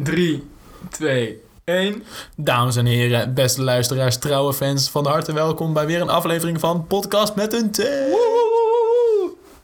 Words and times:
3, 0.00 0.50
2, 0.90 1.42
1. 1.64 2.02
Dames 2.36 2.76
en 2.76 2.86
heren, 2.86 3.34
beste 3.34 3.62
luisteraars, 3.62 4.18
trouwe 4.18 4.52
fans, 4.52 4.90
van 4.90 5.06
harte 5.06 5.32
welkom 5.32 5.72
bij 5.72 5.86
weer 5.86 6.00
een 6.00 6.08
aflevering 6.08 6.60
van 6.60 6.86
Podcast 6.86 7.34
met 7.34 7.52
een 7.52 7.70
T. 7.70 7.78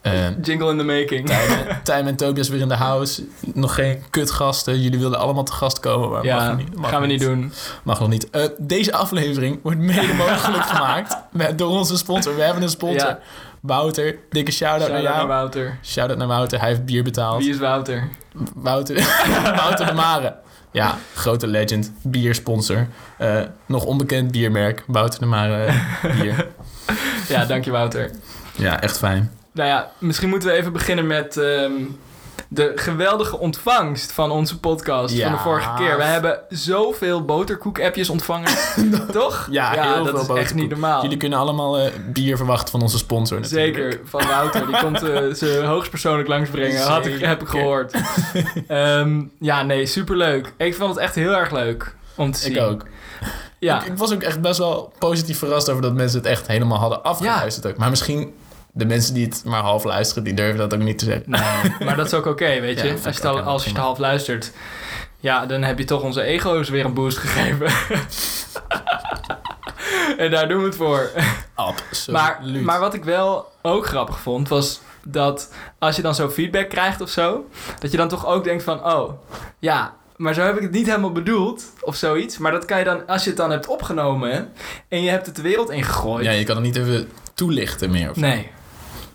Uh, 0.03 0.29
Jingle 0.43 0.71
in 0.71 0.79
the 0.79 0.85
making. 0.85 1.27
Tijm, 1.27 1.67
Tijm 1.85 2.07
en 2.07 2.17
Tobias 2.17 2.49
weer 2.49 2.61
in 2.61 2.69
de 2.69 2.75
house. 2.75 3.27
Nog 3.55 3.75
geen 3.75 4.03
kutgasten. 4.11 4.81
Jullie 4.81 4.99
wilden 4.99 5.19
allemaal 5.19 5.45
te 5.45 5.53
gast 5.53 5.81
komen, 5.81 6.11
maar 6.11 6.25
ja, 6.25 6.49
mag 6.49 6.57
niet, 6.57 6.77
mag 6.77 6.91
gaan 6.91 7.01
we 7.01 7.07
niet 7.07 7.19
niet 7.19 7.29
doen. 7.29 7.53
Mag 7.83 8.01
nog 8.01 8.09
niet. 8.09 8.29
Uh, 8.33 8.43
deze 8.59 8.93
aflevering 8.93 9.59
wordt 9.63 9.79
mede 9.79 10.15
mogelijk 10.15 10.65
gemaakt 10.65 11.17
met, 11.33 11.59
door 11.59 11.71
onze 11.71 11.97
sponsor. 11.97 12.35
We 12.35 12.43
hebben 12.43 12.63
een 12.63 12.69
sponsor. 12.69 13.09
Ja. 13.09 13.19
Wouter, 13.61 14.19
dikke 14.31 14.51
shout-out 14.53 14.81
Shout-out 14.81 15.03
naar 15.03 15.13
jou. 15.13 15.17
naar 15.29 15.37
Wouter. 15.37 15.79
Shout-out 15.85 16.19
naar 16.19 16.27
Wouter, 16.27 16.59
hij 16.61 16.69
heeft 16.69 16.85
bier 16.85 17.03
betaald. 17.03 17.43
Wie 17.43 17.51
is 17.51 17.59
Wouter? 17.59 18.09
Wouter, 18.55 18.97
Wouter 19.63 19.87
de 19.87 19.93
Mare. 19.93 20.35
Ja, 20.73 20.99
grote 21.15 21.47
legend, 21.47 21.93
biersponsor. 22.03 22.87
Eh, 23.19 23.41
nog 23.67 23.85
onbekend 23.85 24.31
biermerk, 24.31 24.85
Wouter 24.87 25.21
de 25.21 25.27
Mare 25.27 25.65
eh, 25.65 26.21
bier. 26.21 26.47
Ja, 27.29 27.45
dank 27.45 27.65
je 27.65 27.71
Wouter. 27.71 28.11
Ja, 28.57 28.81
echt 28.81 28.99
fijn. 28.99 29.33
Nou 29.53 29.69
ja, 29.69 29.91
misschien 29.99 30.29
moeten 30.29 30.49
we 30.49 30.55
even 30.55 30.73
beginnen 30.73 31.07
met 31.07 31.37
ehm, 31.37 31.73
de 32.49 32.73
geweldige 32.75 33.39
ontvangst 33.39 34.13
van 34.13 34.31
onze 34.31 34.61
podcast 34.61 35.15
Ja. 35.15 35.23
van 35.23 35.33
de 35.33 35.39
vorige 35.39 35.71
keer. 35.77 35.97
We 35.97 36.03
hebben 36.03 36.41
zoveel 36.49 37.25
boterkoek-appjes 37.25 38.09
ontvangen, 38.11 38.51
toch? 39.13 39.49
Ja, 39.51 39.71
heel 39.71 40.05
dat 40.05 40.27
veel 40.27 40.37
is 40.37 40.43
echt 40.43 40.55
niet 40.55 40.71
normaal. 40.71 41.03
Jullie 41.03 41.17
kunnen 41.17 41.39
allemaal 41.39 41.79
eh, 41.79 41.93
bier 42.13 42.37
verwachten 42.37 42.71
van 42.71 42.83
onze 42.83 42.99
sponsor 42.99 43.41
natuurlijk. 43.41 43.77
Zeker, 43.77 44.01
van 44.05 44.27
Wouter. 44.27 44.67
Die 44.67 44.79
komt 44.79 45.03
eh 45.03 45.23
ze 45.41 45.63
hoogstpersoonlijk 45.65 46.29
langsbrengen. 46.29 46.83
Had 46.83 47.07
ik, 47.07 47.21
heb 47.21 47.41
ik 47.43 47.49
gehoord. 47.49 47.95
Ehm, 48.69 49.23
ja, 49.41 49.63
nee, 49.63 49.87
superleuk. 49.87 50.53
Ik 50.57 50.75
vond 50.75 50.91
het 50.95 50.99
echt 50.99 51.15
heel 51.15 51.37
erg 51.37 51.51
leuk 51.51 51.95
om 52.17 52.33
te 52.33 52.39
zien. 52.39 52.53
Ik 52.57 52.63
ook. 52.63 52.83
Ja, 53.59 53.81
Ik, 53.81 53.87
ik 53.87 53.99
was 53.99 54.13
ook 54.13 54.23
echt 54.23 54.41
best 54.41 54.59
wel 54.59 54.93
positief 54.99 55.39
verrast 55.39 55.69
over 55.71 55.83
dat 55.83 55.93
mensen 55.95 56.19
het 56.19 56.29
echt 56.29 56.47
helemaal 56.47 56.79
hadden 56.79 57.03
afgeluisterd 57.03 57.67
ook. 57.67 57.77
Maar 57.77 57.91
misschien 57.91 58.35
de 58.79 58.87
mensen 58.87 59.15
die 59.15 59.25
het 59.25 59.43
maar 59.45 59.63
half 59.63 59.85
luisteren, 59.85 60.25
die 60.25 60.35
durven 60.35 60.59
dat 60.59 60.75
ook 60.75 60.81
niet 60.81 60.99
te 60.99 61.05
zeggen. 61.05 61.31
nee, 61.31 61.87
maar 61.87 61.97
dat 61.97 62.07
is 62.07 62.15
ook 62.15 62.27
oké, 62.27 62.61
weet 62.61 62.79
Ja, 62.79 62.85
je. 62.85 62.99
vind 62.99 63.19
ik 63.19 63.25
als 63.25 63.63
je, 63.65 63.69
het 63.71 63.79
half 63.79 63.99
luistert, 63.99 64.53
ja, 65.21 65.47
dan 65.47 65.63
heb 65.63 65.79
je 65.79 65.85
toch 65.85 66.03
onze 66.03 66.23
ego's 66.23 66.69
weer 66.69 66.85
een 66.85 66.95
boost 66.95 67.19
gegeven. 67.19 67.67
en 70.25 70.31
daar 70.31 70.49
doen 70.49 70.59
we 70.59 70.65
het 70.65 70.77
voor. 70.77 71.11
Absoluut. 71.55 72.21
Maar, 72.21 72.41
maar 72.63 72.81
wat 72.81 72.95
ik 72.95 73.05
wel 73.05 73.53
ook 73.63 73.87
grappig 73.87 74.21
vond, 74.21 74.49
was 74.49 74.81
dat 75.03 75.53
als 75.79 75.97
je 75.97 76.03
dan 76.03 76.15
zo 76.15 76.31
feedback 76.31 76.69
krijgt 76.69 77.01
of 77.01 77.11
zo, 77.11 77.47
dat 77.79 77.91
je 77.91 77.97
dan 77.97 78.09
toch 78.09 78.27
ook 78.27 78.45
denkt 78.45 78.63
van, 78.63 78.85
oh, 78.85 79.13
ja, 79.59 79.95
maar 80.17 80.35
zo 80.35 80.43
heb 80.43 80.57
ik 80.57 80.63
het 80.63 80.71
niet 80.71 80.87
helemaal 80.87 81.13
bedoeld 81.13 81.65
of 81.81 81.97
zoiets. 81.97 82.39
Maar 82.39 82.53
dat 82.53 82.65
kan 82.65 82.79
je 82.79 82.85
dan, 82.85 83.07
als 83.07 83.23
je 83.23 83.29
het 83.29 83.39
dan 83.39 83.51
hebt 83.51 83.67
opgenomen 83.67 84.53
en 84.89 85.03
je 85.03 85.11
hebt 85.11 85.27
het 85.27 85.37
de 85.37 85.43
wereld 85.43 85.71
ingegooid. 85.71 86.25
Ja, 86.25 86.31
je 86.31 86.45
kan 86.45 86.57
het 86.57 86.65
niet 86.65 86.77
even 86.77 87.09
toelichten 87.35 87.91
meer. 87.91 88.11
Of. 88.11 88.17
Nee. 88.17 88.51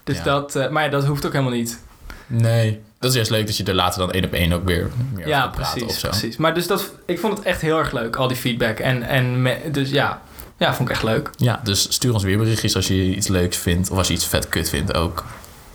Dus 0.03 0.17
Ja. 0.17 0.23
dat, 0.23 0.55
eh, 0.55 0.69
maar 0.69 0.83
ja, 0.83 0.89
dat 0.89 1.05
hoeft 1.05 1.25
ook 1.25 1.31
helemaal 1.31 1.53
niet. 1.53 1.79
Nee. 2.27 2.81
Dat 2.99 3.09
is 3.09 3.15
juist 3.15 3.31
leuk 3.31 3.45
dat 3.45 3.57
je 3.57 3.63
er 3.63 3.73
later 3.73 3.99
dan 3.99 4.11
één 4.11 4.25
op 4.25 4.33
één 4.33 4.53
ook 4.53 4.65
weer 4.65 4.89
meer 5.13 5.27
Ja, 5.27 5.37
over 5.37 5.49
kan 5.49 5.59
praten 5.59 5.73
precies, 5.79 5.93
of 5.95 5.99
zo. 5.99 6.09
precies. 6.09 6.37
Maar 6.37 6.53
dus 6.53 6.67
dat, 6.67 6.91
ik 7.05 7.19
vond 7.19 7.37
het 7.37 7.45
echt 7.47 7.61
heel 7.61 7.77
erg 7.77 7.91
leuk, 7.91 8.15
al 8.15 8.27
die 8.27 8.37
feedback. 8.37 8.79
En, 8.79 9.03
en 9.03 9.41
me- 9.41 9.61
dus 9.71 9.89
ja, 9.89 10.21
ja, 10.57 10.73
vond 10.73 10.89
ik 10.89 10.95
echt 10.95 11.03
leuk. 11.03 11.29
Ja, 11.37 11.59
dus 11.63 11.93
stuur 11.93 12.13
ons 12.13 12.23
weer 12.23 12.37
berichtjes 12.37 12.75
als 12.75 12.87
je 12.87 13.15
iets 13.15 13.27
leuks 13.27 13.57
vindt. 13.57 13.89
Of 13.91 13.97
als 13.97 14.07
je 14.07 14.13
iets 14.13 14.25
vet 14.27 14.49
kut 14.49 14.69
vindt 14.69 14.93
ook. 14.93 15.23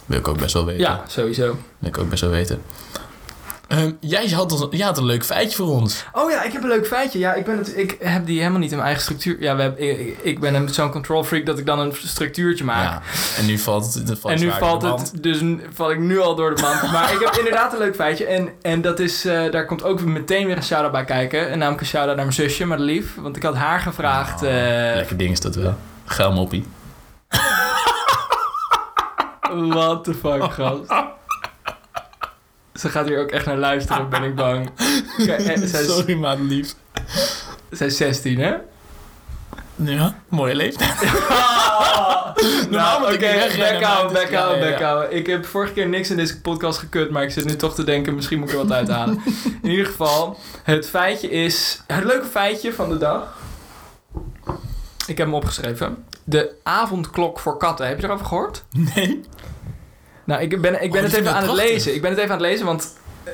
Wil 0.07 0.19
ik 0.19 0.29
ook 0.29 0.39
best 0.39 0.53
wel 0.55 0.65
weten. 0.65 0.83
Ja, 0.83 1.03
sowieso. 1.07 1.59
Wil 1.79 1.89
ik 1.89 1.99
ook 1.99 2.09
best 2.11 2.21
wel 2.21 2.31
weten. 2.31 2.63
Ehm, 3.69 3.91
jij 4.01 4.29
had, 4.29 4.69
jij 4.71 4.87
had 4.87 4.99
een 4.99 5.05
leuk 5.05 5.25
feitje 5.25 5.57
voor 5.57 5.67
ons. 5.67 6.05
Oh 6.13 6.31
ja, 6.31 6.43
ik 6.43 6.53
heb 6.53 6.63
een 6.63 6.69
leuk 6.69 6.87
feitje. 6.87 7.19
Ja, 7.19 7.35
ik, 7.35 7.45
ben 7.45 7.59
het, 7.59 7.77
ik 7.77 7.97
heb 8.01 8.27
die 8.27 8.39
helemaal 8.39 8.59
niet 8.59 8.71
in 8.71 8.77
mijn 8.77 8.89
eigen 8.89 9.05
structuur. 9.05 9.43
Ja, 9.43 9.57
we 9.57 9.63
hebben, 9.63 10.01
ik, 10.01 10.19
ik 10.23 10.41
ben 10.41 10.69
zo'n 10.69 10.91
control 10.91 11.25
freak 11.25 11.47
dat 11.47 11.59
ik 11.59 11.67
dan 11.67 11.79
een 11.79 11.93
structuurtje 12.05 12.65
maak. 12.65 12.85
Ja. 12.85 13.03
En 13.39 13.47
nu 13.47 13.59
valt 13.59 13.95
het, 13.95 14.09
het 14.09 14.19
valt 14.19 14.35
en 14.35 14.41
nu 14.41 14.51
valt 14.51 14.83
het, 14.83 15.13
dus 15.23 15.41
val 15.73 15.91
ik 15.91 15.99
nu 15.99 16.21
al 16.21 16.35
door 16.35 16.55
de 16.55 16.63
mand. 16.63 16.91
maar 16.93 17.13
ik 17.13 17.19
heb 17.21 17.35
inderdaad 17.37 17.73
een 17.73 17.79
leuk 17.79 17.95
feitje. 17.95 18.27
En, 18.27 18.49
en 18.63 18.81
dat 18.81 18.99
is, 19.01 19.25
eh, 19.25 19.51
daar 19.51 19.67
komt 19.67 19.83
ook 19.83 20.05
meteen 20.05 20.47
weer 20.47 20.57
een 20.57 20.63
shout-out 20.63 20.93
bij 20.93 21.05
kijken. 21.05 21.51
En 21.51 21.59
namelijk 21.59 21.81
een 21.81 21.87
shout-out 21.87 22.17
naar 22.17 22.25
mijn 22.25 22.37
zusje, 22.37 22.65
Madelief. 22.65 23.15
Want 23.15 23.37
ik 23.37 23.43
had 23.43 23.55
haar 23.55 23.81
gevraagd... 23.81 24.43
Oh, 24.43 24.49
eh, 24.49 24.95
lekker 24.95 25.17
ding 25.17 25.31
is 25.31 25.41
dat 25.41 25.55
wel. 25.55 25.75
Geil 26.05 26.33
moppie. 26.33 26.65
What 29.69 30.05
the 30.05 30.15
fuck, 30.15 30.53
gast. 30.53 30.83
Ze 32.79 32.89
gaat 32.89 33.07
hier 33.07 33.21
ook 33.21 33.31
echt 33.31 33.47
naar 33.47 33.57
luisteren, 33.57 34.09
ben 34.09 34.23
ik 34.23 34.35
bang. 34.35 34.71
Eh, 34.77 35.25
zij, 35.39 35.55
is, 35.55 35.87
Sorry, 35.87 36.15
maat 36.15 36.39
lief. 36.39 36.75
zij 37.71 37.87
is 37.87 37.97
16, 37.97 38.39
hè? 38.39 38.55
Ja, 39.75 40.19
mooie 40.29 40.55
leeftijd. 40.55 41.03
nou, 42.71 43.01
moet 43.01 43.13
oké, 43.15 43.19
wegrennen, 43.19 43.81
back 43.81 43.91
out, 43.91 44.13
back 44.13 44.33
out, 44.35 44.61
back 44.61 44.83
out. 44.83 45.13
Ik 45.13 45.27
heb 45.27 45.47
vorige 45.47 45.73
keer 45.73 45.89
niks 45.89 46.11
in 46.11 46.17
deze 46.17 46.41
podcast 46.41 46.79
gekut, 46.79 47.11
maar 47.11 47.23
ik 47.23 47.31
zit 47.31 47.45
nu 47.45 47.57
toch 47.57 47.75
te 47.75 47.85
denken, 47.85 48.15
misschien 48.15 48.39
moet 48.39 48.49
ik 48.49 48.55
er 48.55 48.67
wat 48.67 48.73
uithalen. 48.73 49.23
In 49.63 49.71
ieder 49.71 49.87
geval, 49.87 50.39
het 50.63 50.89
feitje 50.89 51.31
is, 51.31 51.83
het 51.87 52.05
leuke 52.05 52.27
feitje 52.27 52.73
van 52.73 52.89
de 52.89 52.99
dag. 52.99 53.37
Ik 55.07 55.19
heb 55.19 55.27
hem 55.27 55.35
opgeschreven. 55.35 56.05
De 56.25 56.55
avondklok 56.63 57.39
voor 57.39 57.57
katten. 57.57 57.87
Heb 57.87 58.01
je 58.01 58.07
erover 58.07 58.27
gehoord? 58.27 58.65
Nee. 58.95 59.25
Nou, 60.29 60.43
ik 60.43 60.61
ben, 60.61 60.83
ik 60.83 60.91
ben 60.93 61.05
Oh, 61.05 61.07
het 61.07 61.11
die 61.11 61.21
even 61.21 61.35
aan 61.35 61.43
het 61.43 61.53
lezen. 61.53 61.95
Ik 61.95 62.01
ben 62.01 62.11
het 62.11 62.19
even 62.21 62.33
aan 62.33 62.39
het 62.41 62.47
lezen, 62.51 62.67
want 62.67 62.97
eh, 63.25 63.33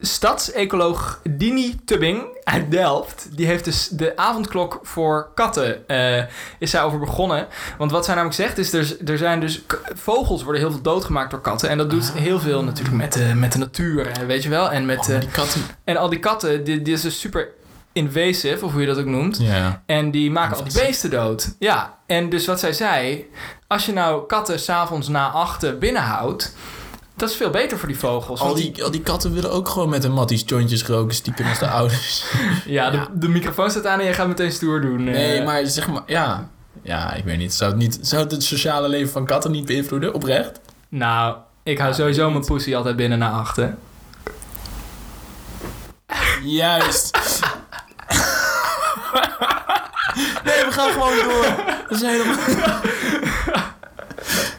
stadsecoloog 0.00 1.20
Dini 1.30 1.76
Tubbing 1.84 2.22
uit 2.44 2.70
Delft, 2.70 3.28
die 3.36 3.46
heeft 3.46 3.64
dus 3.64 3.88
de 3.88 4.16
avondklok 4.16 4.80
voor 4.82 5.30
katten, 5.34 5.88
eh, 5.88 6.24
is 6.58 6.70
zij 6.70 6.82
over 6.82 6.98
begonnen. 6.98 7.46
Want 7.78 7.90
wat 7.90 8.04
zij 8.04 8.14
namelijk 8.14 8.40
zegt 8.40 8.58
is, 8.58 8.72
er, 8.72 8.96
er 9.10 9.18
zijn 9.18 9.40
dus, 9.40 9.62
vogels 9.94 10.42
worden 10.42 10.62
heel 10.62 10.70
veel 10.70 10.82
doodgemaakt 10.82 11.30
door 11.30 11.40
katten. 11.40 11.68
En 11.68 11.78
dat 11.78 11.90
doet 11.90 12.12
Ah. 12.14 12.20
heel 12.22 12.38
veel 12.40 12.64
natuurlijk 12.64 12.96
met 12.96 13.12
de, 13.12 13.32
met 13.34 13.52
de 13.52 13.58
natuur, 13.58 14.12
weet 14.26 14.42
je 14.42 14.48
wel. 14.48 14.70
En, 14.70 14.86
met, 14.86 14.98
Oh, 14.98 15.06
maar 15.06 15.14
eh, 15.16 15.20
die 15.20 15.30
katten. 15.30 15.60
en 15.84 15.96
al 15.96 16.08
die 16.08 16.18
katten, 16.18 16.64
die, 16.64 16.82
die 16.82 16.94
is 16.94 17.00
dus 17.02 17.20
super 17.20 17.48
invasive, 17.92 18.64
of 18.64 18.72
hoe 18.72 18.80
je 18.80 18.86
dat 18.86 18.98
ook 18.98 19.04
noemt. 19.04 19.38
Ja. 19.40 19.82
En 19.86 20.10
die 20.10 20.30
maken 20.30 20.56
al 20.56 20.64
die 20.64 20.72
beesten 20.72 21.10
dood. 21.10 21.54
Ja, 21.58 21.98
en 22.06 22.28
dus 22.28 22.46
wat 22.46 22.60
zij 22.60 22.72
zei... 22.72 23.26
Als 23.66 23.86
je 23.86 23.92
nou 23.92 24.26
katten 24.26 24.60
s'avonds 24.60 25.08
na 25.08 25.30
achten 25.30 25.78
binnenhoudt... 25.78 26.54
Dat 27.16 27.30
is 27.30 27.36
veel 27.36 27.50
beter 27.50 27.78
voor 27.78 27.88
die 27.88 27.98
vogels. 27.98 28.40
Al 28.40 28.54
die, 28.54 28.84
al 28.84 28.90
die 28.90 29.00
katten 29.00 29.34
willen 29.34 29.52
ook 29.52 29.68
gewoon 29.68 29.88
met 29.88 30.04
een 30.04 30.12
matties 30.12 30.42
jointjes 30.46 30.84
roken, 30.84 31.14
stiekem 31.14 31.46
als 31.46 31.58
de 31.58 31.68
ouders. 31.78 32.24
Ja, 32.66 32.90
de, 32.90 33.06
de 33.14 33.28
microfoon 33.28 33.70
staat 33.70 33.86
aan 33.86 34.00
en 34.00 34.06
je 34.06 34.12
gaat 34.12 34.28
meteen 34.28 34.52
stoer 34.52 34.80
doen. 34.80 35.04
Nee, 35.04 35.38
eh. 35.38 35.44
maar 35.44 35.66
zeg 35.66 35.88
maar, 35.88 36.02
ja. 36.06 36.50
Ja, 36.82 37.12
ik 37.14 37.24
weet 37.24 37.38
niet. 37.38 37.54
Zou 37.54 37.70
het, 37.70 37.80
niet, 37.80 37.98
zou 38.02 38.22
het 38.22 38.32
het 38.32 38.42
sociale 38.42 38.88
leven 38.88 39.10
van 39.10 39.26
katten 39.26 39.50
niet 39.50 39.66
beïnvloeden, 39.66 40.14
oprecht? 40.14 40.60
Nou, 40.88 41.36
ik 41.62 41.78
hou 41.78 41.90
Ja, 41.90 41.96
sowieso 41.96 42.30
mijn 42.30 42.44
pussy 42.44 42.74
altijd 42.74 42.96
binnen 42.96 43.18
na 43.18 43.30
achten. 43.30 43.78
Juist. 46.44 47.18
Nee, 50.58 50.66
we 50.66 50.72
gaan 50.72 50.90
gewoon 50.92 51.14
door. 51.14 51.64
We 51.88 51.96
zijn 51.96 52.12
helemaal... 52.12 52.36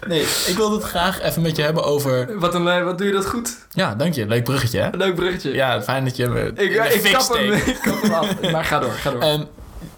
Nee, 0.07 0.21
ik 0.21 0.53
wilde 0.55 0.75
het 0.75 0.83
graag 0.83 1.21
even 1.21 1.41
met 1.41 1.55
je 1.55 1.61
hebben 1.61 1.83
over... 1.83 2.39
Wat, 2.39 2.53
een, 2.53 2.67
eh, 2.67 2.83
wat 2.83 2.97
doe 2.97 3.07
je 3.07 3.13
dat 3.13 3.25
goed? 3.25 3.57
Ja, 3.69 3.95
dank 3.95 4.13
je. 4.13 4.27
Leuk 4.27 4.43
bruggetje, 4.43 4.79
hè? 4.79 4.89
Leuk 4.91 5.15
bruggetje. 5.15 5.53
Ja, 5.53 5.81
fijn 5.81 6.03
dat 6.03 6.15
je 6.15 6.27
me 6.27 6.45
ik, 6.47 6.55
de 6.55 6.63
ik, 6.63 7.11
kap 7.11 7.33
hem, 7.33 7.51
ik 7.53 7.79
kap 7.81 8.01
hem 8.01 8.13
af. 8.13 8.51
Maar 8.51 8.65
ga 8.65 8.79
door, 8.79 8.91
ga 8.91 9.11
door. 9.11 9.21
Ehm, 9.21 9.43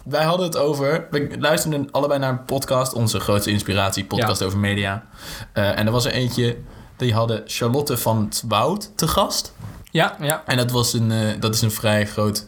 wij 0.04 0.24
hadden 0.24 0.46
het 0.46 0.56
over... 0.56 1.06
We 1.10 1.36
luisterden 1.38 1.88
allebei 1.90 2.20
naar 2.20 2.30
een 2.30 2.44
podcast. 2.44 2.92
Onze 2.92 3.20
grootste 3.20 3.50
inspiratie, 3.50 4.04
podcast 4.04 4.42
over 4.42 4.58
media. 4.58 5.04
Eh, 5.52 5.78
en 5.78 5.86
er 5.86 5.92
was 5.92 6.04
er 6.04 6.12
eentje... 6.12 6.56
Die 6.96 7.14
hadden 7.14 7.42
Charlotte 7.46 7.96
van 7.96 8.24
het 8.24 8.42
Woud 8.48 8.90
te 8.96 9.08
gast. 9.08 9.52
ja, 9.90 10.16
ja. 10.20 10.42
En 10.46 10.56
dat, 10.56 10.70
was 10.70 10.92
een, 10.92 11.12
eh, 11.12 11.18
dat 11.40 11.54
is 11.54 11.62
een 11.62 11.70
vrij 11.70 12.06
groot 12.06 12.46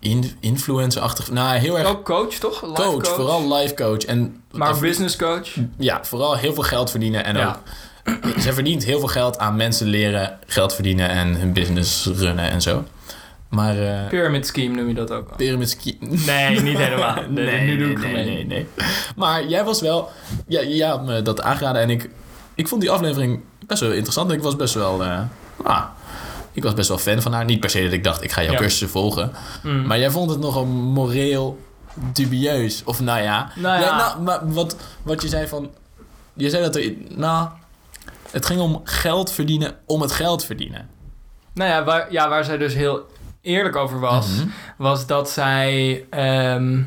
in, 0.00 0.36
influencer-achtig... 0.40 1.30
Nou, 1.30 1.58
heel 1.58 1.78
erg 1.78 1.88
Ook 1.88 2.04
coach, 2.04 2.34
toch? 2.34 2.62
Life 2.62 2.82
coach, 2.82 3.08
vooral 3.08 3.54
life 3.54 3.74
coach. 3.74 4.04
En 4.04 4.42
Maar 4.50 4.78
business 4.78 5.16
coach. 5.16 5.48
ja, 5.78 6.00
vooral 6.04 6.36
heel 6.36 6.54
veel 6.54 6.62
geld 6.62 6.90
verdienen. 6.90 7.24
En 7.24 7.36
Ja. 7.36 7.48
ook, 7.48 8.40
ze 8.40 8.52
verdient 8.52 8.84
heel 8.84 8.98
veel 8.98 9.08
geld 9.08 9.38
aan 9.38 9.56
mensen 9.56 9.86
leren 9.86 10.38
geld 10.46 10.74
verdienen 10.74 11.08
en 11.08 11.34
hun 11.34 11.52
business 11.52 12.06
runnen 12.06 12.50
en 12.50 12.62
zo. 12.62 12.84
Maar 13.48 13.78
eh 13.78 14.08
Pyramid 14.08 14.46
scheme 14.46 14.74
noem 14.74 14.88
je 14.88 14.94
dat 14.94 15.10
ook 15.10 15.26
wel. 15.28 15.36
pyramid 15.36 15.70
scheme... 15.70 15.96
Nee, 16.26 16.60
niet 16.60 16.78
helemaal. 16.78 17.16
Nee, 17.30 17.60
nu 17.60 17.76
doe 17.78 17.90
ik 17.90 17.98
nee, 18.00 18.24
nee, 18.24 18.46
nee. 18.46 18.66
Maar 19.16 19.46
jij 19.46 19.64
was 19.64 19.80
wel... 19.80 20.10
Ja, 20.46 20.62
jij 20.62 20.88
had 20.88 21.04
me 21.04 21.22
dat 21.22 21.42
aangeraden 21.42 21.82
en 21.82 21.90
ik, 21.90 22.10
ik 22.54 22.68
vond 22.68 22.80
die 22.80 22.90
aflevering 22.90 23.40
best 23.66 23.80
wel 23.80 23.90
interessant. 23.92 24.32
Ik 24.32 24.42
was 24.42 24.56
best 24.56 24.74
wel... 24.74 25.02
eh, 25.04 25.20
ah, 25.62 25.84
ik 26.52 26.62
was 26.62 26.74
best 26.74 26.88
wel 26.88 26.98
fan 26.98 27.22
van 27.22 27.32
haar. 27.32 27.44
Niet 27.44 27.60
per 27.60 27.70
se 27.70 27.82
dat 27.82 27.92
ik 27.92 28.04
dacht, 28.04 28.22
ik 28.22 28.32
ga 28.32 28.42
jouw 28.42 28.52
Ja. 28.52 28.58
cursussen 28.58 28.88
volgen. 28.88 29.32
Mm. 29.62 29.86
Maar 29.86 29.98
jij 29.98 30.10
vond 30.10 30.30
het 30.30 30.38
nogal 30.40 30.64
moreel 30.66 31.58
dubieus. 31.94 32.82
Of 32.84 33.00
nou 33.00 33.20
ja. 33.22 33.50
Nou 33.56 33.80
ja. 33.80 33.96
nou, 33.96 34.20
maar 34.22 34.52
wat, 34.52 34.76
wat 35.02 35.22
je 35.22 35.28
zei 35.28 35.48
van... 35.48 35.70
Je 36.34 36.50
zei 36.50 36.62
dat 36.62 36.76
er... 36.76 36.92
Nou, 37.08 37.48
het 38.30 38.46
ging 38.46 38.60
om 38.60 38.80
geld 38.84 39.32
verdienen 39.32 39.76
om 39.86 40.00
het 40.00 40.12
geld 40.12 40.44
verdienen. 40.44 40.88
Nou 41.54 41.70
ja 41.70 41.84
waar, 41.84 42.12
ja, 42.12 42.28
waar 42.28 42.44
zij 42.44 42.58
dus 42.58 42.74
heel 42.74 43.06
eerlijk 43.42 43.76
over 43.76 44.00
was, 44.00 44.26
Mhm. 44.28 44.46
was 44.76 45.06
dat 45.06 45.30
zij, 45.30 46.04
ehm, 46.10 46.82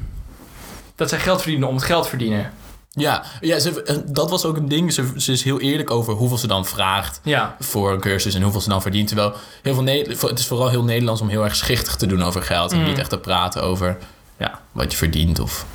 dat 0.96 1.10
zij 1.10 1.20
geld 1.20 1.42
verdienen 1.42 1.68
om 1.68 1.76
het 1.76 1.84
geld 1.84 2.08
verdienen. 2.08 2.52
Ja, 2.96 3.24
ja 3.42 3.60
ze, 3.60 3.84
eh, 3.84 3.96
dat 4.06 4.30
was 4.30 4.46
ook 4.46 4.58
een 4.58 4.68
ding. 4.70 4.94
Ze, 4.94 5.12
ze 5.18 5.32
is 5.32 5.44
heel 5.44 5.60
eerlijk 5.60 5.92
over 5.92 6.14
hoeveel 6.14 6.38
ze 6.38 6.48
dan 6.48 6.66
vraagt 6.66 7.20
Ja, 7.24 7.56
voor 7.60 7.92
een 7.92 8.00
cursus 8.00 8.34
en 8.34 8.42
hoeveel 8.42 8.62
ze 8.62 8.70
dan 8.70 8.82
verdient. 8.82 9.08
Terwijl 9.08 9.34
heel 9.62 9.74
veel 9.74 9.84
Ne- 9.84 10.16
het 10.20 10.40
is 10.40 10.48
vooral 10.48 10.70
heel 10.70 10.84
Nederlands 10.84 11.22
om 11.22 11.28
heel 11.28 11.44
erg 11.44 11.56
schichtig 11.56 11.96
te 11.96 12.06
doen 12.06 12.24
over 12.24 12.44
geld. 12.44 12.72
En 12.72 12.80
Mm. 12.80 12.86
niet 12.86 12.98
echt 12.98 13.10
te 13.10 13.18
praten 13.18 13.64
over 13.64 13.98
ja, 14.38 14.60
wat 14.72 14.92
je 14.92 14.98
verdient 14.98 15.40
of, 15.40 15.66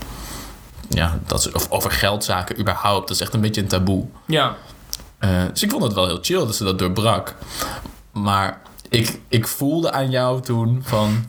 ja, 0.88 1.18
dat, 1.26 1.52
of 1.52 1.70
over 1.70 1.90
geldzaken 1.90 2.60
überhaupt. 2.60 3.08
Dat 3.08 3.16
is 3.16 3.22
echt 3.22 3.34
een 3.34 3.40
beetje 3.40 3.60
een 3.60 3.68
taboe. 3.68 4.04
ja. 4.26 4.56
Eh, 5.18 5.42
dus 5.52 5.62
ik 5.62 5.70
vond 5.70 5.82
het 5.82 5.92
wel 5.92 6.06
heel 6.06 6.18
chill 6.22 6.38
dat 6.38 6.56
ze 6.56 6.64
dat 6.64 6.78
doorbrak. 6.78 7.34
Maar 8.12 8.60
ik, 8.88 9.20
ik 9.28 9.46
voelde 9.48 9.92
aan 9.92 10.10
jou 10.10 10.40
toen 10.42 10.80
van... 10.84 11.24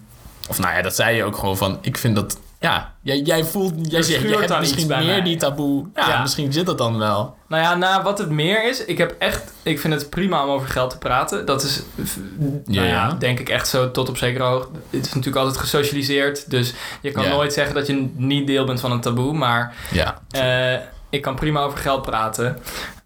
Of 0.50 0.60
nou 0.60 0.76
ja, 0.76 0.82
dat 0.82 0.96
zei 0.96 1.16
je 1.16 1.24
ook 1.24 1.38
gewoon 1.38 1.58
van... 1.58 1.78
Ik 1.82 1.98
vind 1.98 2.16
dat... 2.16 2.38
Ja, 2.60 2.94
jij, 3.02 3.20
jij 3.20 3.44
voelt... 3.44 3.74
Jij, 3.92 4.02
hebt 4.04 4.48
dan 4.48 4.60
misschien 4.60 4.88
meer 4.88 5.06
mij. 5.06 5.22
die 5.22 5.36
taboe. 5.38 5.86
Ja, 5.96 6.08
Ja. 6.08 6.22
misschien 6.22 6.54
zit 6.54 6.66
dat 6.66 6.78
dan 6.78 6.98
wel. 6.98 7.38
Nou 7.48 7.64
ja, 7.64 7.76
na 7.76 8.04
wat 8.04 8.18
het 8.18 8.30
meer 8.30 8.70
is, 8.70 8.86
ik 8.86 8.98
heb 8.98 9.16
echt, 9.20 9.54
ik 9.64 9.80
vind 9.80 9.94
het 9.94 10.10
prima 10.10 10.44
om 10.44 10.50
over 10.50 10.68
geld 10.68 10.90
te 10.90 10.98
praten. 10.98 11.46
Dat 11.46 11.64
is, 11.64 11.82
nou 11.96 12.62
ja, 12.66 12.84
ja. 12.84 13.16
denk 13.20 13.40
ik 13.40 13.50
echt 13.50 13.68
zo 13.68 13.92
tot 13.92 14.10
op 14.10 14.18
zekere 14.18 14.44
hoogte. 14.44 14.70
Het 14.90 15.06
is 15.06 15.14
natuurlijk 15.14 15.46
altijd 15.46 15.58
gesocialiseerd, 15.64 16.50
dus 16.50 16.74
je 17.02 17.12
kan 17.12 17.24
Ja. 17.24 17.30
nooit 17.30 17.54
zeggen 17.54 17.76
dat 17.76 17.88
je 17.88 18.10
niet 18.16 18.48
deel 18.48 18.66
bent 18.66 18.80
van 18.80 18.92
een 18.92 19.02
taboe. 19.02 19.34
Maar 19.34 19.76
Ja. 19.92 20.22
eh, 20.30 20.80
ik 21.10 21.22
kan 21.22 21.36
prima 21.36 21.62
over 21.62 21.78
geld 21.78 22.02
praten. 22.02 22.58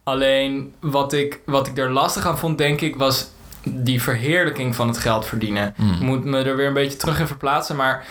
Alleen 0.04 0.74
wat 0.80 1.14
ik, 1.14 1.40
wat 1.46 1.68
ik 1.68 1.78
er 1.78 1.92
lastig 1.92 2.28
aan 2.28 2.38
vond, 2.38 2.58
denk 2.58 2.82
ik, 2.82 2.96
was 2.96 3.28
die 3.64 4.02
verheerlijking 4.02 4.76
van 4.76 4.88
het 4.88 4.98
geld 4.98 5.26
verdienen. 5.26 5.74
Mm. 5.78 5.94
Ik 5.94 6.00
moet 6.00 6.24
me 6.26 6.44
er 6.44 6.56
weer 6.56 6.68
een 6.68 6.74
beetje 6.74 6.98
terug 6.98 7.20
in 7.20 7.28
verplaatsen, 7.28 7.76
maar 7.76 8.06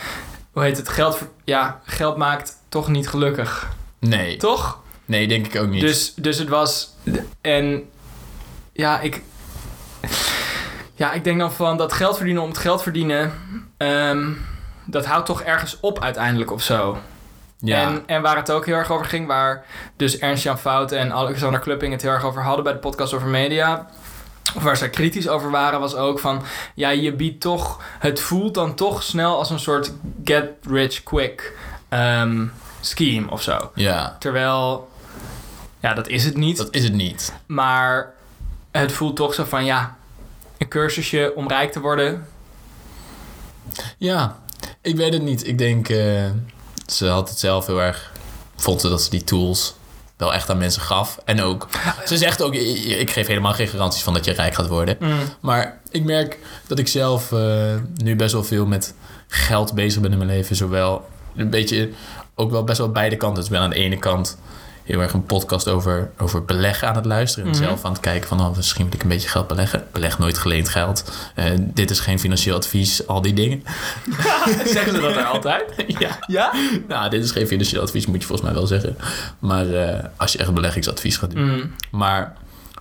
hoe 0.53 0.63
heet 0.63 0.77
het? 0.77 0.89
Geld, 0.89 1.19
ja, 1.45 1.81
geld 1.85 2.17
maakt 2.17 2.57
toch 2.69 2.89
niet 2.89 3.09
gelukkig. 3.09 3.69
Nee. 3.99 4.37
Toch? 4.37 4.81
Nee, 5.05 5.29
denk 5.29 5.47
ik 5.47 5.61
ook 5.63 5.69
niet. 5.69 5.81
Dus, 5.81 6.15
dus 6.15 6.39
het 6.39 6.49
was. 6.49 6.95
En 7.41 7.91
ja, 8.73 9.01
ik. 9.01 9.23
Ja, 10.95 11.13
ik 11.13 11.25
denk 11.25 11.39
dan 11.39 11.53
van 11.53 11.77
dat 11.77 11.93
geld 11.93 12.17
verdienen 12.17 12.43
om 12.43 12.49
het 12.49 12.59
geld 12.59 12.83
verdienen. 12.83 13.33
ehm, 13.77 14.31
dat 14.85 15.07
houdt 15.07 15.27
toch 15.27 15.43
ergens 15.43 15.81
op 15.81 16.01
uiteindelijk 16.03 16.51
of 16.51 16.63
zo. 16.63 16.99
ja. 17.59 17.81
En, 17.83 18.03
en 18.07 18.23
waar 18.23 18.37
het 18.37 18.51
ook 18.51 18.67
heel 18.67 18.75
erg 18.75 18.91
over 18.91 19.07
ging, 19.07 19.27
waar 19.27 19.65
dus 19.97 20.19
Ernst-Jan 20.19 20.59
Fout 20.59 20.93
en 20.93 21.13
Alexander 21.13 21.61
Klupping 21.61 21.93
het 21.93 22.03
heel 22.03 22.11
erg 22.11 22.25
over 22.25 22.43
hadden 22.43 22.65
bij 22.65 22.73
de 22.73 22.79
podcast 22.79 23.15
over 23.15 23.29
media. 23.29 23.89
Of 24.57 24.63
waar 24.63 24.77
zij 24.77 24.91
kritisch 24.91 25.29
over 25.29 25.51
waren, 25.51 25.81
was 25.81 25.95
ook 25.95 26.19
van... 26.19 26.43
Ja, 26.75 26.91
je 26.91 27.13
biedt 27.13 27.41
toch... 27.41 27.83
Het 27.99 28.21
voelt 28.21 28.55
dan 28.55 28.75
toch 28.75 29.03
snel 29.03 29.37
als 29.37 29.51
een 29.51 29.61
soort 29.61 29.93
get 30.25 30.51
rich 30.63 31.03
quick 31.03 31.57
ehm, 31.89 32.47
scheme 32.81 33.31
of 33.31 33.43
zo. 33.43 33.71
ja, 33.75 34.17
Terwijl... 34.19 34.91
Ja, 35.81 35.95
dat 35.95 36.09
is 36.09 36.25
het 36.25 36.37
niet. 36.37 36.57
dat 36.57 36.75
is 36.75 36.85
het 36.85 36.93
niet. 36.93 37.33
Maar 37.47 38.15
het 38.71 38.93
voelt 38.93 39.17
toch 39.17 39.35
zo 39.35 39.45
van... 39.45 39.65
Ja, 39.65 39.97
een 40.59 40.69
cursusje 40.69 41.33
om 41.35 41.49
rijk 41.49 41.73
te 41.73 41.81
worden. 41.81 42.27
Ja, 43.99 44.39
ik 44.81 44.97
weet 44.97 45.13
het 45.13 45.23
niet. 45.23 45.47
Ik 45.47 45.59
denk, 45.59 45.89
eh, 45.89 46.31
ze 46.87 47.07
had 47.07 47.29
het 47.29 47.39
zelf 47.39 47.67
heel 47.67 47.83
erg... 47.83 48.13
Vond 48.57 48.81
ze 48.81 48.89
dat 48.89 49.03
ze 49.03 49.11
die 49.11 49.25
tools 49.25 49.75
wel 50.23 50.35
echt 50.35 50.51
aan 50.51 50.59
mensen 50.59 50.83
gaf. 50.83 51.19
En 51.25 51.43
ook, 51.43 51.69
ze 52.07 52.17
zegt 52.17 52.43
ook, 52.43 52.55
ik 52.55 53.11
geef 53.11 53.27
helemaal 53.27 53.53
geen 53.53 53.69
garanties 53.69 54.03
van 54.03 54.15
dat 54.15 54.25
je 54.25 54.33
rijk 54.33 54.55
gaat 54.55 54.69
worden. 54.69 54.97
Maar 55.41 55.81
ik 55.91 56.05
merk 56.05 56.39
dat 56.67 56.79
ik 56.79 56.89
zelf 56.89 57.33
eh, 57.33 57.75
nu 57.95 58.17
best 58.17 58.33
wel 58.33 58.45
veel 58.45 58.67
met 58.67 58.95
geld 59.29 59.75
bezig 59.75 60.01
ben 60.01 60.13
in 60.13 60.19
mijn 60.19 60.31
leven. 60.31 60.57
Zowel 60.57 61.09
een 61.37 61.51
beetje, 61.51 61.91
ook 62.35 62.51
wel 62.51 62.65
best 62.65 62.79
wel 62.79 62.91
beide 62.91 63.17
kanten. 63.17 63.41
Dus 63.41 63.51
ben 63.51 63.61
aan 63.61 63.71
de 63.71 63.77
ene 63.77 63.99
kant 63.99 64.39
heel 64.85 65.01
erg 65.01 65.13
een 65.13 65.25
podcast 65.27 65.69
over, 65.69 66.11
over 66.19 66.45
beleggen 66.45 66.89
aan 66.89 66.95
het 66.97 67.05
luisteren. 67.05 67.45
En 67.51 67.51
Mhm. 67.57 67.63
zelf 67.65 67.85
aan 67.85 67.93
het 67.93 68.01
kijken 68.01 68.29
van, 68.29 68.41
oh, 68.41 68.57
misschien 68.57 68.85
wil 68.85 68.95
ik 68.95 69.03
een 69.03 69.09
beetje 69.09 69.29
geld 69.29 69.47
beleggen. 69.47 69.87
Beleg 69.93 70.19
nooit 70.19 70.39
geleend 70.39 70.69
geld. 70.69 71.13
Eh, 71.35 71.45
dit 71.59 71.91
is 71.91 72.01
geen 72.01 72.19
financieel 72.19 72.57
advies, 72.57 73.07
al 73.07 73.23
die 73.23 73.33
dingen. 73.35 73.63
Zeggen 74.65 74.93
ze 74.95 75.01
dat 75.01 75.17
er 75.17 75.25
altijd? 75.25 75.85
ja. 75.99 76.19
Ja? 76.27 76.53
Nou, 76.89 77.11
dit 77.11 77.25
is 77.25 77.31
geen 77.31 77.47
financieel 77.47 77.83
advies, 77.83 78.07
moet 78.07 78.21
je 78.21 78.27
volgens 78.27 78.49
mij 78.49 78.57
wel 78.59 78.67
zeggen. 78.67 78.97
Maar 79.39 79.67
eh, 79.75 80.05
als 80.17 80.33
je 80.33 80.39
echt 80.39 80.55
beleggingsadvies 80.55 81.17
gaat 81.17 81.31
doen. 81.31 81.51
Mm. 81.55 81.75
Maar, 81.91 82.33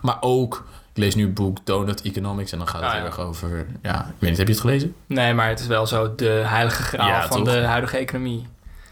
maar 0.01 0.17
ook, 0.19 0.65
ik 0.93 0.97
lees 0.97 1.15
nu 1.15 1.23
een 1.23 1.33
boek 1.33 1.57
Donut 1.63 2.01
Economics 2.01 2.51
en 2.51 2.57
dan 2.57 2.67
gaat 2.67 2.75
het 2.81 2.89
Ah, 2.89 2.91
heel 2.95 3.01
ja. 3.01 3.07
erg 3.07 3.19
over, 3.19 3.65
ja, 3.81 3.99
ik 3.99 4.15
weet 4.19 4.29
niet, 4.29 4.37
heb 4.39 4.47
je 4.47 4.53
het 4.53 4.61
gelezen? 4.61 4.95
Nee, 5.07 5.33
maar 5.33 5.47
het 5.49 5.59
is 5.59 5.67
wel 5.67 5.87
zo 5.87 6.15
de 6.15 6.41
heilige 6.45 6.83
graal 6.83 7.07
Ja, 7.07 7.27
van 7.27 7.43
toch? 7.43 7.53
de 7.53 7.59
huidige 7.61 7.97
economie. 7.97 8.47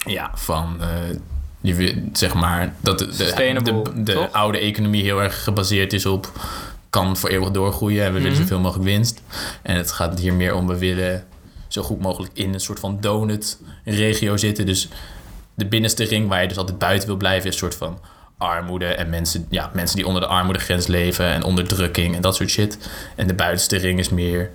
Ja, 0.05 0.31
van, 0.33 0.77
eh, 0.81 0.87
je, 1.61 2.03
zeg 2.13 2.33
maar, 2.33 2.73
dat 2.79 2.99
de, 2.99 3.05
de, 3.63 4.03
de, 4.03 4.29
oude 4.31 4.57
economie 4.57 5.03
heel 5.03 5.21
erg 5.21 5.43
gebaseerd 5.43 5.93
is 5.93 6.05
op, 6.05 6.31
kan 6.89 7.17
voor 7.17 7.29
eeuwig 7.29 7.51
doorgroeien 7.51 8.05
en 8.05 8.13
we 8.13 8.17
willen 8.17 8.31
Mhm. 8.31 8.41
zoveel 8.41 8.59
mogelijk 8.59 8.85
winst. 8.89 9.21
En 9.61 9.75
het 9.75 9.91
gaat 9.91 10.19
hier 10.19 10.33
meer 10.33 10.53
om, 10.55 10.67
we 10.67 10.77
willen 10.77 11.23
zo 11.67 11.81
goed 11.81 12.01
mogelijk 12.01 12.31
in 12.33 12.53
een 12.53 12.59
soort 12.59 12.79
van 12.79 12.97
donut-regio 13.01 14.37
zitten. 14.37 14.65
Dus 14.65 14.89
de 15.55 15.65
binnenste 15.65 16.03
ring 16.03 16.27
waar 16.27 16.41
je 16.41 16.47
dus 16.47 16.57
altijd 16.57 16.77
buiten 16.77 17.07
wil 17.07 17.17
blijven 17.17 17.47
is 17.47 17.53
een 17.53 17.59
soort 17.59 17.75
van 17.75 17.99
armoede 18.37 18.85
en 18.85 19.09
mensen, 19.09 19.45
ja, 19.49 19.69
mensen 19.73 19.95
die 19.95 20.07
onder 20.07 20.21
de 20.21 20.27
armoedegrens 20.27 20.87
leven 20.87 21.25
en 21.25 21.43
onderdrukking 21.43 22.15
en 22.15 22.21
dat 22.21 22.35
soort 22.35 22.49
shit. 22.49 22.77
En 23.15 23.27
de 23.27 23.33
buitenste 23.33 23.77
ring 23.77 23.99
is 23.99 24.09
meer 24.09 24.49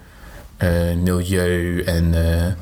eh, 0.56 0.70
milieu 1.02 1.82
en 1.82 2.14
eh, 2.14 2.52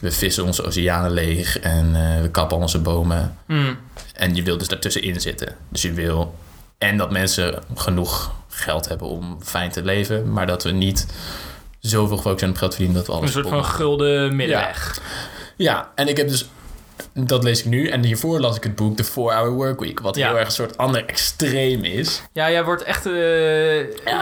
we 0.00 0.10
vissen 0.12 0.44
onze 0.44 0.64
oceanen 0.64 1.10
leeg 1.10 1.58
en 1.58 1.90
eh, 1.94 2.22
we 2.22 2.30
kappen 2.30 2.56
onze 2.56 2.78
bomen. 2.78 3.36
Mm. 3.46 3.78
En 4.14 4.34
je 4.34 4.42
wil 4.42 4.58
dus 4.58 4.68
daartussenin 4.68 5.20
zitten. 5.20 5.56
Dus 5.68 5.82
je 5.82 5.92
wil 5.92 6.34
en 6.78 6.96
dat 6.96 7.10
mensen 7.10 7.62
genoeg 7.74 8.32
geld 8.48 8.88
hebben 8.88 9.06
om 9.06 9.38
fijn 9.42 9.70
te 9.70 9.82
leven, 9.84 10.32
maar 10.32 10.46
dat 10.46 10.62
we 10.62 10.70
niet 10.70 11.06
zoveel 11.80 12.16
gefocust 12.16 12.38
zijn 12.40 12.50
op 12.50 12.56
geld 12.56 12.70
verdienen 12.74 12.98
dat 12.98 13.06
we 13.06 13.12
alles 13.12 13.26
Een 13.26 13.32
soort 13.32 13.48
van 13.48 13.56
maken. 13.58 13.72
gulden 13.74 14.36
middenweg. 14.36 15.00
Ja, 15.56 15.90
en 15.94 16.08
ik 16.08 16.16
heb 16.16 16.28
dus... 16.28 16.48
Dat 17.14 17.44
lees 17.44 17.58
ik 17.58 17.64
nu. 17.64 17.88
En 17.88 18.04
hiervoor 18.04 18.40
las 18.40 18.56
ik 18.56 18.62
het 18.62 18.74
boek 18.76 18.96
The 18.96 19.04
4-Hour 19.04 19.50
Workweek. 19.50 20.00
Wat 20.00 20.16
Ja. 20.16 20.28
heel 20.28 20.36
erg 20.38 20.46
een 20.46 20.52
soort 20.52 20.76
ander 20.76 21.06
extreem 21.06 21.84
is. 21.84 22.22
Ja, 22.32 22.50
jij 22.50 22.64
wordt 22.64 22.82
echt... 22.82 23.04
Ja, 23.04 23.10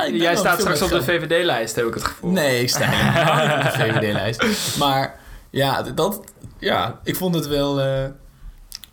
ben 0.03 0.17
jij 0.17 0.37
staat 0.37 0.61
straks 0.61 0.83
op 0.83 0.91
de 0.91 1.03
VVD-lijst, 1.03 1.77
heb 1.77 1.87
ik 1.87 1.95
het 1.95 2.05
gevoel. 2.05 2.31
Nee, 2.31 2.61
ik 2.63 2.69
sta 2.69 2.87
niet 2.91 3.67
op 3.67 3.73
de 3.73 3.79
VVD-lijst. 3.79 4.45
Maar 4.79 5.15
ja, 5.59 5.83
dat... 5.83 6.21
Ja, 6.59 7.01
ik 7.05 7.17
vond 7.17 7.35
het 7.35 7.47
wel... 7.47 7.81
eh, 7.81 8.05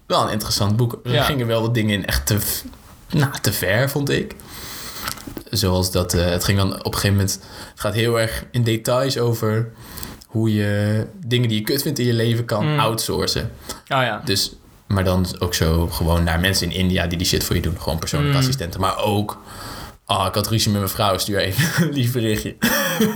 wel 0.05 0.23
een 0.23 0.31
interessant 0.31 0.75
boek. 0.75 0.99
Er 1.03 1.11
Ja. 1.13 1.23
gingen 1.23 1.47
wel 1.47 1.61
wat 1.61 1.73
dingen 1.73 1.93
in 1.93 2.05
echt 2.05 2.25
te... 2.27 2.37
Nou, 3.09 3.31
te 3.41 3.53
ver, 3.53 3.89
vond 3.89 4.09
ik. 4.09 4.35
Zoals 5.49 5.91
dat... 5.91 6.13
eh, 6.13 6.25
het 6.25 6.43
ging 6.43 6.57
dan 6.57 6.71
op 6.73 6.85
een 6.85 6.93
gegeven 6.93 7.15
moment... 7.15 7.39
Het 7.71 7.79
gaat 7.79 7.93
heel 7.93 8.19
erg 8.19 8.45
in 8.51 8.63
details 8.63 9.17
over... 9.17 9.71
Hoe 10.27 10.53
je 10.53 11.07
dingen 11.25 11.49
die 11.49 11.57
je 11.59 11.63
kut 11.63 11.81
vindt 11.81 11.99
in 11.99 12.05
je 12.05 12.13
leven 12.13 12.45
kan 12.45 12.71
Mm. 12.73 12.79
outsourcen. 12.79 13.51
Oh 13.71 13.77
ja. 13.87 14.21
Dus, 14.25 14.53
maar 14.87 15.03
dan 15.03 15.25
ook 15.39 15.53
zo 15.53 15.87
gewoon 15.87 16.23
naar 16.23 16.39
mensen 16.39 16.71
in 16.71 16.77
India 16.77 17.07
die 17.07 17.17
die 17.17 17.27
shit 17.27 17.43
voor 17.43 17.55
je 17.55 17.61
doen. 17.61 17.81
Gewoon 17.81 17.99
persoonlijke 17.99 18.37
Mm. 18.37 18.43
assistenten. 18.43 18.79
Maar 18.79 18.97
ook, 19.03 19.41
ah, 20.05 20.25
ik 20.27 20.33
had 20.35 20.47
ruzie 20.47 20.71
met 20.71 20.79
mijn 20.79 20.93
vrouw, 20.93 21.17
stuur 21.17 21.39
even 21.39 21.83
een 21.87 21.93
lief 21.93 22.11
berichtje. 22.11 22.55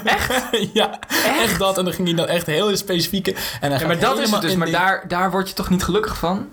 Echt? 0.04 0.34
ja, 0.74 1.00
echt? 1.42 1.60
dat. 1.60 1.78
En 1.78 1.84
dan 1.84 1.94
ging 1.94 2.08
hij 2.08 2.18
dan 2.18 2.28
echt 2.28 2.46
heel 2.46 2.78
specifieke. 2.78 3.36
En 3.62 3.72
hij 3.72 3.80
Ja, 3.80 3.88
maar 3.88 4.00
dat 4.00 4.20
is 4.20 4.32
het 4.32 4.42
dus. 4.42 4.56
Maar 4.56 4.68
die- 4.68 4.76
daar, 4.76 5.04
daar 5.08 5.32
word 5.32 5.50
je 5.50 5.56
toch 5.56 5.70
niet 5.70 5.84
gelukkig 5.84 6.18
van? 6.18 6.48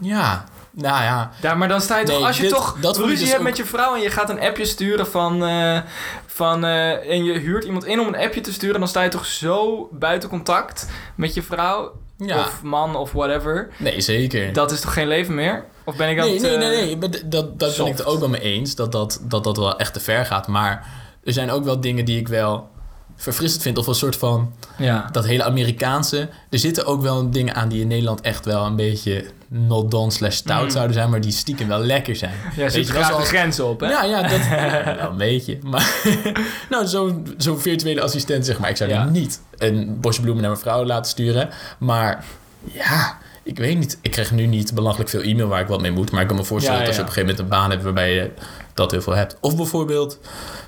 Ja, 0.00 0.44
nou 0.76 1.02
ja. 1.02 1.30
Daar, 1.40 1.58
maar 1.58 1.68
dan 1.68 1.80
sta 1.80 1.98
je 1.98 2.04
toch... 2.04 2.16
Nee, 2.16 2.26
als 2.26 2.36
je 2.36 2.42
dit- 2.42 2.52
toch 2.52 2.76
dat 2.80 2.96
ruzie 2.98 3.16
dus 3.18 3.26
hebt 3.26 3.38
ook- 3.38 3.42
met 3.46 3.56
je 3.56 3.64
vrouw... 3.64 3.94
en 3.94 4.00
je 4.00 4.10
gaat 4.10 4.30
een 4.30 4.40
appje 4.40 4.64
sturen 4.64 5.06
van... 5.06 5.44
eh, 5.44 5.78
van 6.26 6.64
eh, 6.64 7.10
en 7.10 7.24
je 7.24 7.32
huurt 7.38 7.64
iemand 7.64 7.84
in 7.84 8.00
om 8.00 8.06
een 8.06 8.16
appje 8.16 8.40
te 8.40 8.52
sturen... 8.52 8.78
dan 8.78 8.88
sta 8.88 9.02
je 9.02 9.08
toch 9.10 9.26
zo 9.26 9.88
buiten 9.92 10.28
contact 10.28 10.88
met 11.14 11.34
je 11.34 11.42
vrouw... 11.42 11.92
Ja, 12.18 12.38
of 12.38 12.62
man 12.62 12.96
of 12.96 13.12
whatever. 13.12 13.68
nee, 13.78 14.00
zeker. 14.00 14.52
Dat 14.52 14.70
is 14.70 14.80
toch 14.80 14.92
geen 14.92 15.06
leven 15.08 15.34
meer? 15.34 15.64
Of 15.84 15.96
ben 15.96 16.08
ik 16.08 16.16
dat... 16.16 16.26
nee, 16.26 16.40
nee, 16.40 16.56
nee, 16.56 16.70
eh, 16.80 16.84
nee. 16.86 16.96
maar 16.96 17.08
d- 17.10 17.22
Dat, 17.24 17.58
dat 17.58 17.76
ben 17.76 17.86
ik 17.86 17.96
het 17.96 18.06
ook 18.06 18.18
wel 18.20 18.28
mee 18.28 18.40
eens. 18.40 18.74
Dat 18.74 18.92
dat, 18.92 19.20
dat 19.22 19.44
dat 19.44 19.56
wel 19.56 19.78
echt 19.78 19.92
te 19.92 20.00
ver 20.00 20.26
gaat. 20.26 20.46
Maar 20.48 20.86
er 21.24 21.32
zijn 21.32 21.50
ook 21.50 21.64
wel 21.64 21.80
dingen 21.80 22.04
die 22.04 22.18
ik 22.18 22.28
wel 22.28 22.68
verfrissend 23.16 23.62
vind. 23.62 23.78
Of 23.78 23.86
een 23.86 23.94
soort 23.94 24.16
van... 24.16 24.52
Ja. 24.78 25.08
dat 25.12 25.24
hele 25.26 25.44
Amerikaanse. 25.44 26.28
Er 26.50 26.58
zitten 26.58 26.86
ook 26.86 27.02
wel 27.02 27.30
dingen 27.30 27.54
aan 27.54 27.68
die 27.68 27.80
in 27.80 27.88
Nederland 27.88 28.20
echt 28.20 28.44
wel 28.44 28.64
een 28.66 28.76
beetje 28.76 29.24
not 29.48 29.90
done 29.90 30.10
slash 30.10 30.34
stout 30.34 30.62
Mm. 30.64 30.70
zouden 30.70 30.94
zijn, 30.94 31.10
maar 31.10 31.20
die 31.20 31.32
stiekem 31.32 31.68
wel 31.68 31.78
lekker 31.80 32.16
zijn. 32.16 32.34
Ja, 32.56 32.68
zit 32.68 32.86
je, 32.86 32.92
graag 32.92 33.06
de 33.06 33.12
zoals- 33.12 33.28
grenzen 33.28 33.66
op, 33.66 33.80
hè? 33.80 33.88
Ja, 33.88 34.04
ja, 34.04 34.22
dat 34.22 34.44
ja, 34.44 34.84
wel 35.00 35.10
een 35.10 35.16
beetje. 35.16 35.58
Maar 35.62 35.94
nou, 36.70 36.86
zo'n 36.86 37.34
zo'n 37.36 37.58
virtuele 37.58 38.00
assistent, 38.02 38.46
zeg 38.46 38.58
maar. 38.58 38.70
Ik 38.70 38.76
zou 38.76 38.90
Ja. 38.90 39.02
die 39.06 39.20
niet 39.20 39.40
een 39.56 40.00
bosje 40.00 40.20
bloemen 40.20 40.42
naar 40.42 40.50
mijn 40.52 40.62
vrouw 40.62 40.84
laten 40.84 41.10
sturen. 41.10 41.48
Maar 41.78 42.24
ja, 42.72 43.18
ik 43.42 43.58
weet 43.58 43.78
niet. 43.78 43.98
Ik 44.02 44.10
krijg 44.10 44.30
nu 44.30 44.46
niet 44.46 44.74
belachelijk 44.74 45.10
veel 45.10 45.20
e-mail 45.22 45.48
waar 45.48 45.60
ik 45.60 45.66
wat 45.66 45.80
mee 45.80 45.90
moet. 45.90 46.10
Maar 46.10 46.20
ik 46.22 46.28
kan 46.28 46.36
me 46.36 46.44
voorstellen 46.44 46.80
Ja, 46.80 46.86
dat 46.86 46.96
als 46.96 46.96
je 46.96 47.02
op 47.02 47.08
een 47.08 47.14
gegeven 47.14 47.36
moment 47.36 47.52
een 47.54 47.60
baan 47.60 47.70
hebt 47.70 47.82
waarbij 47.82 48.14
je 48.14 48.30
dat 48.74 48.90
heel 48.90 49.02
veel 49.02 49.14
hebt. 49.14 49.36
Of 49.40 49.56
bijvoorbeeld, 49.56 50.18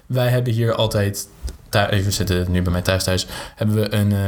wij 0.06 0.28
hebben 0.28 0.52
hier 0.52 0.74
altijd 0.74 1.28
thuis, 1.68 2.04
we 2.04 2.10
zitten 2.10 2.46
nu 2.50 2.62
bij 2.62 2.72
mij 2.72 2.82
thuis 2.82 3.04
thuis, 3.04 3.26
hebben 3.54 3.76
we 3.76 3.94
een, 3.94 4.12
eh, 4.12 4.18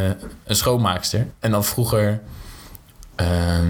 een 0.44 0.56
schoonmaakster. 0.56 1.26
En 1.38 1.50
dan 1.50 1.64
vroeger, 1.64 2.20
ehm, 3.16 3.66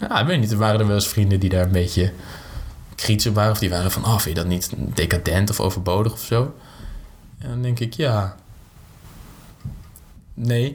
ja, 0.00 0.20
ik 0.20 0.26
weet 0.26 0.40
niet, 0.40 0.50
er 0.50 0.58
waren 0.58 0.80
er 0.80 0.86
wel 0.86 0.94
eens 0.94 1.08
vrienden 1.08 1.40
die 1.40 1.50
daar 1.50 1.64
een 1.64 1.72
beetje 1.72 2.12
kritisch 2.94 3.32
waren. 3.32 3.50
Of 3.50 3.58
die 3.58 3.70
waren 3.70 3.90
van, 3.90 4.04
oh, 4.04 4.18
vind 4.18 4.36
je 4.36 4.42
dat 4.42 4.50
niet 4.50 4.70
decadent 4.94 5.50
of 5.50 5.60
overbodig 5.60 6.12
of 6.12 6.20
zo? 6.20 6.54
En 7.38 7.48
dan 7.48 7.62
denk 7.62 7.80
ik, 7.80 7.94
ja... 7.94 8.36
Nee. 10.34 10.74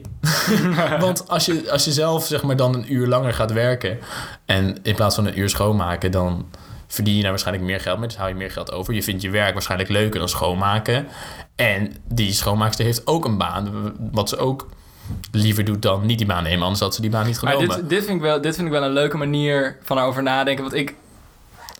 Want 1.00 1.28
als 1.28 1.46
je, 1.46 1.70
als 1.70 1.84
je 1.84 1.92
zelf 1.92 2.26
zeg 2.26 2.42
maar 2.42 2.56
dan 2.56 2.74
een 2.74 2.92
uur 2.92 3.06
langer 3.06 3.34
gaat 3.34 3.52
werken... 3.52 3.98
en 4.44 4.78
in 4.82 4.94
plaats 4.94 5.14
van 5.14 5.26
een 5.26 5.38
uur 5.38 5.48
schoonmaken... 5.48 6.10
dan 6.10 6.48
verdien 6.86 7.14
je 7.14 7.20
daar 7.20 7.30
waarschijnlijk 7.30 7.66
meer 7.66 7.80
geld 7.80 7.98
mee. 7.98 8.08
Dus 8.08 8.16
hou 8.16 8.28
je 8.28 8.34
meer 8.34 8.50
geld 8.50 8.72
over. 8.72 8.94
Je 8.94 9.02
vindt 9.02 9.22
je 9.22 9.30
werk 9.30 9.52
waarschijnlijk 9.52 9.90
leuker 9.90 10.18
dan 10.18 10.28
schoonmaken. 10.28 11.06
En 11.54 11.92
die 12.08 12.32
schoonmaakster 12.32 12.84
heeft 12.84 13.06
ook 13.06 13.24
een 13.24 13.38
baan... 13.38 13.92
wat 14.12 14.28
ze 14.28 14.36
ook 14.36 14.66
liever 15.32 15.64
doet 15.64 15.82
dan 15.82 16.06
niet 16.06 16.18
die 16.18 16.26
baan 16.26 16.42
nemen. 16.42 16.62
Anders 16.62 16.80
had 16.80 16.94
ze 16.94 17.00
die 17.00 17.10
baan 17.10 17.26
niet 17.26 17.42
Maar 17.42 17.52
genomen. 17.52 17.76
dit, 17.76 17.88
dit, 17.88 18.04
vind 18.04 18.16
ik 18.16 18.22
wel, 18.22 18.40
dit 18.40 18.54
vind 18.54 18.66
ik 18.66 18.72
wel 18.72 18.82
een 18.82 18.92
leuke 18.92 19.16
manier 19.16 19.76
van 19.82 19.98
over 19.98 20.22
nadenken. 20.22 20.62
Want 20.64 20.74
ik, 20.76 20.94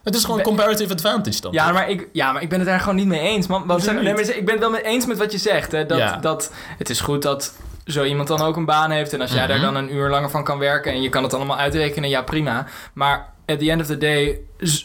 Het 0.03 0.15
is 0.15 0.25
gewoon 0.25 0.43
comparative 0.43 0.93
advantage 0.93 1.41
dan. 1.41 1.53
ja, 1.53 1.65
toch? 1.65 1.75
maar 1.75 1.91
ik, 1.91 2.09
ja, 2.13 2.33
maar 2.33 2.43
ik 2.43 2.49
ben 2.49 2.59
het 2.59 2.69
daar 2.69 2.81
gewoon 2.81 2.97
niet 2.97 3.07
mee 3.07 3.21
eens. 3.21 3.47
Man. 3.47 3.67
Nee, 3.67 4.03
maar 4.13 4.21
ik 4.21 4.45
ben 4.45 4.51
het 4.55 4.59
wel 4.59 4.71
mee 4.71 4.83
eens 4.85 5.07
met 5.07 5.19
wat 5.19 5.33
je 5.33 5.39
zegt. 5.39 5.73
Hè, 5.73 5.87
dat, 5.87 5.99
Ja. 5.99 6.17
dat 6.17 6.53
het 6.79 6.91
is 6.91 7.01
goed 7.01 7.23
dat 7.23 7.53
zo 7.87 8.05
iemand 8.05 8.29
dan 8.29 8.41
ook 8.41 8.57
een 8.57 8.65
baan 8.65 8.91
heeft. 8.91 9.13
En 9.13 9.21
als 9.21 9.33
jij 9.33 9.47
daar 9.47 9.57
Mhm. 9.57 9.65
dan 9.73 9.77
een 9.77 9.95
uur 9.95 10.09
langer 10.11 10.31
van 10.31 10.45
kan 10.45 10.59
werken 10.59 10.93
en 10.93 11.03
je 11.03 11.09
kan 11.09 11.23
het 11.23 11.35
allemaal 11.35 11.59
uitrekenen, 11.59 12.09
ja 12.09 12.23
prima. 12.23 12.67
Maar 12.93 13.31
at 13.47 13.59
the 13.59 13.71
end 13.71 13.81
of 13.81 13.87
the 13.87 13.99
day, 13.99 14.39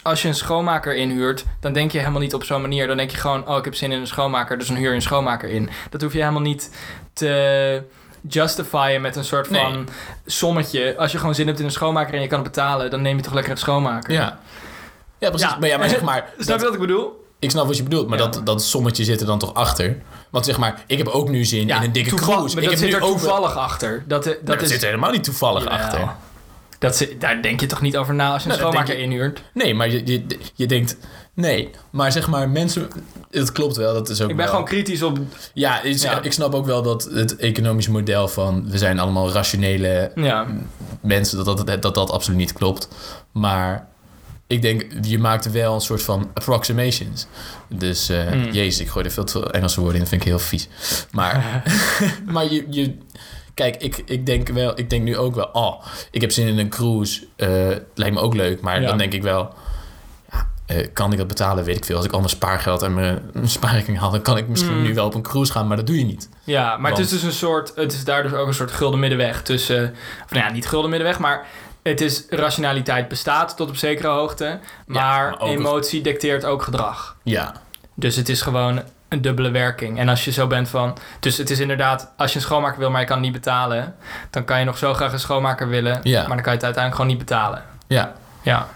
als 0.03 0.21
je 0.21 0.27
een 0.27 0.35
schoonmaker 0.35 0.95
inhuurt, 0.95 1.45
dan 1.59 1.73
denk 1.73 1.91
je 1.91 1.97
helemaal 1.99 2.21
niet 2.21 2.33
op 2.33 2.43
zo'n 2.43 2.61
manier. 2.61 2.87
Dan 2.87 2.97
denk 2.97 3.11
je 3.11 3.17
gewoon, 3.17 3.47
oh 3.47 3.57
ik 3.57 3.65
heb 3.65 3.75
zin 3.75 3.91
in 3.91 3.99
een 3.99 4.07
schoonmaker, 4.07 4.57
dus 4.57 4.67
dan 4.67 4.77
huur 4.77 4.89
je 4.89 4.95
een 4.95 5.01
schoonmaker 5.01 5.49
in. 5.49 5.69
Dat 5.89 6.01
hoef 6.01 6.13
je 6.13 6.19
helemaal 6.19 6.41
niet 6.41 6.69
te 7.13 7.83
justifyen 8.29 9.01
met 9.01 9.15
een 9.15 9.23
soort 9.25 9.47
van 9.47 9.55
Nee. 9.73 9.83
sommetje. 10.25 10.95
Als 10.97 11.11
je 11.11 11.17
gewoon 11.17 11.35
zin 11.35 11.47
hebt 11.47 11.59
in 11.59 11.65
een 11.65 11.71
schoonmaker 11.71 12.13
en 12.13 12.21
je 12.21 12.27
kan 12.27 12.39
het 12.39 12.47
betalen, 12.47 12.89
dan 12.91 13.01
neem 13.01 13.17
je 13.17 13.23
toch 13.23 13.33
lekker 13.33 13.51
een 13.51 13.57
schoonmaker. 13.57 14.13
Ja. 14.13 14.39
Ja, 15.19 15.29
precies. 15.29 15.49
Ja. 15.49 15.57
Maar, 15.59 15.69
ja, 15.69 15.77
maar 15.77 15.89
zeg 15.89 16.01
maar... 16.01 16.29
Snap 16.37 16.47
dat- 16.47 16.59
je 16.59 16.65
wat 16.65 16.73
ik 16.73 16.79
bedoel? 16.79 17.25
ik 17.39 17.51
snap 17.51 17.67
wat 17.67 17.77
je 17.77 17.83
bedoelt, 17.83 18.07
maar 18.07 18.17
Ja. 18.19 18.27
dat, 18.27 18.45
dat 18.45 18.63
sommetje 18.63 19.03
zit 19.03 19.19
er 19.21 19.25
dan 19.27 19.39
toch 19.39 19.53
achter. 19.53 19.97
Want 20.29 20.45
zeg 20.45 20.57
maar, 20.57 20.83
ik 20.87 20.97
heb 20.97 21.07
ook 21.07 21.29
nu 21.29 21.45
zin 21.45 21.69
in 21.69 21.81
een 21.83 21.91
dikke 21.91 22.15
cruise. 22.15 22.55
Maar 22.55 22.63
ik 22.63 22.69
dat 22.69 22.79
heb 22.79 22.89
zit 22.89 22.93
er 22.93 23.07
toevallig 23.07 23.55
achter. 23.57 24.03
Dat, 24.07 24.23
dat, 24.23 24.33
Nee, 24.33 24.43
dat 24.43 24.61
is 24.61 24.69
zit 24.69 24.81
er 24.81 24.85
helemaal 24.87 25.11
niet 25.11 25.23
toevallig 25.23 25.63
Jawel. 25.63 25.77
achter. 25.79 26.07
Dat 26.79 27.07
daar 27.19 27.41
denk 27.41 27.59
je 27.59 27.65
toch 27.65 27.81
niet 27.81 27.97
over 27.97 28.13
na 28.13 28.31
als 28.33 28.43
je 28.43 28.49
een 28.49 28.55
Nou, 28.57 28.71
dat 28.71 28.73
schoonmaker 28.81 29.03
inhuurt? 29.03 29.41
Nee, 29.53 29.73
maar 29.73 29.89
je, 29.89 30.01
je, 30.05 30.25
je 30.53 30.65
denkt... 30.65 30.97
Nee, 31.37 31.69
maar 31.89 32.11
zeg 32.11 32.27
maar, 32.27 32.49
mensen... 32.49 32.87
Het 33.31 33.51
klopt 33.51 33.75
wel, 33.75 33.93
dat 33.93 34.09
is 34.09 34.21
ook 34.21 34.29
Ik 34.29 34.35
ben 34.35 34.45
wel- 34.45 34.53
gewoon 34.53 34.69
kritisch 34.69 35.01
op... 35.03 35.19
Ja, 35.53 35.81
ik 36.21 36.31
snap 36.33 36.53
ook 36.53 36.65
wel 36.65 36.81
dat 36.81 37.03
het 37.13 37.35
economische 37.35 37.91
model 37.91 38.27
van... 38.27 38.69
We 38.69 38.77
zijn 38.77 38.99
allemaal 38.99 39.31
rationele 39.31 40.11
Ja, 40.15 40.47
mensen, 41.01 41.43
dat 41.45 41.65
dat, 41.67 41.81
dat, 41.81 41.95
dat 41.95 42.11
absoluut 42.11 42.39
niet 42.39 42.53
klopt. 42.53 42.87
Maar 43.31 43.87
ik 44.47 44.61
denk, 44.61 44.85
je 45.01 45.19
maakt 45.19 45.51
wel 45.51 45.73
een 45.73 45.81
soort 45.81 46.03
van 46.03 46.29
approximations. 46.33 47.25
Dus, 47.69 48.09
Mm. 48.33 48.51
jezus, 48.51 48.79
ik 48.79 48.87
gooi 48.89 49.05
er 49.05 49.11
veel 49.11 49.23
te 49.23 49.51
Engelse 49.51 49.79
woorden 49.79 49.95
in, 49.95 50.01
dat 50.01 50.09
vind 50.09 50.21
ik 50.21 50.27
heel 50.27 50.39
vies. 50.39 50.67
Maar, 51.11 51.63
maar 52.33 52.51
je, 52.53 52.65
je, 52.69 52.97
kijk, 53.53 53.75
ik, 53.75 54.03
ik 54.05 54.25
denk 54.25 54.49
wel, 54.49 54.79
ik 54.79 54.89
denk 54.89 55.03
nu 55.03 55.17
ook 55.17 55.35
wel, 55.35 55.49
oh, 55.51 55.85
ik 56.11 56.21
heb 56.21 56.31
zin 56.31 56.47
in 56.47 56.57
een 56.59 56.69
cruise, 56.69 57.27
eh, 57.35 57.47
lijkt 57.95 58.15
me 58.15 58.21
ook 58.21 58.33
leuk. 58.35 58.61
Maar 58.61 58.81
Ja. 58.81 58.87
dan 58.87 58.97
denk 58.97 59.13
ik 59.13 59.21
wel, 59.23 59.53
eh, 60.67 60.87
kan 60.93 61.11
ik 61.11 61.17
dat 61.17 61.27
betalen, 61.27 61.63
weet 61.63 61.77
ik 61.77 61.85
veel. 61.85 61.95
Als 61.95 62.05
ik 62.05 62.11
al 62.11 62.19
mijn 62.19 62.29
spaargeld 62.29 62.81
en 62.81 62.93
mijn, 62.93 63.29
mijn 63.33 63.49
spaarrekening 63.49 63.99
haal, 63.99 64.11
dan 64.11 64.21
kan 64.21 64.37
ik 64.37 64.47
misschien 64.47 64.75
Mm. 64.77 64.81
nu 64.83 64.93
wel 64.93 65.05
op 65.05 65.13
een 65.13 65.21
cruise 65.21 65.51
gaan, 65.51 65.67
maar 65.67 65.77
dat 65.77 65.87
doe 65.87 65.97
je 65.97 66.05
niet. 66.05 66.29
ja 66.43 66.77
maar 66.77 66.91
het 66.91 66.99
is 66.99 67.09
dus 67.09 67.23
een 67.23 67.31
soort... 67.31 67.71
Het 67.75 67.93
is 67.93 68.03
daar 68.03 68.23
dus 68.23 68.33
ook 68.33 68.47
een 68.47 68.53
soort 68.53 68.71
gulden 68.71 68.99
middenweg 68.99 69.41
tussen... 69.41 69.93
Of 70.25 70.31
nou 70.31 70.45
ja, 70.45 70.51
niet 70.51 70.67
gulden 70.67 70.89
middenweg, 70.89 71.19
maar... 71.19 71.45
Het 71.83 72.01
is 72.01 72.25
rationaliteit 72.29 73.07
bestaat 73.07 73.57
tot 73.57 73.69
op 73.69 73.75
zekere 73.75 74.07
hoogte. 74.07 74.59
Maar, 74.85 75.37
emotie 75.41 76.01
dicteert 76.01 76.45
ook 76.45 76.61
gedrag. 76.63 77.15
Ja, 77.23 77.53
Dus 77.95 78.15
het 78.15 78.29
is 78.29 78.41
gewoon 78.41 78.81
een 79.09 79.21
dubbele 79.21 79.51
werking. 79.51 79.99
En 79.99 80.09
als 80.09 80.25
je 80.25 80.31
zo 80.31 80.47
bent 80.47 80.69
van... 80.69 80.97
Dus 81.19 81.37
het 81.37 81.49
is 81.49 81.59
inderdaad... 81.59 82.11
Als 82.17 82.31
je 82.31 82.35
een 82.37 82.43
schoonmaker 82.43 82.79
wil, 82.79 82.89
maar 82.89 83.01
je 83.01 83.07
kan 83.07 83.19
niet 83.21 83.31
betalen... 83.31 83.95
Dan 84.29 84.45
kan 84.45 84.59
je 84.59 84.65
nog 84.65 84.77
zo 84.77 84.93
graag 84.93 85.11
een 85.13 85.19
schoonmaker 85.19 85.67
willen... 85.67 85.99
Ja. 86.03 86.19
Maar 86.19 86.35
dan 86.35 86.41
kan 86.41 86.51
je 86.53 86.57
het 86.57 86.63
uiteindelijk 86.63 86.95
gewoon 86.95 87.07
niet 87.09 87.17
betalen. 87.25 87.63
ja. 87.87 88.13
Ja. 88.41 88.67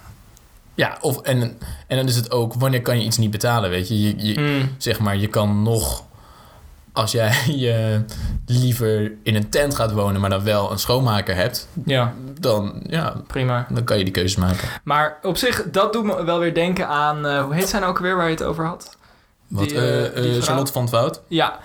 Ja, 0.75 0.97
of, 1.01 1.21
en, 1.21 1.41
en 1.87 1.97
dan 1.97 2.07
is 2.07 2.15
het 2.15 2.31
ook, 2.31 2.53
wanneer 2.53 2.81
kan 2.81 2.99
je 2.99 3.05
iets 3.05 3.17
niet 3.17 3.31
betalen, 3.31 3.69
weet 3.69 3.87
je? 3.87 4.01
Je, 4.01 4.13
je, 4.27 4.39
Mm. 4.39 4.75
zeg 4.77 4.99
maar, 4.99 5.17
je 5.17 5.27
kan 5.27 5.63
nog... 5.63 6.03
Als 6.93 7.11
jij 7.11 7.33
je 7.65 8.01
liever 8.45 9.11
in 9.23 9.35
een 9.35 9.49
tent 9.49 9.75
gaat 9.75 9.91
wonen, 9.91 10.21
maar 10.21 10.29
dan 10.29 10.43
wel 10.43 10.71
een 10.71 10.79
schoonmaker 10.79 11.35
hebt... 11.35 11.67
Ja, 11.85 12.13
dan, 12.39 12.81
ja, 12.87 13.15
prima. 13.27 13.67
dan 13.69 13.83
kan 13.83 13.97
je 13.97 14.03
die 14.03 14.13
keuzes 14.13 14.35
maken. 14.39 14.67
Maar 14.83 15.17
op 15.21 15.37
zich, 15.37 15.63
dat 15.71 15.93
doet 15.93 16.03
me 16.03 16.23
wel 16.23 16.39
weer 16.39 16.53
denken 16.53 16.87
aan... 16.87 17.25
eh, 17.25 17.43
hoe 17.43 17.53
heet 17.53 17.69
zij 17.69 17.79
nou 17.79 17.91
ook 17.91 17.99
weer 17.99 18.15
waar 18.15 18.25
je 18.25 18.31
het 18.31 18.43
over 18.43 18.65
had? 18.65 18.97
Wat, 19.47 19.69
Die, 19.69 19.77
eh, 19.77 20.05
eh, 20.05 20.13
die? 20.23 20.41
Charlotte 20.41 20.71
van 20.71 20.81
het 20.81 20.91
Woud? 20.91 21.21
Ja, 21.27 21.59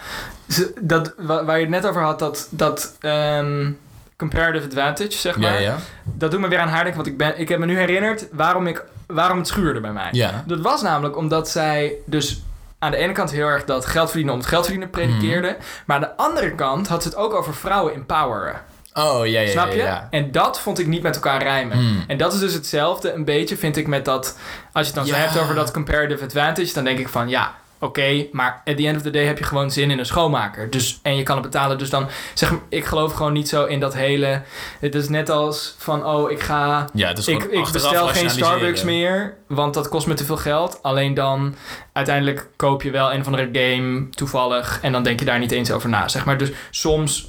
dat, 0.80 1.14
wa- 1.18 1.44
waar 1.44 1.56
je 1.56 1.62
het 1.62 1.70
net 1.70 1.86
over 1.86 2.02
had, 2.02 2.18
dat, 2.18 2.46
dat 2.50 2.96
ehm, 3.00 3.70
comparative 4.16 4.66
advantage, 4.66 5.12
zeg 5.18 5.36
maar. 5.36 5.52
Ja, 5.52 5.58
ja. 5.58 5.76
Dat 6.04 6.30
doet 6.30 6.40
me 6.40 6.48
weer 6.48 6.58
aan 6.58 6.68
haar 6.68 6.82
denken, 6.84 6.96
want 7.02 7.06
ik, 7.06 7.16
ben, 7.18 7.40
ik 7.40 7.48
heb 7.48 7.58
me 7.58 7.66
nu 7.66 7.78
herinnerd 7.78 8.26
waarom, 8.32 8.66
ik, 8.66 8.84
waarom 9.06 9.38
het 9.38 9.46
schuurde 9.46 9.80
bij 9.80 9.92
mij. 9.92 10.08
Ja. 10.12 10.44
Dat 10.46 10.60
was 10.60 10.82
namelijk 10.82 11.16
omdat 11.16 11.48
zij 11.48 11.92
dus 12.04 12.42
aan 12.78 12.90
de 12.90 12.96
ene 12.96 13.12
kant 13.12 13.30
heel 13.30 13.46
erg 13.46 13.64
dat 13.64 13.86
geld 13.86 14.06
verdienen 14.06 14.34
om 14.34 14.40
het 14.40 14.48
geld 14.48 14.64
verdienen 14.64 14.90
predikeerde. 14.90 15.48
Mhm. 15.48 15.60
Maar 15.86 15.96
aan 15.96 16.02
de 16.02 16.16
andere 16.16 16.54
kant 16.54 16.88
had 16.88 17.02
ze 17.02 17.08
het 17.08 17.16
ook 17.16 17.34
over 17.34 17.54
vrouwen 17.54 17.94
empoweren. 17.94 18.60
Oh, 18.94 19.26
ja, 19.26 19.40
ja, 19.40 19.50
Snap 19.50 19.70
je? 19.70 19.76
ja. 19.76 19.84
ja. 19.84 20.06
En 20.10 20.32
dat 20.32 20.60
vond 20.60 20.78
ik 20.78 20.86
niet 20.86 21.02
met 21.02 21.14
elkaar 21.14 21.42
rijmen. 21.42 21.76
Hmm. 21.76 22.04
En 22.06 22.16
dat 22.16 22.32
is 22.32 22.38
dus 22.40 22.52
hetzelfde 22.52 23.12
een 23.12 23.24
beetje, 23.24 23.56
vind 23.56 23.76
ik, 23.76 23.86
met 23.86 24.04
dat... 24.04 24.38
Als 24.72 24.86
je 24.86 24.92
het 24.92 24.94
dan 24.94 25.06
zo 25.06 25.20
hebt 25.20 25.38
over 25.38 25.54
dat 25.54 25.70
comparative 25.70 26.24
advantage... 26.24 26.72
dan 26.72 26.84
denk 26.84 26.98
ik 26.98 27.08
van, 27.08 27.28
ja, 27.28 27.54
oké... 27.78 28.26
maar 28.32 28.62
at 28.64 28.76
the 28.76 28.86
end 28.86 28.96
of 28.96 29.02
the 29.02 29.10
day 29.10 29.24
heb 29.24 29.38
je 29.38 29.44
gewoon 29.44 29.70
zin 29.70 29.90
in 29.90 29.98
een 29.98 30.06
schoonmaker. 30.06 30.70
Dus, 30.70 30.98
en 31.02 31.16
je 31.16 31.22
kan 31.22 31.36
het 31.36 31.44
betalen. 31.44 31.78
Dus 31.78 31.90
dan, 31.90 32.08
zeg 32.34 32.52
ik 32.68 32.84
geloof 32.84 33.12
gewoon 33.12 33.32
niet 33.32 33.48
zo 33.48 33.64
in 33.64 33.80
dat 33.80 33.94
hele... 33.94 34.42
Het 34.80 34.94
is 34.94 35.08
net 35.08 35.30
als 35.30 35.74
van, 35.78 36.06
oh, 36.06 36.30
ik 36.30 36.40
ga... 36.40 36.88
Ja, 36.92 37.08
het 37.08 37.18
is 37.18 37.28
Ik, 37.28 37.42
ik 37.42 37.68
bestel 37.72 38.06
geen. 38.06 38.30
Starbucks 38.30 38.82
meer, 38.82 39.34
want 39.48 39.74
dat 39.74 39.88
kost 39.88 40.06
me 40.06 40.14
te 40.14 40.24
veel 40.24 40.36
geld. 40.36 40.78
Alleen 40.82 41.14
dan, 41.14 41.54
uiteindelijk 41.92 42.48
koop 42.56 42.82
je 42.82 42.90
wel 42.90 43.12
een 43.12 43.20
of 43.20 43.26
andere 43.26 43.48
game 43.52 44.08
toevallig... 44.10 44.78
en 44.82 44.92
dan 44.92 45.02
denk 45.02 45.18
je 45.18 45.24
daar 45.24 45.38
niet 45.38 45.52
eens 45.52 45.70
over 45.70 45.88
na, 45.88 46.08
zeg 46.08 46.24
maar. 46.24 46.38
Dus 46.38 46.50
soms... 46.70 47.28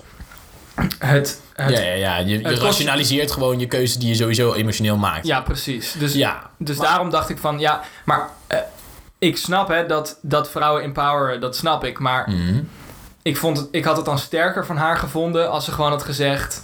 Het, 0.99 1.41
het 1.53 1.73
Ja, 1.77 1.79
ja, 1.81 1.93
ja. 1.93 2.17
Je, 2.17 2.25
je 2.37 2.41
kost- 2.41 2.61
rationaliseert 2.61 3.31
gewoon 3.31 3.59
je 3.59 3.65
keuze 3.67 3.99
die 3.99 4.07
je 4.07 4.15
sowieso 4.15 4.53
emotioneel 4.53 4.97
maakt. 4.97 5.27
Ja, 5.27 5.41
precies. 5.41 5.91
Dus, 5.91 6.13
Ja. 6.13 6.49
dus 6.57 6.77
Maar- 6.77 6.87
daarom 6.87 7.09
dacht 7.09 7.29
ik 7.29 7.37
van, 7.37 7.59
ja, 7.59 7.81
maar 8.05 8.29
eh, 8.47 8.57
ik 9.19 9.37
snap 9.37 9.67
hè, 9.67 9.85
dat, 9.85 10.19
dat 10.21 10.49
vrouwen 10.49 10.83
empoweren, 10.83 11.41
dat 11.41 11.55
snap 11.55 11.83
ik. 11.83 11.99
Maar 11.99 12.29
Mhm. 12.29 12.59
ik, 13.21 13.37
vond 13.37 13.57
het, 13.57 13.67
ik 13.71 13.83
had 13.85 13.95
het 13.97 14.05
dan 14.05 14.19
sterker 14.19 14.65
van 14.65 14.77
haar 14.77 14.97
gevonden 14.97 15.49
als 15.51 15.65
ze 15.65 15.71
gewoon 15.71 15.91
had 15.91 16.03
gezegd, 16.03 16.61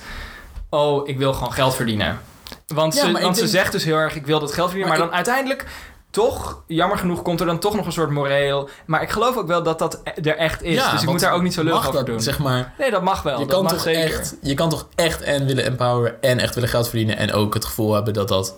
oh, 0.69 1.07
ik 1.07 1.17
wil 1.17 1.33
gewoon 1.33 1.53
geld 1.53 1.75
verdienen. 1.75 2.19
Want, 2.67 2.93
Ja, 2.95 3.05
ze, 3.05 3.11
want 3.11 3.35
ze 3.35 3.41
denk- 3.41 3.53
zegt 3.53 3.71
dus 3.71 3.83
heel 3.83 3.97
erg, 3.97 4.15
ik 4.15 4.25
wil 4.25 4.39
dat 4.39 4.53
geld 4.53 4.69
verdienen. 4.69 4.89
Maar, 4.89 4.97
Maar 4.99 5.07
dan 5.07 5.15
uiteindelijk, 5.15 5.65
toch, 6.11 6.63
jammer 6.67 6.97
genoeg, 6.97 7.21
komt 7.21 7.39
er 7.39 7.45
dan 7.45 7.59
toch 7.59 7.75
nog 7.75 7.85
een 7.85 7.91
soort 7.91 8.09
moreel. 8.09 8.69
Maar 8.85 9.01
ik 9.01 9.09
geloof 9.09 9.37
ook 9.37 9.47
wel 9.47 9.63
dat 9.63 9.79
dat 9.79 10.01
er 10.15 10.37
echt 10.37 10.61
is. 10.61 10.75
Ja, 10.75 10.91
dus 10.91 11.01
ik 11.01 11.09
moet 11.09 11.19
daar 11.19 11.33
ook 11.33 11.41
niet 11.41 11.53
zo 11.53 11.63
lullig 11.63 11.79
over 11.79 11.93
dat, 11.93 12.05
doen. 12.05 12.21
Zeg 12.21 12.39
maar, 12.39 12.73
Nee, 12.77 12.91
dat 12.91 13.01
mag 13.01 13.21
wel. 13.21 13.39
je 13.39 13.45
dat 13.45 13.53
kan, 13.53 13.63
mag 13.63 13.71
toch 13.71 13.81
zeker. 13.81 14.03
echt, 14.03 14.35
je 14.41 14.53
kan 14.53 14.69
toch 14.69 14.87
echt 14.95 15.21
en 15.21 15.45
willen 15.45 15.63
empoweren 15.65 16.21
en 16.21 16.39
echt 16.39 16.53
willen 16.55 16.69
geld 16.69 16.87
verdienen 16.89 17.17
en 17.17 17.31
ook 17.33 17.53
het 17.53 17.65
gevoel 17.65 17.93
hebben 17.93 18.13
dat, 18.13 18.27
dat, 18.27 18.55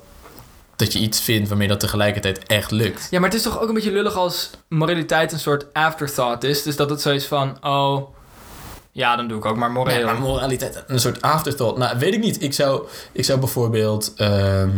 dat 0.76 0.94
je 0.94 1.00
iets 1.00 1.22
vindt 1.22 1.48
waarmee 1.50 1.68
dat 1.68 1.80
tegelijkertijd 1.80 2.44
echt 2.48 2.72
lukt. 2.72 3.08
Ja, 3.12 3.20
maar 3.20 3.30
het 3.30 3.38
is 3.38 3.44
toch 3.44 3.60
ook 3.62 3.68
een 3.68 3.74
beetje 3.74 3.92
lullig 3.92 4.16
als 4.16 4.50
moraliteit 4.70 5.32
een 5.32 5.40
soort 5.40 5.74
afterthought 5.74 6.44
is. 6.44 6.64
Dus 6.64 6.76
dat 6.76 6.90
het 6.90 7.02
zo 7.02 7.12
is 7.12 7.26
van, 7.26 7.58
oh, 7.66 8.10
ja, 8.92 9.16
dan 9.16 9.28
doe 9.28 9.38
ik 9.38 9.46
ook 9.46 9.56
maar 9.56 9.72
moreel. 9.72 10.00
Ja, 10.00 10.06
maar 10.06 10.20
moraliteit, 10.20 10.84
een 10.88 11.00
soort 11.00 11.22
afterthought. 11.22 11.78
Nou, 11.78 11.98
weet 12.00 12.14
ik 12.14 12.20
niet. 12.20 12.42
Ik 12.42 12.54
zou, 12.54 12.88
ik 13.12 13.26
zou 13.26 13.40
bijvoorbeeld... 13.40 14.14
ehm, 14.16 14.70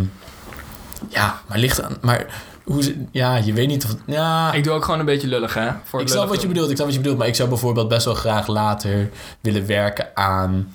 ja, 1.09 1.41
maar 1.47 1.57
ligt 1.57 1.81
aan... 1.81 1.97
Maar 2.01 2.25
hoe 2.63 2.83
ze... 2.83 3.05
Ja, 3.11 3.35
je 3.35 3.53
weet 3.53 3.67
niet 3.67 3.85
of... 3.85 3.95
Ja, 4.05 4.53
Ik 4.53 4.63
doe 4.63 4.73
ook 4.73 4.83
gewoon 4.85 4.99
een 4.99 5.05
beetje 5.05 5.27
lullig, 5.27 5.53
hè? 5.53 5.69
Voor 5.83 6.01
ik 6.01 6.07
snap 6.07 6.27
wat 6.29 6.41
je 6.41 6.47
bedoelt. 6.47 6.69
Ik 6.69 6.75
snap 6.75 6.85
wat 6.87 6.95
je 6.95 7.01
bedoelt. 7.01 7.19
Maar 7.19 7.27
ik 7.27 7.35
zou 7.35 7.49
bijvoorbeeld 7.49 7.87
best 7.87 8.05
wel 8.05 8.13
graag 8.13 8.47
later 8.47 9.09
willen 9.41 9.65
werken 9.67 10.07
aan... 10.13 10.71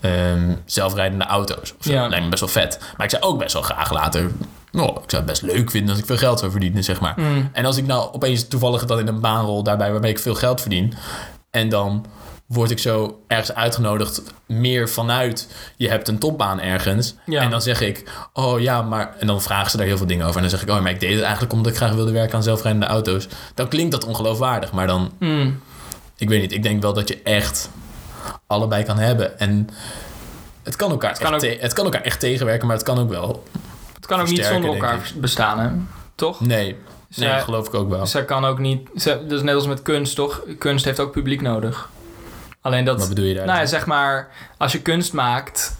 ehm, 0.00 0.54
zelfrijdende 0.64 1.24
auto's. 1.24 1.74
Of 1.78 1.84
zo. 1.84 1.92
Ja. 1.92 2.08
Lijkt 2.08 2.24
me 2.24 2.30
best 2.30 2.40
wel 2.40 2.48
vet. 2.62 2.78
Maar 2.96 3.06
ik 3.06 3.12
zou 3.12 3.22
ook 3.22 3.38
best 3.38 3.52
wel 3.52 3.62
graag 3.62 3.92
later... 3.92 4.30
Oh, 4.72 4.82
ik 5.02 5.10
zou 5.10 5.22
het 5.22 5.26
best 5.26 5.42
leuk 5.42 5.70
vinden 5.70 5.90
als 5.90 5.98
ik 5.98 6.06
veel 6.06 6.16
geld 6.16 6.38
zou 6.38 6.50
verdienen, 6.50 6.84
zeg 6.84 7.00
maar. 7.00 7.14
Mm. 7.16 7.50
En 7.52 7.64
als 7.64 7.76
ik 7.76 7.86
nou 7.86 8.12
opeens 8.12 8.48
toevallig 8.48 8.84
dan 8.86 8.98
in 8.98 9.06
een 9.08 9.20
baan 9.20 9.44
rol 9.44 9.62
daarbij 9.62 9.92
waarmee 9.92 10.10
ik 10.10 10.18
veel 10.18 10.34
geld 10.34 10.60
verdien. 10.60 10.94
En 11.50 11.68
dan 11.68 12.06
word 12.46 12.70
ik 12.70 12.78
zo 12.78 13.20
ergens 13.26 13.54
uitgenodigd 13.54 14.22
meer 14.46 14.88
vanuit 14.88 15.48
je 15.76 15.88
hebt 15.88 16.08
een 16.08 16.18
topbaan 16.18 16.60
ergens. 16.60 17.14
Ja. 17.26 17.40
En 17.42 17.50
dan 17.50 17.62
zeg 17.62 17.80
ik, 17.80 18.10
oh 18.32 18.60
ja, 18.60 18.82
maar... 18.82 19.14
En 19.18 19.26
dan 19.26 19.42
vragen 19.42 19.70
ze 19.70 19.76
daar 19.76 19.86
heel 19.86 19.96
veel 19.96 20.06
dingen 20.06 20.24
over. 20.24 20.36
En 20.36 20.42
dan 20.42 20.50
zeg 20.50 20.62
ik, 20.62 20.68
oh 20.74 20.80
maar 20.80 20.90
ik 20.90 21.00
deed 21.00 21.12
het 21.14 21.22
eigenlijk 21.22 21.52
omdat 21.52 21.72
ik 21.72 21.78
graag 21.78 21.92
wilde 21.92 22.12
werken 22.12 22.34
aan 22.36 22.42
zelfrijdende 22.42 22.86
auto's. 22.86 23.28
Dan 23.54 23.68
klinkt 23.68 23.92
dat 23.92 24.04
ongeloofwaardig. 24.04 24.72
Maar 24.72 24.86
dan, 24.86 25.12
Mm. 25.18 25.60
ik 26.16 26.28
weet 26.28 26.40
niet. 26.40 26.52
Ik 26.52 26.62
denk 26.62 26.82
wel 26.82 26.92
dat 26.92 27.08
je 27.08 27.20
echt 27.22 27.70
allebei 28.46 28.82
kan 28.84 28.98
hebben. 28.98 29.38
En 29.38 29.68
het 30.62 30.76
kan 30.76 30.90
elkaar, 30.90 31.10
Het 31.10 31.18
kan 31.18 31.34
echt, 31.34 31.60
het 31.60 31.72
kan 31.72 31.84
elkaar 31.84 32.02
echt 32.02 32.20
tegenwerken, 32.20 32.66
maar 32.66 32.76
het 32.76 32.84
kan 32.84 32.98
ook 32.98 33.08
wel. 33.10 33.42
Kan 34.12 34.20
ook 34.20 34.30
niet 34.30 34.44
zonder 34.44 34.70
elkaar 34.70 35.10
bestaan, 35.16 35.58
hè? 35.58 35.68
Toch? 36.14 36.40
Nee, 36.40 36.76
nee 37.16 37.28
dat 37.28 37.42
geloof 37.42 37.66
ik 37.66 37.74
ook 37.74 37.88
wel. 37.88 38.06
Zij 38.06 38.24
kan 38.24 38.44
ook 38.44 38.58
niet... 38.58 38.88
Ze, 38.96 39.20
dat 39.22 39.38
is 39.38 39.42
net 39.42 39.54
als 39.54 39.66
met 39.66 39.82
kunst, 39.82 40.14
toch? 40.14 40.42
Kunst 40.58 40.84
heeft 40.84 41.00
ook 41.00 41.12
publiek 41.12 41.40
nodig. 41.40 41.88
Alleen 42.60 42.84
dat... 42.84 42.98
Wat 42.98 43.08
bedoel 43.08 43.24
je 43.24 43.34
daar? 43.34 43.46
Nou 43.46 43.58
ja, 43.58 43.66
zeg 43.66 43.86
maar, 43.86 44.28
als 44.58 44.72
je 44.72 44.82
kunst 44.82 45.12
maakt... 45.12 45.76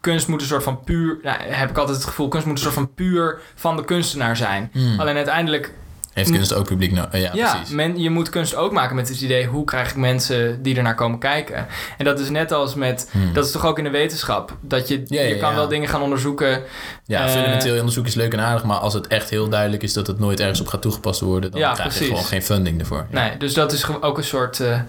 Kunst 0.00 0.28
moet 0.28 0.40
een 0.40 0.46
soort 0.46 0.62
van 0.62 0.80
puur... 0.80 1.18
Nou, 1.22 1.38
heb 1.42 1.70
ik 1.70 1.78
altijd 1.78 1.96
het 1.96 2.06
gevoel, 2.06 2.28
kunst 2.28 2.46
moet 2.46 2.56
een 2.56 2.62
soort 2.62 2.74
van 2.74 2.94
puur 2.94 3.40
van 3.54 3.76
de 3.76 3.84
kunstenaar 3.84 4.36
zijn. 4.36 4.70
Hmm. 4.72 5.00
Alleen 5.00 5.16
uiteindelijk... 5.16 5.72
Heeft 6.16 6.30
kunst 6.30 6.54
ook 6.54 6.66
publiek 6.66 6.92
nodig? 6.92 7.20
ja, 7.20 7.30
Ja, 7.34 7.54
precies. 7.54 7.74
men, 7.74 7.98
je 8.00 8.10
moet 8.10 8.28
kunst 8.30 8.54
ook 8.54 8.72
maken 8.72 8.96
met 8.96 9.08
het 9.08 9.20
idee... 9.20 9.46
hoe 9.46 9.64
krijg 9.64 9.90
ik 9.90 9.96
mensen 9.96 10.62
die 10.62 10.76
ernaar 10.76 10.94
komen 10.94 11.18
kijken? 11.18 11.66
En 11.98 12.04
dat 12.04 12.20
is 12.20 12.30
net 12.30 12.52
als 12.52 12.74
met... 12.74 13.08
Hmm. 13.12 13.32
Dat 13.32 13.44
is 13.44 13.50
toch 13.50 13.66
ook 13.66 13.78
in 13.78 13.84
de 13.84 13.90
wetenschap? 13.90 14.56
Dat 14.60 14.88
je, 14.88 15.02
Ja, 15.06 15.20
ja, 15.22 15.28
je 15.28 15.36
kan 15.36 15.50
ja. 15.50 15.56
wel 15.56 15.68
dingen 15.68 15.88
gaan 15.88 16.02
onderzoeken... 16.02 16.62
Ja, 17.04 17.24
Eh, 17.24 17.30
fundamenteel 17.30 17.78
onderzoek 17.78 18.06
is 18.06 18.14
leuk 18.14 18.32
en 18.32 18.40
aardig, 18.40 18.64
maar 18.64 18.76
als 18.78 18.94
het 18.94 19.06
echt 19.06 19.30
heel 19.30 19.48
duidelijk 19.48 19.82
is 19.82 19.92
dat 19.92 20.06
het 20.06 20.18
nooit 20.18 20.40
ergens 20.40 20.60
op 20.60 20.66
gaat 20.66 20.82
toegepast 20.82 21.20
worden, 21.20 21.50
dan 21.50 21.60
Ja, 21.60 21.72
krijg 21.72 21.88
precies. 21.88 22.06
je 22.06 22.12
gewoon 22.12 22.28
geen 22.28 22.42
funding 22.42 22.80
ervoor. 22.80 23.06
Ja. 23.10 23.20
Nee, 23.20 23.36
dus 23.36 23.54
dat 23.54 23.72
is 23.72 24.00
ook 24.00 24.18
een 24.18 24.24
soort... 24.24 24.60
eh, 24.60 24.80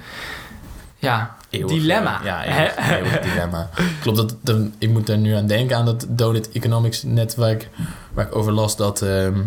ja, 0.97 1.35
Eeuwig, 1.49 1.71
dilemma. 1.71 2.19
Ja, 2.23 2.39
Hè? 2.41 2.61
eeuwig, 2.63 2.89
eeuwig 2.91 3.19
dilemma. 3.33 3.69
Klopt, 4.01 4.17
dat, 4.17 4.35
dat, 4.41 4.57
ik 4.77 4.89
moet 4.89 5.09
er 5.09 5.17
nu 5.17 5.33
aan 5.33 5.47
denken 5.47 5.77
aan 5.77 5.85
dat 5.85 6.05
Donut 6.09 6.51
Economics 6.51 7.03
net 7.03 7.35
waar 7.35 7.51
ik, 7.51 7.69
waar 8.13 8.25
ik 8.25 8.35
over 8.35 8.51
las, 8.51 8.75
dat, 8.77 9.01
ehm, 9.01 9.39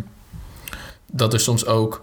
dat 1.11 1.33
er 1.33 1.41
soms 1.41 1.67
ook 1.67 2.03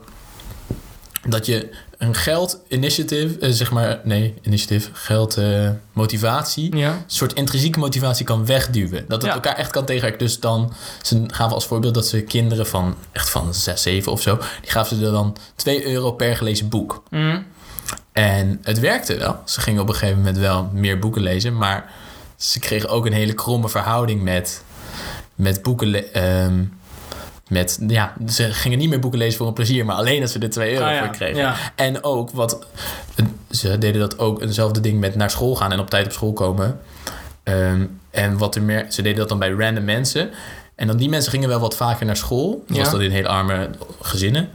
dat 1.28 1.46
je 1.46 1.70
een 1.98 2.16
geld 2.16 2.62
initiative, 2.68 3.40
eh, 3.40 3.52
zeg 3.52 3.72
maar, 3.72 4.00
nee, 4.04 4.34
initiative, 4.42 4.90
geld 4.94 5.38
eh, 5.38 5.70
motivatie, 5.94 6.76
ja. 6.78 6.92
een 6.92 7.04
soort 7.08 7.34
intrinsieke 7.34 7.80
motivatie 7.80 8.26
kan 8.26 8.46
wegduwen. 8.46 9.06
Dat 9.08 9.22
het 9.22 9.26
Ja. 9.32 9.34
elkaar 9.34 9.56
echt 9.56 9.72
kan 9.72 9.86
tegenwerken. 9.86 10.20
Dus 10.20 10.40
dan 10.40 10.74
ze 11.02 11.24
gaven 11.28 11.54
als 11.54 11.66
voorbeeld 11.66 11.94
dat 11.94 12.08
ze 12.08 12.22
kinderen 12.22 12.68
van 12.68 12.96
echt 13.12 13.30
van 13.30 13.54
6, 13.54 13.82
7 13.82 14.12
of 14.12 14.22
zo, 14.22 14.36
die 14.62 14.72
gaven 14.72 14.98
ze 14.98 15.06
er 15.06 15.12
dan 15.12 15.38
2 15.56 15.86
euro 15.88 16.12
per 16.12 16.36
gelezen 16.36 16.70
boek. 16.70 17.04
Mm. 17.10 17.46
En 18.12 18.60
het 18.64 18.80
werkte 18.80 19.18
wel. 19.18 19.40
Ze 19.46 19.62
gingen 19.62 19.82
op 19.82 19.88
een 19.90 19.96
gegeven 19.96 20.18
moment 20.18 20.38
wel 20.38 20.70
meer 20.74 21.00
boeken 21.00 21.22
lezen, 21.22 21.58
maar 21.58 21.92
ze 22.36 22.60
kregen 22.60 22.90
ook 22.90 23.06
een 23.06 23.14
hele 23.14 23.34
kromme 23.34 23.70
verhouding 23.70 24.22
met, 24.24 24.62
met 25.36 25.62
boeken. 25.62 26.14
ehm, 26.14 26.64
met, 27.50 27.80
ja, 27.88 28.14
ze 28.30 28.54
gingen 28.54 28.78
niet 28.78 28.90
meer 28.90 29.00
boeken 29.00 29.20
lezen 29.20 29.38
voor 29.38 29.48
een 29.48 29.54
plezier, 29.54 29.86
maar 29.86 29.96
alleen 29.96 30.20
dat 30.20 30.30
ze 30.30 30.40
er 30.40 30.50
2 30.50 30.74
euro 30.74 30.86
Ah, 30.86 30.92
ja. 30.92 31.00
voor 31.06 31.16
kregen. 31.16 31.38
Ja. 31.38 31.56
En 31.76 32.04
ook 32.04 32.32
wat 32.32 32.66
ze 33.50 33.78
deden 33.78 34.00
dat 34.02 34.20
ook 34.20 34.42
eenzelfde 34.42 34.80
ding 34.80 35.00
met 35.00 35.16
naar 35.16 35.30
school 35.30 35.56
gaan 35.56 35.72
en 35.72 35.80
op 35.80 35.90
tijd 35.90 36.06
op 36.06 36.12
school 36.12 36.34
komen. 36.34 36.80
Ehm, 37.44 37.86
en 38.10 38.38
wat 38.38 38.56
er 38.56 38.62
meer, 38.62 38.86
ze 38.90 39.02
deden 39.02 39.18
dat 39.20 39.30
dan 39.30 39.40
bij 39.40 39.50
random 39.52 39.84
mensen. 39.84 40.30
En 40.76 40.88
dan 40.88 40.98
die 40.98 41.10
mensen 41.10 41.32
gingen 41.32 41.50
wel 41.50 41.60
wat 41.60 41.76
vaker 41.76 42.06
naar 42.06 42.18
school, 42.18 42.64
Ja. 42.68 42.84
dat 42.84 43.02
in 43.02 43.12
hele 43.12 43.28
arme 43.28 43.70
gezinnen. 44.02 44.50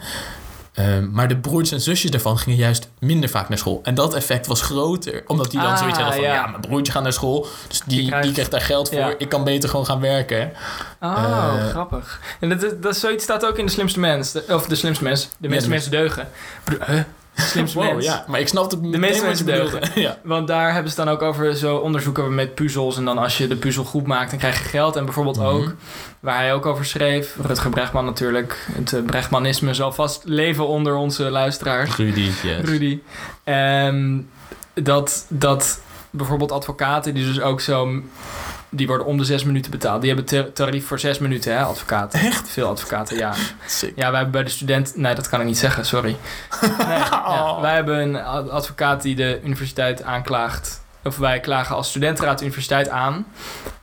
Ehm, 0.72 1.10
maar 1.10 1.28
de 1.28 1.36
broertjes 1.36 1.72
en 1.72 1.80
zusjes 1.80 2.10
daarvan 2.10 2.38
gingen 2.38 2.58
juist 2.58 2.90
minder 2.98 3.28
vaak 3.28 3.48
naar 3.48 3.58
school. 3.58 3.80
En 3.82 3.94
dat 3.94 4.14
effect 4.14 4.46
was 4.46 4.60
groter. 4.62 5.22
Omdat 5.26 5.50
die 5.50 5.60
dan 5.60 5.70
Ah, 5.70 5.78
zoiets 5.78 5.96
hadden 5.98 6.14
van... 6.14 6.22
ja. 6.24 6.34
Ja. 6.34 6.46
mijn 6.46 6.60
broertje 6.60 6.92
gaat 6.92 7.02
naar 7.02 7.12
school. 7.12 7.46
Dus 7.68 7.78
die, 7.86 8.00
Die 8.10 8.20
die, 8.20 8.32
krijgt- 8.32 8.50
daar 8.50 8.60
geld 8.60 8.88
voor. 8.88 8.98
Ja. 8.98 9.14
Ik 9.18 9.28
kan 9.28 9.44
beter 9.44 9.68
gewoon 9.68 9.86
gaan 9.86 10.00
werken. 10.00 10.52
Oh, 11.00 11.52
Eh, 11.58 11.68
grappig. 11.68 12.20
En 12.40 12.48
dat, 12.48 12.60
dat, 12.60 12.82
dat 12.82 12.96
zoiets 12.96 13.24
staat 13.24 13.46
ook 13.46 13.58
in 13.58 13.66
de 13.66 13.72
slimste 13.72 14.00
mens. 14.00 14.32
De- 14.32 14.44
of 14.48 14.66
de 14.66 14.74
slimste 14.74 15.04
mens. 15.04 15.28
De 15.38 15.48
meeste 15.48 15.68
mensen 15.68 15.90
deugen. 15.90 16.28
Huh? 16.86 17.00
De 17.34 17.42
slimste 17.42 17.78
Wow, 17.78 17.92
mens. 17.92 18.04
ja. 18.04 18.24
Maar 18.28 18.40
ik 18.40 18.48
snap 18.48 18.70
het 18.70 18.80
meeste 18.82 18.98
meteen 19.24 19.62
wat 19.62 19.72
mensen 19.72 20.00
ja. 20.02 20.18
Want 20.22 20.48
daar 20.48 20.72
hebben 20.72 20.90
ze 20.90 20.96
dan 20.96 21.08
ook 21.08 21.22
over 21.22 21.56
zo 21.56 21.76
onderzoeken 21.76 22.34
met 22.34 22.54
puzzels. 22.54 22.96
En 22.96 23.04
dan 23.04 23.18
als 23.18 23.38
je 23.38 23.46
de 23.46 23.56
puzzel 23.56 23.84
goed 23.84 24.06
maakt, 24.06 24.30
dan 24.30 24.38
krijg 24.38 24.58
je 24.58 24.68
geld. 24.68 24.96
En 24.96 25.04
bijvoorbeeld 25.04 25.36
Mhm. 25.36 25.46
ook, 25.46 25.74
waar 26.20 26.36
hij 26.36 26.54
ook 26.54 26.66
over 26.66 26.84
schreef, 26.84 27.36
Rutger 27.42 27.70
Bregman 27.70 28.04
natuurlijk. 28.04 28.66
Het 28.72 28.92
eh, 28.92 29.02
Bregmanisme 29.02 29.74
zal 29.74 29.92
vast 29.92 30.22
leven 30.24 30.66
onder 30.66 30.94
onze 30.94 31.22
luisteraars. 31.30 31.96
Rudy, 31.96 32.30
yes. 32.42 32.60
Rudy. 32.64 32.98
Ehm, 33.44 34.18
dat, 34.74 35.26
dat 35.28 35.80
bijvoorbeeld 36.10 36.52
advocaten 36.52 37.14
die 37.14 37.24
dus 37.26 37.40
ook 37.40 37.60
zo... 37.60 38.02
Die 38.74 38.86
worden 38.86 39.06
om 39.06 39.18
de 39.18 39.24
zes 39.24 39.44
minuten 39.44 39.70
betaald. 39.70 40.02
Die 40.02 40.14
hebben 40.14 40.52
tarief 40.52 40.86
voor 40.86 40.98
zes 40.98 41.18
minuten, 41.18 41.56
hè, 41.56 41.62
advocaten. 41.62 42.20
Echt? 42.20 42.48
Veel 42.48 42.68
advocaten, 42.68 43.16
ja. 43.16 43.32
Sick. 43.66 43.92
Ja, 43.96 44.06
wij 44.10 44.14
hebben 44.14 44.30
bij 44.30 44.42
de 44.42 44.50
student... 44.50 44.96
Nee, 44.96 45.14
dat 45.14 45.28
kan 45.28 45.40
ik 45.40 45.46
niet 45.46 45.58
zeggen, 45.58 45.86
sorry. 45.86 46.16
Nee, 46.78 46.98
ja, 46.98 47.58
wij 47.60 47.74
hebben 47.74 47.98
een 47.98 48.16
ad- 48.16 48.50
advocaat 48.50 49.02
die 49.02 49.14
de 49.14 49.40
universiteit 49.44 50.02
aanklaagt. 50.02 50.82
Of 51.04 51.16
wij 51.16 51.40
klagen 51.40 51.76
als 51.76 51.88
studentenraad 51.88 52.38
de 52.38 52.44
universiteit 52.44 52.88
aan. 52.88 53.26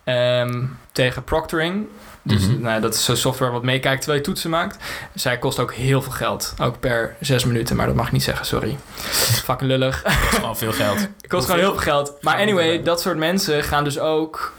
ehm, 0.04 0.64
tegen 0.92 1.24
proctoring. 1.24 1.88
Dus 2.22 2.48
Mhm. 2.48 2.62
nou, 2.62 2.82
dat 2.82 2.94
is 2.94 3.04
zo'n 3.04 3.16
software 3.16 3.52
wat 3.52 3.64
meekijkt 3.64 3.98
terwijl 4.02 4.20
je 4.22 4.28
toetsen 4.28 4.50
maakt. 4.50 4.78
Zij 5.16 5.38
kost 5.38 5.60
ook 5.60 5.74
heel 5.74 6.02
veel 6.02 6.12
geld. 6.12 6.54
Ook 6.62 6.80
per 6.80 7.16
zes 7.20 7.46
minuten, 7.46 7.76
maar 7.76 7.86
dat 7.86 7.96
mag 7.96 8.06
ik 8.06 8.12
niet 8.12 8.24
zeggen, 8.24 8.46
sorry. 8.46 8.78
Fucking 9.46 9.70
lullig. 9.70 10.04
Is 10.06 10.14
gewoon 10.14 10.58
veel 10.58 10.72
geld. 10.72 11.00
Het 11.00 11.28
kost 11.28 11.46
gewoon 11.46 11.60
heel 11.60 11.72
veel 11.72 11.82
geld. 11.82 12.14
Maar 12.22 12.38
anyway, 12.38 12.84
dat 12.84 13.02
soort 13.02 13.18
mensen 13.18 13.64
gaan 13.64 13.84
dus 13.84 14.00
ook 14.00 14.54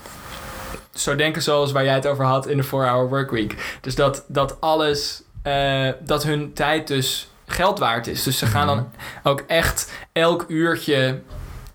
zo 0.95 1.17
denken 1.17 1.43
zoals 1.43 1.73
waar 1.73 1.85
jij 1.85 1.95
het 1.95 2.07
over 2.07 2.25
had 2.25 2.47
in 2.47 2.57
de 2.57 2.65
4-hour 2.65 3.09
workweek. 3.09 3.79
Dus 3.81 3.95
dat, 3.95 4.25
dat 4.29 4.61
alles, 4.61 5.23
eh, 5.43 5.89
dat 6.05 6.23
hun 6.23 6.53
tijd 6.53 6.87
dus 6.87 7.29
geld 7.47 7.79
waard 7.79 8.07
is. 8.07 8.23
Dus 8.23 8.39
ze 8.39 8.47
gaan 8.47 8.67
dan 8.67 8.89
ook 9.23 9.45
echt 9.47 9.93
elk 10.13 10.45
uurtje 10.49 11.21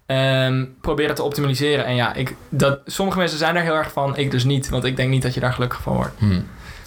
ehm, 0.05 0.65
proberen 0.81 1.15
te 1.15 1.23
optimaliseren. 1.23 1.85
En 1.85 1.95
ja, 1.95 2.13
ik, 2.13 2.35
dat, 2.49 2.79
sommige 2.85 3.17
mensen 3.17 3.37
zijn 3.37 3.53
daar 3.53 3.63
heel 3.63 3.75
erg 3.75 3.91
van. 3.91 4.17
Ik 4.17 4.31
dus 4.31 4.43
niet, 4.43 4.69
want 4.69 4.83
ik 4.83 4.95
denk 4.95 5.09
niet 5.09 5.21
dat 5.21 5.33
je 5.33 5.39
daar 5.39 5.53
gelukkig 5.53 5.81
van 5.81 5.95
wordt. 5.95 6.13
Hm. 6.17 6.41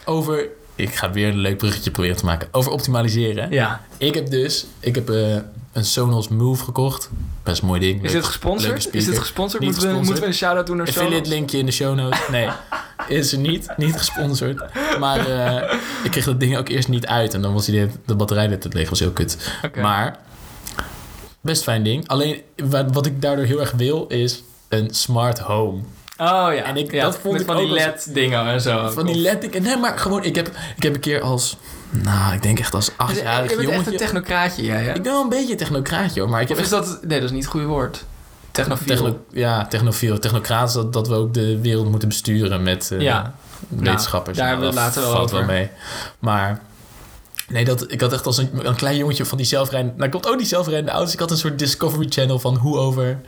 Over... 0.04 0.46
Ik 0.74 0.94
ga 0.94 1.10
weer 1.10 1.28
een 1.28 1.38
leuk 1.38 1.56
bruggetje 1.56 1.90
proberen 1.90 2.16
te 2.16 2.24
maken. 2.24 2.48
Over 2.50 2.72
optimaliseren. 2.72 3.50
Ja. 3.50 3.80
Ik 3.96 4.14
heb 4.14 4.30
dus... 4.30 4.66
Ik 4.80 4.94
heb 4.94 5.10
eh, 5.10 5.36
een 5.72 5.84
Sonos 5.84 6.28
Move 6.28 6.64
gekocht. 6.64 7.10
Best 7.48 7.62
mooi 7.62 7.80
ding. 7.80 8.04
Is 8.04 8.12
dit 8.12 8.24
gesponsord? 8.24 8.94
Is 8.94 9.04
dit 9.04 9.18
gesponsord? 9.18 9.62
Moeten 9.62 9.88
we, 9.88 9.94
moeten 9.94 10.20
we 10.20 10.26
een 10.26 10.34
shout-out 10.34 10.66
doen 10.66 10.76
naar 10.76 10.87
Affiliate 10.87 11.14
Sonos? 11.14 11.28
linkje 11.28 11.58
in 11.58 11.66
de 11.66 11.72
show 11.72 11.94
notes. 11.94 12.20
Nee, 12.30 12.48
is 13.18 13.32
er 13.32 13.38
niet. 13.38 13.68
Niet 13.76 13.96
gesponsord. 13.96 14.62
Maar 14.98 15.26
eh, 15.26 15.74
ik 16.04 16.11
kreeg 16.11 16.24
dat 16.24 16.40
ding 16.40 16.56
ook 16.56 16.68
eerst 16.68 16.88
niet 16.88 17.06
uit. 17.06 17.34
En 17.34 17.42
dan 17.42 17.52
was 17.52 17.66
die, 17.66 17.87
de 18.06 18.14
batterij 18.14 18.46
net 18.46 18.74
leeg. 18.74 18.88
was 18.88 18.98
heel 18.98 19.11
kut. 19.11 19.37
Maar, 19.80 20.18
best 21.40 21.62
fijn 21.62 21.82
ding. 21.82 22.08
Alleen, 22.08 22.42
wat, 22.92 23.06
ik 23.06 23.22
daardoor 23.22 23.44
heel 23.44 23.61
erg 23.61 23.72
wil, 23.72 24.06
is 24.06 24.42
een 24.68 24.88
smart 24.90 25.38
home. 25.38 25.78
Oh 26.18 26.48
ja. 26.54 26.62
En 26.62 26.76
ik- 26.76 26.92
ja, 26.92 27.04
dat 27.04 27.18
vond 27.18 27.40
ik 27.40 27.46
van 27.46 27.56
die 27.56 27.66
ook 27.66 27.70
LED-dingen 27.72 28.46
en 28.46 28.61
zo. 28.61 28.88
Van 28.90 29.06
die 29.06 29.16
LED... 29.16 29.61
Nee, 29.61 29.76
maar 29.76 29.98
gewoon, 29.98 30.24
ik 30.24 30.34
heb, 30.34 30.46
ik 30.76 30.82
heb 30.82 30.94
een 30.94 31.00
keer 31.00 31.20
als... 31.20 31.56
Nou, 31.90 32.35
ik 32.35 32.42
denk 32.42 32.59
echt 32.59 32.74
als 32.74 32.87
Je 32.87 32.92
achtjarig 32.96 33.38
bent 33.48 33.51
echt 33.51 33.68
een 33.68 33.74
jongetje... 33.74 33.98
technocraatje, 33.98 34.62
jij, 34.62 34.83
hè? 34.83 34.94
Ik 34.94 35.03
ben 35.03 35.12
wel 35.12 35.22
een 35.22 35.29
beetje 35.29 35.51
een 35.53 35.57
technocraatje 35.59 36.20
hoor, 36.20 36.31
maar 36.31 36.40
ik 36.40 36.48
heb 36.48 36.57
Of 36.59 36.64
is 36.64 36.72
echt... 36.72 36.87
dat... 36.87 36.98
Nee, 37.03 37.18
dat 37.20 37.29
is 37.29 37.35
niet 37.35 37.42
het 37.42 37.53
goede 37.53 37.66
woord. 37.66 38.05
Technofiel. 38.51 38.87
Techno, 38.87 39.20
ja, 39.33 39.66
technofiel. 39.66 40.18
Technocraat 40.18 40.68
is 40.68 40.74
dat, 40.74 40.92
dat 40.92 41.09
we 41.09 41.14
ook 41.14 41.35
de 41.35 41.61
wereld 41.61 41.90
moeten 41.90 42.09
besturen 42.09 42.62
met 42.62 42.90
eh, 42.90 43.01
Ja. 43.01 43.35
wetenschappers. 43.68 44.37
daar 44.37 44.46
Nou, 44.46 44.59
hebben 44.59 44.74
we 44.77 44.81
later 44.85 45.03
wel 45.03 45.11
valt 45.11 45.24
over. 45.33 45.37
wel 45.46 45.46
mee. 45.57 45.70
Maar 46.18 46.61
nee, 47.48 47.64
dat, 47.64 47.92
ik 47.92 48.01
had 48.01 48.12
echt 48.12 48.27
als 48.27 48.38
een, 48.38 48.51
een 48.62 48.74
klein 48.77 48.96
jongetje 48.96 49.24
van 49.24 49.37
die 49.38 49.46
zelfrijdende... 49.46 49.94
Nou, 49.98 50.11
komt 50.11 50.29
ook 50.29 50.38
die 50.38 50.46
zelfrijdende 50.46 50.90
auto's. 50.90 51.12
Ik 51.12 51.18
had 51.18 51.31
een 51.31 51.37
soort 51.37 51.59
Discovery 51.59 52.07
Channel 52.09 52.38
van 52.38 52.57
hoe 52.57 52.77
over 52.77 53.20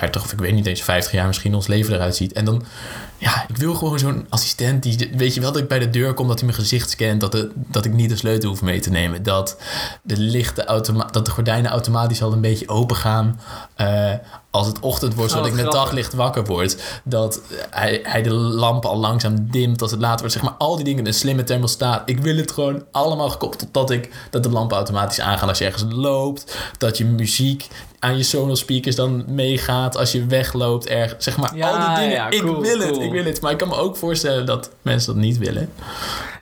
30 0.00 0.22
of 0.24 0.32
ik 0.32 0.38
weet 0.38 0.52
niet 0.54 0.66
eens 0.66 0.82
50 0.82 1.12
jaar 1.12 1.26
misschien 1.26 1.54
ons 1.54 1.66
leven 1.66 1.94
eruit 1.94 2.16
ziet. 2.16 2.32
En 2.32 2.44
dan, 2.44 2.62
ja, 3.18 3.44
ik 3.48 3.56
wil 3.56 3.74
gewoon 3.74 3.98
zo'n 3.98 4.26
assistent 4.28 4.82
die, 4.82 5.10
weet 5.16 5.34
je 5.34 5.40
wel, 5.40 5.52
dat 5.52 5.62
ik 5.62 5.68
bij 5.68 5.78
de 5.78 5.90
deur 5.90 6.14
kom, 6.14 6.28
dat 6.28 6.38
hij 6.38 6.48
mijn 6.48 6.60
gezicht 6.60 6.90
scant, 6.90 7.20
dat, 7.20 7.32
de, 7.32 7.50
dat 7.54 7.84
ik 7.84 7.92
niet 7.92 8.08
de 8.10 8.16
sleutel 8.16 8.48
hoef 8.48 8.62
mee 8.62 8.80
te 8.80 8.90
nemen. 8.90 9.22
Dat 9.22 9.56
de 10.02 10.16
lichten 10.18 10.66
automa- 10.66 11.08
dat 11.10 11.24
de 11.24 11.30
gordijnen 11.30 11.70
automatisch 11.70 12.22
al 12.22 12.32
een 12.32 12.40
beetje 12.40 12.68
open 12.68 12.96
gaan. 12.96 13.40
eh, 13.74 14.12
als 14.50 14.66
het 14.66 14.80
ochtend 14.80 15.14
wordt, 15.14 15.30
Oh, 15.30 15.36
zodat 15.36 15.50
ik 15.50 15.56
met 15.56 15.66
grappig. 15.66 15.84
daglicht 15.84 16.12
wakker 16.14 16.44
word. 16.44 16.76
Dat 17.04 17.40
hij, 17.70 18.00
hij 18.02 18.22
de 18.22 18.30
lampen 18.32 18.90
al 18.90 18.96
langzaam 18.98 19.50
dimt 19.50 19.82
als 19.82 19.90
het 19.90 20.00
later 20.00 20.18
wordt. 20.18 20.32
Zeg 20.32 20.42
maar 20.42 20.52
al 20.52 20.76
die 20.76 20.84
dingen, 20.84 21.06
een 21.06 21.14
slimme 21.14 21.44
thermostaat. 21.44 22.02
Ik 22.08 22.18
wil 22.18 22.36
het 22.36 22.50
gewoon 22.52 22.84
allemaal 22.92 23.30
gekoppeld 23.30 23.58
tot 23.62 23.74
dat, 23.74 23.90
ik, 23.90 24.10
dat 24.30 24.42
de 24.42 24.50
lampen 24.50 24.76
automatisch 24.76 25.20
aangaan 25.20 25.48
als 25.48 25.58
je 25.58 25.64
ergens 25.64 25.84
loopt. 25.88 26.56
Dat 26.78 26.98
je 26.98 27.04
muziek 27.04 27.68
aan 28.06 28.16
je 28.16 28.22
Sonos 28.22 28.58
speakers 28.60 28.96
dan 28.96 29.24
meegaat 29.28 29.96
als 29.96 30.12
je 30.12 30.26
wegloopt. 30.26 30.86
Erg, 30.86 31.14
zeg 31.18 31.36
maar 31.36 31.56
Ja, 31.56 31.68
al 31.68 31.78
die 31.86 31.94
dingen. 31.96 32.10
ja, 32.16 32.30
ik 32.30 32.40
cool, 32.40 32.60
wil 32.60 32.78
het, 32.78 32.96
ik 32.96 33.10
wil 33.12 33.24
het. 33.24 33.40
Maar 33.40 33.52
ik 33.52 33.58
kan 33.58 33.68
me 33.68 33.76
ook 33.76 33.96
voorstellen 33.96 34.46
dat 34.46 34.70
mensen 34.82 35.12
dat 35.14 35.22
niet 35.22 35.38
willen. 35.38 35.70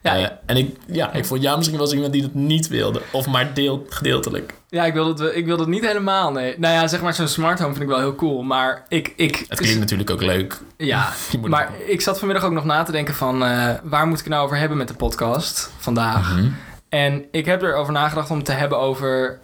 Ja, 0.03 0.17
Eh, 0.17 0.27
en 0.47 0.57
ik, 0.57 0.77
ja, 0.87 1.13
ik 1.13 1.25
vond 1.25 1.43
jou 1.43 1.57
misschien 1.57 1.79
wel 1.79 1.93
iemand 1.93 2.13
die 2.13 2.23
dat 2.23 2.35
niet 2.35 2.69
wilde. 2.69 3.01
Of 3.11 3.27
maar 3.27 3.55
deel, 3.55 3.87
gedeeltelijk. 3.89 4.55
Ja, 4.69 4.85
ik 4.85 4.93
wil, 4.95 5.09
het, 5.09 5.21
ik 5.35 5.47
wil 5.47 5.59
het 5.59 5.69
niet 5.69 5.87
helemaal, 5.87 6.33
nee. 6.33 6.55
Nou 6.59 6.75
ja, 6.75 6.87
zeg 6.89 7.03
maar, 7.03 7.15
zo'n 7.15 7.29
smart 7.29 7.59
home 7.59 7.71
vind 7.71 7.83
ik 7.85 7.91
wel 7.91 7.99
heel 7.99 8.15
cool. 8.15 8.43
Maar 8.43 8.85
ik... 8.89 9.13
ik 9.17 9.45
Het 9.49 9.61
klinkt 9.61 9.81
natuurlijk 9.81 10.11
ook 10.11 10.23
leuk. 10.23 10.61
Ja, 10.77 11.13
maar 11.43 11.71
ik 11.87 12.01
zat 12.01 12.19
vanmiddag 12.19 12.45
ook 12.45 12.53
nog 12.53 12.65
na 12.65 12.83
te 12.83 12.93
denken 12.93 13.15
van... 13.15 13.45
eh, 13.45 13.69
waar 13.83 14.07
moet 14.07 14.19
ik 14.19 14.25
het 14.25 14.33
nou 14.33 14.45
over 14.45 14.57
hebben 14.57 14.77
met 14.79 14.89
de 14.89 14.95
podcast 14.95 15.71
vandaag? 15.79 16.33
Mhm. 16.37 16.49
En 16.89 17.25
ik 17.31 17.47
heb 17.47 17.63
erover 17.63 17.93
nagedacht 17.93 18.31
om 18.31 18.43
te 18.43 18.53
hebben 18.53 18.79
over 18.79 19.39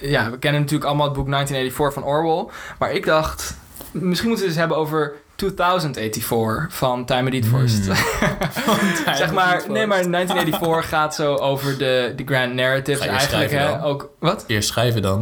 ja, 0.00 0.30
we 0.30 0.38
kennen 0.38 0.60
natuurlijk 0.60 0.88
allemaal 0.88 1.06
het 1.06 1.16
boek 1.16 1.30
1984 1.30 1.92
van 1.92 2.12
Orwell. 2.12 2.54
Maar 2.78 2.92
ik 2.92 3.04
dacht, 3.04 3.56
misschien 3.92 4.28
moeten 4.28 4.28
we 4.28 4.34
het 4.34 4.42
eens 4.42 4.56
hebben 4.56 4.76
over 4.76 5.14
2084 5.38 6.66
van 6.68 7.04
Time. 7.04 7.40
Hmm. 7.40 7.68
zeg 9.22 9.32
maar, 9.32 9.64
nee, 9.68 9.86
maar 9.86 10.10
1984 10.10 10.88
gaat 10.98 11.14
zo 11.14 11.34
over 11.34 11.78
de, 11.78 12.12
de 12.16 12.24
grand 12.26 12.54
narratives 12.54 13.04
je 13.04 13.10
eigenlijk. 13.10 13.50
Hè? 13.50 13.84
Ook, 13.84 14.10
wat? 14.18 14.44
Eerst 14.46 14.68
schrijven 14.68 15.02
dan. 15.02 15.18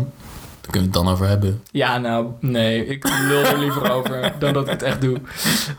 Dan 0.61 0.71
kunnen 0.71 0.91
we 0.91 0.99
het 0.99 1.07
dan 1.07 1.15
over 1.15 1.29
hebben. 1.29 1.63
Ja, 1.71 1.99
nou, 1.99 2.27
nee, 2.41 2.87
ik 2.87 3.09
lul 3.29 3.45
er 3.45 3.59
liever 3.59 3.91
over 3.91 4.33
dan 4.39 4.53
dat 4.53 4.65
ik 4.65 4.71
het 4.71 4.83
echt 4.83 5.01
doe. 5.01 5.21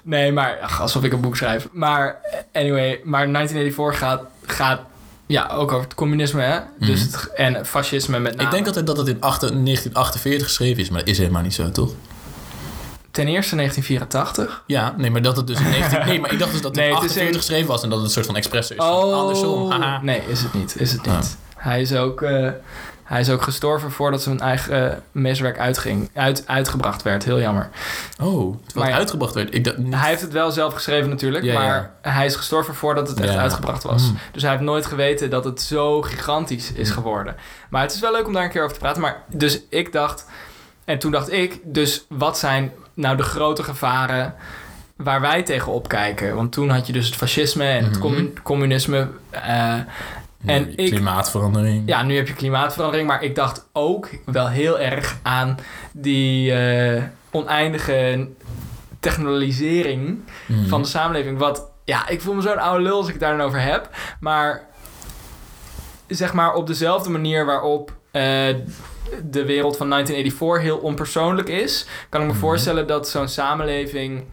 Nee, 0.04 0.32
maar 0.32 0.58
ach, 0.62 0.82
alsof 0.82 1.04
ik 1.04 1.14
een 1.14 1.22
boek 1.22 1.36
schrijf. 1.36 1.68
Maar 1.72 2.18
anyway, 2.54 3.02
maar 3.04 3.32
1984 3.32 3.98
gaat, 3.98 4.22
gaat 4.46 4.80
ja, 5.28 5.48
ook 5.52 5.72
over 5.72 5.84
het 5.84 5.96
communisme, 5.96 6.42
hè? 6.42 6.60
Dus 6.80 7.06
Mhm. 7.06 7.12
het, 7.18 7.34
en 7.34 7.66
fascisme 7.66 8.20
met 8.20 8.32
name. 8.36 8.44
Ik 8.48 8.52
denk 8.56 8.68
altijd 8.68 8.88
dat 8.88 8.98
het 8.98 9.08
in 9.08 9.22
achter- 9.22 9.48
1948 9.64 10.48
geschreven 10.48 10.82
is, 10.84 10.90
maar 10.90 11.00
dat 11.00 11.08
is 11.10 11.18
helemaal 11.18 11.42
niet 11.42 11.54
zo, 11.54 11.72
toch? 11.72 11.92
Ten 13.12 13.28
eerste 13.28 13.56
1984. 13.56 14.64
Ja, 14.66 14.94
nee, 14.98 15.12
maar 15.12 15.22
dat 15.22 15.38
het 15.38 15.48
dus 15.48 15.60
in 15.60 15.70
19... 15.80 16.06
Nee, 16.06 16.20
maar 16.20 16.32
ik 16.32 16.40
dacht 16.40 16.52
dus 16.52 16.62
dat 16.62 16.72
het 16.76 16.80
Nee, 16.80 16.90
in 16.90 16.96
het 16.96 17.04
is 17.04 17.10
48 17.10 17.34
in- 17.36 17.40
geschreven 17.46 17.68
was 17.68 17.84
en 17.84 17.90
dat 17.90 17.98
het 17.98 18.08
een 18.08 18.14
soort 18.14 18.26
van 18.26 18.36
expresso 18.36 18.74
is. 18.74 18.80
Oh, 18.80 19.14
Andersom, 19.20 19.72
haha. 19.72 20.00
nee, 20.02 20.22
is 20.28 20.42
het 20.42 20.54
niet. 20.54 20.76
Is 20.80 20.92
het 20.92 21.06
niet. 21.06 21.14
Ah. 21.16 21.64
Hij, 21.64 21.82
is 21.82 21.94
ook, 21.94 22.22
eh, 22.22 22.50
hij 23.08 23.20
is 23.20 23.30
ook 23.30 23.42
gestorven 23.42 23.92
voordat 23.92 24.22
zijn 24.22 24.40
eigen 24.40 24.92
eh, 24.92 24.98
meesterwerk 25.12 25.60
uitging, 25.60 26.10
uit, 26.14 26.44
uitgebracht 26.48 27.02
werd. 27.02 27.24
Heel 27.24 27.40
jammer. 27.40 27.70
Oh, 28.22 28.56
wat 28.74 28.84
uitgebracht 28.90 29.34
werd. 29.34 29.54
Ik 29.54 29.64
dacht 29.64 29.78
niet... 29.78 29.94
Hij 29.96 30.10
heeft 30.10 30.22
het 30.22 30.32
wel 30.34 30.52
zelf 30.52 30.74
geschreven 30.74 31.10
natuurlijk, 31.10 31.44
Ja, 31.44 31.54
maar 31.54 31.92
hij 32.02 32.26
is 32.26 32.36
gestorven 32.36 32.76
voordat 32.76 33.08
het 33.10 33.20
echt 33.20 33.34
Ja. 33.34 33.40
uitgebracht 33.40 33.84
was. 33.84 34.04
Mm. 34.12 34.18
Dus 34.32 34.42
hij 34.42 34.52
heeft 34.52 34.64
nooit 34.64 34.86
geweten 34.86 35.30
dat 35.30 35.44
het 35.44 35.62
zo 35.62 36.02
gigantisch 36.02 36.72
is 36.72 36.88
Ja. 36.88 36.94
geworden. 36.94 37.36
Maar 37.70 37.82
het 37.82 37.94
is 37.94 38.00
wel 38.00 38.12
leuk 38.12 38.28
om 38.28 38.34
daar 38.34 38.44
een 38.44 38.50
keer 38.50 38.62
over 38.64 38.74
te 38.74 38.80
praten. 38.80 39.02
Maar 39.02 39.24
dus 39.28 39.60
ik 39.70 39.92
dacht, 39.92 40.26
en 40.86 41.00
toen 41.00 41.12
dacht 41.12 41.32
ik, 41.32 41.60
dus 41.64 42.06
wat 42.10 42.38
zijn 42.38 42.72
nou 42.94 43.18
de 43.18 43.24
grote 43.24 43.64
gevaren 43.64 44.34
waar 44.96 45.22
wij 45.22 45.44
tegenop 45.44 45.88
kijken? 45.88 46.36
Want 46.36 46.52
toen 46.52 46.70
had 46.70 46.88
je 46.88 46.94
dus 46.94 47.06
het 47.06 47.16
fascisme 47.16 47.64
en 47.66 47.84
het 47.84 47.92
Mhm. 47.92 48.02
commu- 48.02 48.34
communisme. 48.44 49.08
eh, 49.30 49.74
en 50.48 50.74
ik- 50.76 50.92
Klimaatverandering. 50.92 51.84
ja, 51.86 52.04
nu 52.04 52.16
heb 52.16 52.28
je 52.28 52.34
klimaatverandering, 52.34 53.08
maar 53.08 53.24
ik 53.24 53.36
dacht 53.36 53.68
ook 53.74 54.10
wel 54.26 54.48
heel 54.50 54.80
erg 54.80 55.18
aan 55.22 55.58
die 55.92 56.52
eh, 56.54 57.04
oneindige 57.32 58.28
technologisering 59.00 60.20
Mhm. 60.48 60.68
van 60.68 60.82
de 60.82 60.88
samenleving. 60.88 61.38
Wat, 61.38 61.72
ja, 61.86 62.08
ik 62.08 62.22
voel 62.22 62.34
me 62.34 62.42
zo'n 62.42 62.58
oude 62.60 62.84
lul 62.84 62.98
als 62.98 63.06
ik 63.08 63.14
het 63.14 63.22
daar 63.22 63.38
dan 63.38 63.46
over 63.48 63.62
heb. 63.62 63.90
Maar 64.20 64.66
zeg 66.08 66.34
maar 66.34 66.54
op 66.54 66.68
dezelfde 66.68 67.10
manier 67.10 67.46
waarop 67.46 67.96
eh, 68.12 68.22
de 69.24 69.46
wereld 69.46 69.78
van 69.78 69.90
1984 69.90 70.62
heel 70.62 70.78
onpersoonlijk 70.78 71.50
is, 71.50 71.88
kan 72.10 72.22
ik 72.22 72.28
me 72.28 72.34
Mhm. 72.34 72.42
voorstellen 72.42 72.88
dat 72.88 73.10
zo'n 73.10 73.28
samenleving 73.28 74.24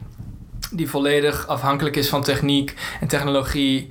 die 0.73 0.89
volledig 0.91 1.47
afhankelijk 1.47 1.97
is 1.97 2.09
van 2.09 2.23
techniek 2.23 2.75
en 3.01 3.09
technologie 3.09 3.91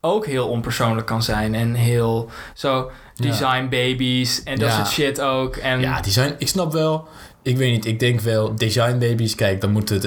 ook 0.00 0.26
heel 0.26 0.48
onpersoonlijk 0.48 1.06
kan 1.06 1.22
zijn 1.22 1.54
en 1.54 1.74
heel 1.74 2.30
zo 2.54 2.90
Ja. 3.14 3.24
design 3.28 3.62
babies 3.68 4.42
en 4.42 4.58
dat 4.58 4.68
Ja. 4.68 4.74
soort 4.76 4.88
shit 4.88 5.20
ook 5.20 5.56
en 5.56 5.80
Ja, 5.80 6.00
die 6.00 6.12
zijn... 6.12 6.34
Ik 6.38 6.48
snap 6.48 6.72
wel... 6.72 7.08
Ik 7.42 7.56
weet 7.56 7.70
niet, 7.72 7.86
ik 7.86 8.00
denk 8.00 8.20
wel... 8.20 8.54
Design 8.56 8.98
babies, 8.98 9.34
kijk, 9.34 9.60
dan 9.60 9.70
moet 9.70 9.88
het... 9.88 10.04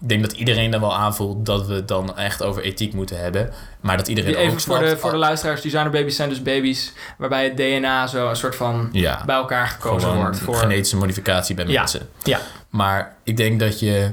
Ik 0.00 0.10
denk 0.10 0.22
dat 0.22 0.32
iedereen 0.32 0.70
dan 0.70 0.80
wel 0.80 0.94
aanvoelt 0.96 1.46
dat 1.46 1.66
we 1.66 1.74
het 1.74 1.88
dan 1.88 2.16
echt 2.16 2.42
over 2.42 2.62
ethiek 2.62 2.92
moeten 2.94 3.18
hebben. 3.20 3.52
Maar 3.80 3.96
dat 3.96 4.08
iedereen 4.08 4.30
Die 4.32 4.40
even 4.40 4.52
ook 4.54 4.60
voor 4.60 4.78
de, 4.78 4.96
voor 4.98 5.10
de 5.10 5.16
luisteraars, 5.16 5.60
designer 5.60 5.90
babies 5.90 6.16
zijn 6.16 6.28
dus 6.28 6.42
baby's 6.42 6.92
waarbij 7.18 7.44
het 7.44 7.56
DNA 7.56 8.06
zo 8.06 8.28
een 8.28 8.36
soort 8.36 8.56
van 8.56 8.88
Ja, 8.92 9.22
bij 9.26 9.34
elkaar 9.36 9.66
gekozen 9.66 10.14
wordt. 10.16 10.38
Voor, 10.38 10.54
genetische 10.54 10.96
modificatie 10.96 11.54
bij 11.54 11.64
mensen. 11.64 12.08
ja. 12.22 12.40
Maar 12.70 13.16
ik 13.22 13.36
denk 13.36 13.60
dat 13.60 13.80
je 13.80 14.12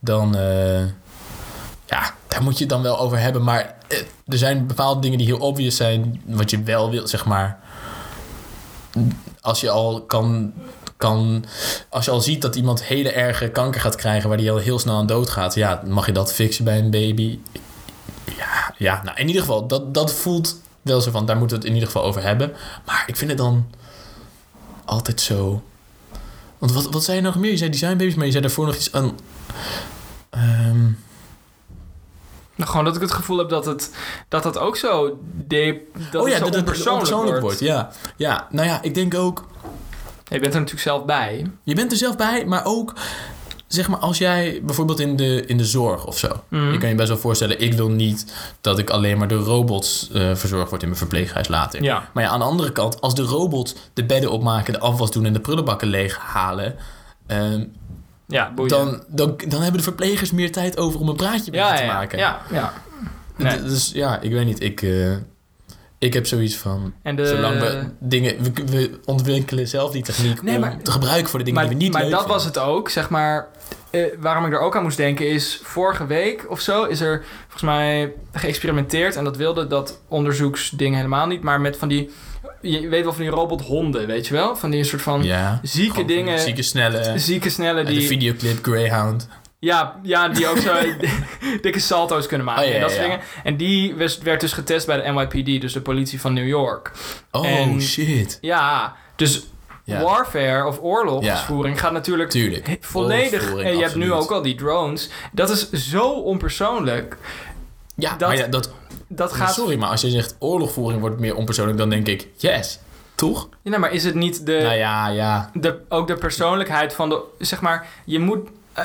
dan... 0.00 0.36
eh, 0.36 0.82
ja, 1.90 2.14
daar 2.28 2.42
moet 2.42 2.54
je 2.54 2.60
het 2.60 2.68
dan 2.68 2.82
wel 2.82 2.98
over 2.98 3.18
hebben. 3.18 3.42
Maar 3.42 3.74
eh, 3.88 3.98
er 4.26 4.38
zijn 4.38 4.66
bepaalde 4.66 5.00
dingen 5.00 5.18
die 5.18 5.26
heel 5.26 5.38
obvious 5.38 5.76
zijn... 5.76 6.22
wat 6.26 6.50
je 6.50 6.62
wel 6.62 6.90
wilt, 6.90 7.10
zeg 7.10 7.24
maar... 7.24 7.58
Als 9.40 9.60
je 9.60 9.70
al 9.70 10.02
kan... 10.02 10.52
kan 10.96 11.44
als 11.88 12.04
je 12.04 12.10
al 12.10 12.20
ziet 12.20 12.42
dat 12.42 12.56
iemand 12.56 12.84
hele 12.84 13.12
erge 13.12 13.48
kanker 13.48 13.80
gaat 13.80 13.94
krijgen... 13.94 14.28
waar 14.28 14.38
die 14.38 14.50
al 14.50 14.56
heel 14.56 14.78
snel 14.78 14.96
aan 14.96 15.06
dood 15.06 15.30
gaat... 15.30 15.54
ja, 15.54 15.82
mag 15.86 16.06
je 16.06 16.12
dat 16.12 16.32
fixen 16.32 16.64
bij 16.64 16.78
een 16.78 16.90
baby? 16.90 17.38
Ja, 18.36 18.74
ja 18.78 19.02
nou 19.02 19.18
in 19.18 19.26
ieder 19.26 19.42
geval... 19.42 19.66
dat, 19.66 19.94
dat 19.94 20.12
voelt 20.12 20.60
wel 20.82 21.00
zo 21.00 21.10
van... 21.10 21.26
daar 21.26 21.36
moeten 21.36 21.56
we 21.56 21.62
het 21.62 21.70
in 21.72 21.78
ieder 21.78 21.92
geval 21.92 22.08
over 22.08 22.22
hebben. 22.22 22.52
Maar 22.86 23.04
ik 23.06 23.16
vind 23.16 23.30
het 23.30 23.38
dan 23.38 23.70
altijd 24.84 25.20
zo... 25.20 25.62
Want 26.58 26.72
wat, 26.72 26.86
wat 26.90 27.04
zei 27.04 27.16
je 27.16 27.22
nog 27.22 27.36
meer? 27.36 27.50
Je 27.50 27.56
zei 27.56 27.70
design 27.70 27.96
babies, 27.96 28.14
maar 28.14 28.24
je 28.24 28.30
zei 28.30 28.42
daarvoor 28.42 28.66
nog 28.66 28.76
iets 28.76 28.92
aan... 28.92 29.18
Ehm, 30.30 30.86
gewoon 32.68 32.84
dat 32.84 32.94
ik 32.96 33.00
het 33.00 33.12
gevoel 33.12 33.38
heb 33.38 33.48
dat 33.48 33.64
het, 33.66 33.94
dat, 34.28 34.44
het 34.44 34.58
ook 34.58 34.76
zo, 34.76 35.18
de, 35.46 35.80
dat 36.10 36.22
oh 36.22 36.28
ja, 36.28 36.34
het 36.34 36.44
zo 36.44 36.50
dat 36.50 36.54
het 36.54 36.56
onpersoonlijk, 36.56 36.92
onpersoonlijk 36.92 37.40
wordt. 37.40 37.60
wordt. 37.60 37.60
Ja. 37.60 37.90
ja, 38.16 38.46
nou 38.50 38.68
ja, 38.68 38.82
ik 38.82 38.94
denk 38.94 39.14
ook... 39.14 39.44
Je 40.28 40.38
bent 40.38 40.54
er 40.54 40.60
natuurlijk 40.60 40.88
zelf 40.88 41.04
bij. 41.04 41.50
Je 41.62 41.74
bent 41.74 41.92
er 41.92 41.98
zelf 41.98 42.16
bij, 42.16 42.44
maar 42.46 42.64
ook... 42.64 42.94
Zeg 43.66 43.88
maar, 43.88 43.98
als 43.98 44.18
jij 44.18 44.60
bijvoorbeeld 44.62 45.00
in 45.00 45.16
de, 45.16 45.46
in 45.46 45.56
de 45.56 45.64
zorg 45.64 46.06
of 46.06 46.18
zo... 46.18 46.28
Mhm. 46.48 46.72
Je 46.72 46.78
kan 46.78 46.88
je 46.88 46.94
best 46.94 47.08
wel 47.08 47.18
voorstellen... 47.18 47.60
ik 47.60 47.72
wil 47.72 47.88
niet 47.88 48.32
dat 48.60 48.78
ik 48.78 48.90
alleen 48.90 49.18
maar 49.18 49.28
door 49.28 49.42
robots 49.42 50.10
eh, 50.12 50.34
verzorgd 50.34 50.68
word 50.70 50.82
in 50.82 50.88
mijn 50.88 51.00
verpleeghuis 51.00 51.48
later. 51.48 51.82
Ja. 51.82 52.08
Maar 52.12 52.24
ja, 52.24 52.30
aan 52.30 52.38
de 52.38 52.44
andere 52.44 52.72
kant... 52.72 53.00
als 53.00 53.14
de 53.14 53.22
robots 53.22 53.74
de 53.94 54.04
bedden 54.04 54.30
opmaken, 54.30 54.72
de 54.72 54.78
afwas 54.78 55.10
doen... 55.10 55.26
en 55.26 55.32
de 55.32 55.40
prullenbakken 55.40 55.88
leeghalen... 55.88 56.76
ehm, 57.26 57.64
Ja, 58.30 58.52
boeien. 58.54 58.70
dan, 58.70 59.02
dan, 59.08 59.34
dan 59.48 59.60
hebben 59.60 59.76
de 59.78 59.86
verplegers 59.86 60.30
meer 60.32 60.52
tijd 60.52 60.78
over 60.78 61.00
om 61.00 61.08
een 61.08 61.16
praatje 61.16 61.50
met 61.50 61.60
ja, 61.60 61.66
je 61.66 61.72
ja, 61.72 61.76
te 61.78 61.84
ja, 61.84 61.92
maken. 61.92 62.18
ja, 62.18 62.40
ja. 62.50 62.72
Nee. 63.36 63.62
Dus 63.62 63.90
ja, 63.94 64.20
ik 64.20 64.32
weet 64.32 64.44
niet. 64.46 64.62
Ik, 64.62 64.82
eh, 64.82 65.12
ik 65.98 66.12
heb 66.12 66.26
zoiets 66.26 66.56
van... 66.56 66.92
En 67.02 67.16
de, 67.16 67.26
zolang 67.26 67.60
we 67.60 67.84
dingen... 67.98 68.42
We, 68.42 68.52
we 68.66 69.00
ontwikkelen 69.04 69.68
zelf 69.68 69.90
die 69.90 70.02
techniek 70.02 70.42
Nee, 70.42 70.54
om 70.54 70.60
maar- 70.60 70.82
te 70.82 70.90
gebruiken 70.90 71.28
voor 71.30 71.38
de 71.38 71.44
dingen 71.44 71.60
maar, 71.60 71.68
die 71.70 71.78
we 71.78 71.84
niet 71.84 71.92
maar 71.92 72.02
leuk 72.02 72.10
dat 72.10 72.20
vinden. 72.20 72.36
was 72.36 72.46
het 72.46 72.58
ook, 72.58 72.88
zeg 72.88 73.08
maar. 73.10 73.48
eh, 73.90 74.04
waarom 74.18 74.46
ik 74.46 74.52
er 74.52 74.58
ook 74.60 74.76
aan 74.76 74.82
moest 74.82 74.96
denken 74.96 75.28
is... 75.28 75.60
vorige 75.62 76.06
week 76.06 76.46
of 76.48 76.60
zo 76.60 76.84
is 76.84 77.00
er 77.00 77.24
volgens 77.42 77.62
mij 77.62 78.12
geëxperimenteerd... 78.32 79.16
en 79.16 79.24
dat 79.24 79.36
wilde 79.36 79.66
dat 79.66 80.00
onderzoeksding 80.08 80.94
helemaal 80.94 81.26
niet... 81.26 81.42
maar 81.42 81.60
met 81.60 81.76
van 81.76 81.88
die... 81.88 82.10
Je 82.62 82.88
weet 82.88 83.02
wel 83.04 83.12
van 83.12 83.22
die 83.22 83.30
robothonden, 83.30 84.06
weet 84.06 84.26
je 84.26 84.34
wel? 84.34 84.56
Van 84.56 84.70
die 84.70 84.84
soort 84.84 85.02
van 85.02 85.22
Ja. 85.22 85.60
zieke 85.62 86.04
dingen... 86.04 86.38
Zieke, 86.38 86.62
snelle... 86.62 87.18
zieke, 87.18 87.50
snelle... 87.50 87.84
Die, 87.84 87.98
De 88.00 88.06
videoclip 88.06 88.58
Greyhound. 88.64 89.28
Ja, 89.58 90.00
ja, 90.02 90.28
die 90.28 90.48
ook 90.48 90.58
zo 90.58 90.72
dikke 91.62 91.78
salto's 91.80 92.26
kunnen 92.26 92.46
maken 92.46 92.62
Oh, 92.62 92.68
ja, 92.68 92.74
en 92.74 92.80
dat 92.80 92.90
soort 92.90 93.02
ja. 93.02 93.08
dingen. 93.08 93.24
En 93.44 93.56
die 93.56 93.94
werd 94.22 94.40
dus 94.40 94.52
getest 94.52 94.86
bij 94.86 95.02
de 95.02 95.10
NYPD, 95.12 95.60
dus 95.60 95.72
de 95.72 95.80
politie 95.80 96.20
van 96.20 96.32
New 96.32 96.46
York. 96.48 96.90
Oh, 97.30 97.46
En- 97.46 97.80
shit. 97.82 98.38
Ja, 98.40 98.96
dus 99.16 99.46
Ja. 99.84 100.02
warfare 100.02 100.66
of 100.66 100.78
oorlogsvoering 100.82 101.80
gaat 101.80 101.92
natuurlijk 101.92 102.30
Tuurlijk. 102.30 102.76
volledig... 102.80 103.54
En 103.54 103.76
je 103.76 103.82
hebt 103.82 103.94
nu 103.94 104.12
ook 104.12 104.30
al 104.30 104.42
die 104.42 104.54
drones. 104.54 105.10
Dat 105.32 105.50
is 105.50 105.70
zo 105.72 106.02
onpersoonlijk. 106.10 107.16
Ja, 107.96 108.16
dat- 108.16 108.28
maar 108.28 108.36
ja, 108.38 108.46
dat... 108.46 108.70
Dat 109.12 109.32
gaat... 109.32 109.54
Sorry, 109.54 109.78
maar 109.78 109.88
als 109.88 110.00
je 110.00 110.10
zegt 110.10 110.36
oorlogvoering 110.38 111.00
wordt 111.00 111.20
meer 111.20 111.34
onpersoonlijk... 111.34 111.78
dan 111.78 111.90
denk 111.90 112.06
ik, 112.06 112.28
yes. 112.36 112.78
Toch? 113.14 113.48
Ja, 113.62 113.78
maar 113.78 113.92
is 113.92 114.04
het 114.04 114.14
niet 114.14 114.46
de, 114.46 114.58
nou 114.62 114.74
ja, 114.74 115.08
ja. 115.08 115.50
de... 115.54 115.80
Ook 115.88 116.06
de 116.06 116.14
persoonlijkheid 116.14 116.94
van 116.94 117.08
de... 117.08 117.22
Zeg 117.38 117.60
maar, 117.60 117.86
je 118.04 118.18
moet... 118.18 118.48
eh, 118.72 118.84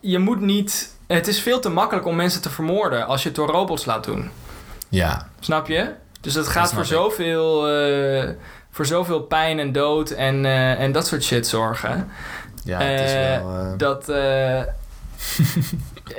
je 0.00 0.18
moet 0.18 0.40
niet... 0.40 0.92
Het 1.06 1.26
is 1.26 1.40
veel 1.40 1.60
te 1.60 1.68
makkelijk 1.68 2.06
om 2.06 2.16
mensen 2.16 2.42
te 2.42 2.50
vermoorden 2.50 3.06
als 3.06 3.22
je 3.22 3.28
het 3.28 3.36
door 3.36 3.48
robots 3.48 3.84
laat 3.84 4.04
doen. 4.04 4.30
Ja. 4.88 5.28
Snap 5.40 5.68
je? 5.68 5.90
Dus 6.20 6.34
het 6.34 6.48
gaat 6.48 6.72
voor 6.72 6.84
zoveel, 6.84 7.68
eh, 7.68 8.28
voor 8.70 8.86
zoveel 8.86 9.20
pijn 9.20 9.58
en 9.58 9.72
dood 9.72 10.10
en, 10.10 10.44
eh, 10.44 10.80
en 10.80 10.92
dat 10.92 11.06
soort 11.06 11.24
shit 11.24 11.46
zorgen. 11.46 12.08
Ja, 12.64 12.80
het 12.80 13.00
is 13.00 13.12
wel... 13.14 13.76
Dat. 13.76 14.08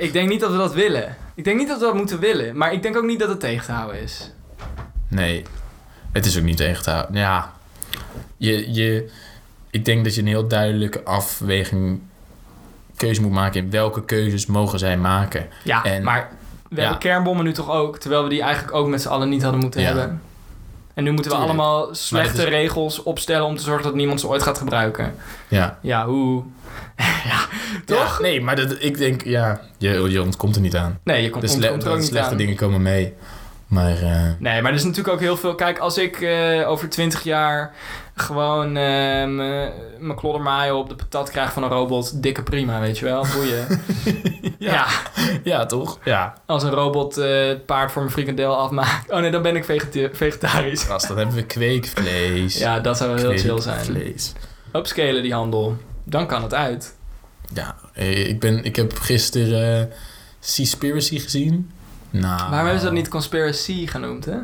ik 0.06 0.12
denk 0.12 0.28
niet 0.28 0.40
dat 0.40 0.50
we 0.50 0.56
dat 0.56 0.74
willen. 0.74 1.16
Ik 1.36 1.44
denk 1.44 1.58
niet 1.58 1.68
dat 1.68 1.78
we 1.78 1.84
dat 1.84 1.94
moeten 1.94 2.18
willen. 2.18 2.56
Maar 2.56 2.72
ik 2.72 2.82
denk 2.82 2.96
ook 2.96 3.04
niet 3.04 3.18
dat 3.18 3.28
het 3.28 3.40
tegen 3.40 3.64
te 3.66 3.72
houden 3.72 4.00
is. 4.02 4.30
Nee, 5.08 5.42
het 6.12 6.26
is 6.26 6.38
ook 6.38 6.44
niet 6.44 6.56
tegen 6.56 6.82
te 6.82 6.90
houden. 6.90 7.16
Ja, 7.16 7.52
je, 8.36 8.72
je, 8.74 9.10
ik 9.70 9.84
denk 9.84 10.04
dat 10.04 10.14
je 10.14 10.20
een 10.20 10.26
heel 10.26 10.48
duidelijke 10.48 11.04
afweging, 11.04 12.00
keuze 12.96 13.20
moet 13.22 13.30
maken 13.32 13.60
in 13.64 13.70
welke 13.70 14.04
keuzes 14.04 14.46
mogen 14.46 14.78
zij 14.78 14.96
maken. 14.98 15.46
Ja, 15.64 15.84
En- 15.84 16.02
maar 16.02 16.30
we 16.68 16.74
ja. 16.76 16.80
hebben 16.82 16.98
kernbommen 17.00 17.44
nu 17.44 17.52
toch 17.52 17.70
ook. 17.70 17.98
Terwijl 17.98 18.22
we 18.22 18.28
die 18.28 18.42
eigenlijk 18.42 18.74
ook 18.74 18.88
met 18.88 19.02
z'n 19.02 19.08
allen 19.08 19.28
niet 19.28 19.42
hadden 19.42 19.60
moeten 19.60 19.80
Ja. 19.80 19.86
hebben. 19.86 20.22
En 20.96 21.04
nu 21.04 21.10
moeten 21.12 21.30
we 21.32 21.36
Tuurlijk. 21.38 21.58
allemaal 21.60 21.94
slechte 21.94 22.42
is- 22.42 22.48
regels 22.48 23.02
opstellen 23.02 23.46
om 23.46 23.56
te 23.56 23.62
zorgen 23.62 23.84
dat 23.84 23.94
niemand 23.94 24.20
ze 24.20 24.28
ooit 24.28 24.42
gaat 24.42 24.58
gebruiken. 24.58 25.14
Ja, 25.48 25.78
Ja, 25.82 26.06
hoe? 26.06 26.42
ja, 27.30 27.38
toch? 27.84 28.16
Ja, 28.16 28.22
nee, 28.22 28.40
maar 28.40 28.56
dat, 28.56 28.76
ik 28.78 28.98
denk, 28.98 29.24
ja, 29.24 29.60
je, 29.78 30.10
je 30.10 30.22
ontkomt 30.22 30.54
er 30.54 30.60
niet 30.60 30.76
aan. 30.76 30.98
Nee, 31.04 31.22
je 31.22 31.30
komt, 31.30 31.42
De, 31.60 31.68
komt, 31.68 31.84
er 31.84 31.90
ook 31.90 31.96
niet 31.98 32.06
slechte 32.06 32.30
aan. 32.30 32.36
dingen 32.36 32.56
komen 32.56 32.82
mee. 32.82 33.14
Maar 33.66 34.02
eh, 34.02 34.22
Nee, 34.38 34.62
maar 34.62 34.70
er 34.70 34.76
is 34.76 34.84
natuurlijk 34.84 35.14
ook 35.14 35.20
heel 35.20 35.36
veel... 35.36 35.54
Kijk, 35.54 35.78
als 35.78 35.98
ik 35.98 36.20
eh, 36.20 36.68
over 36.68 36.88
20 36.88 37.22
jaar 37.22 37.74
gewoon 38.18 38.66
eh, 38.66 39.26
mijn 39.98 40.16
kloddermaaien 40.16 40.76
op 40.76 40.88
de 40.88 40.94
patat 40.94 41.30
krijg 41.30 41.52
van 41.52 41.62
een 41.62 41.68
robot... 41.68 42.22
Dikke 42.22 42.42
prima, 42.42 42.80
weet 42.80 42.98
je 42.98 43.04
wel. 43.04 43.26
Boeien. 43.34 43.66
ja. 44.58 44.86
ja, 45.44 45.66
toch? 45.66 45.98
Ja. 46.04 46.34
als 46.46 46.62
een 46.62 46.70
robot 46.70 47.18
eh, 47.18 47.46
het 47.46 47.66
paard 47.66 47.92
voor 47.92 48.02
mijn 48.02 48.14
frikandel 48.14 48.56
afmaakt. 48.56 49.10
Oh 49.10 49.18
nee, 49.20 49.30
dan 49.30 49.42
ben 49.42 49.56
ik 49.56 49.64
vegeta- 49.64 50.08
vegetarisch. 50.12 50.82
Gast, 50.82 51.08
dan 51.08 51.16
hebben 51.16 51.34
we 51.34 51.44
kweekvlees. 51.44 52.58
Ja, 52.58 52.80
dat 52.80 52.96
zou 52.96 53.14
wel 53.14 53.18
heel 53.30 53.38
chill 53.38 53.60
zijn. 53.60 53.80
Kweekvlees. 53.80 54.32
Upscalen 54.72 55.22
die 55.22 55.34
handel. 55.34 55.76
Dan 56.04 56.26
kan 56.26 56.42
het 56.42 56.54
uit. 56.54 56.96
Ja, 57.54 57.74
eh, 57.92 58.28
ik, 58.28 58.40
ben, 58.40 58.64
ik 58.64 58.76
heb 58.76 58.98
gisteren 58.98 59.88
uh, 59.88 59.94
Seaspiracy 60.40 61.18
gezien. 61.18 61.70
Nou, 62.10 62.36
Waarom 62.36 62.54
hebben 62.54 62.78
ze 62.78 62.84
dat 62.84 62.94
niet 62.94 63.08
conspiracy 63.08 63.86
genoemd, 63.86 64.24
hè? 64.24 64.36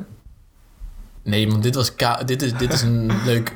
Nee, 1.24 1.48
want 1.50 1.62
dit, 1.62 1.74
was 1.74 1.94
ka- 1.94 2.22
dit, 2.24 2.42
is, 2.42 2.52
dit 2.54 2.72
is 2.72 2.82
een 2.82 3.10
leuk, 3.26 3.52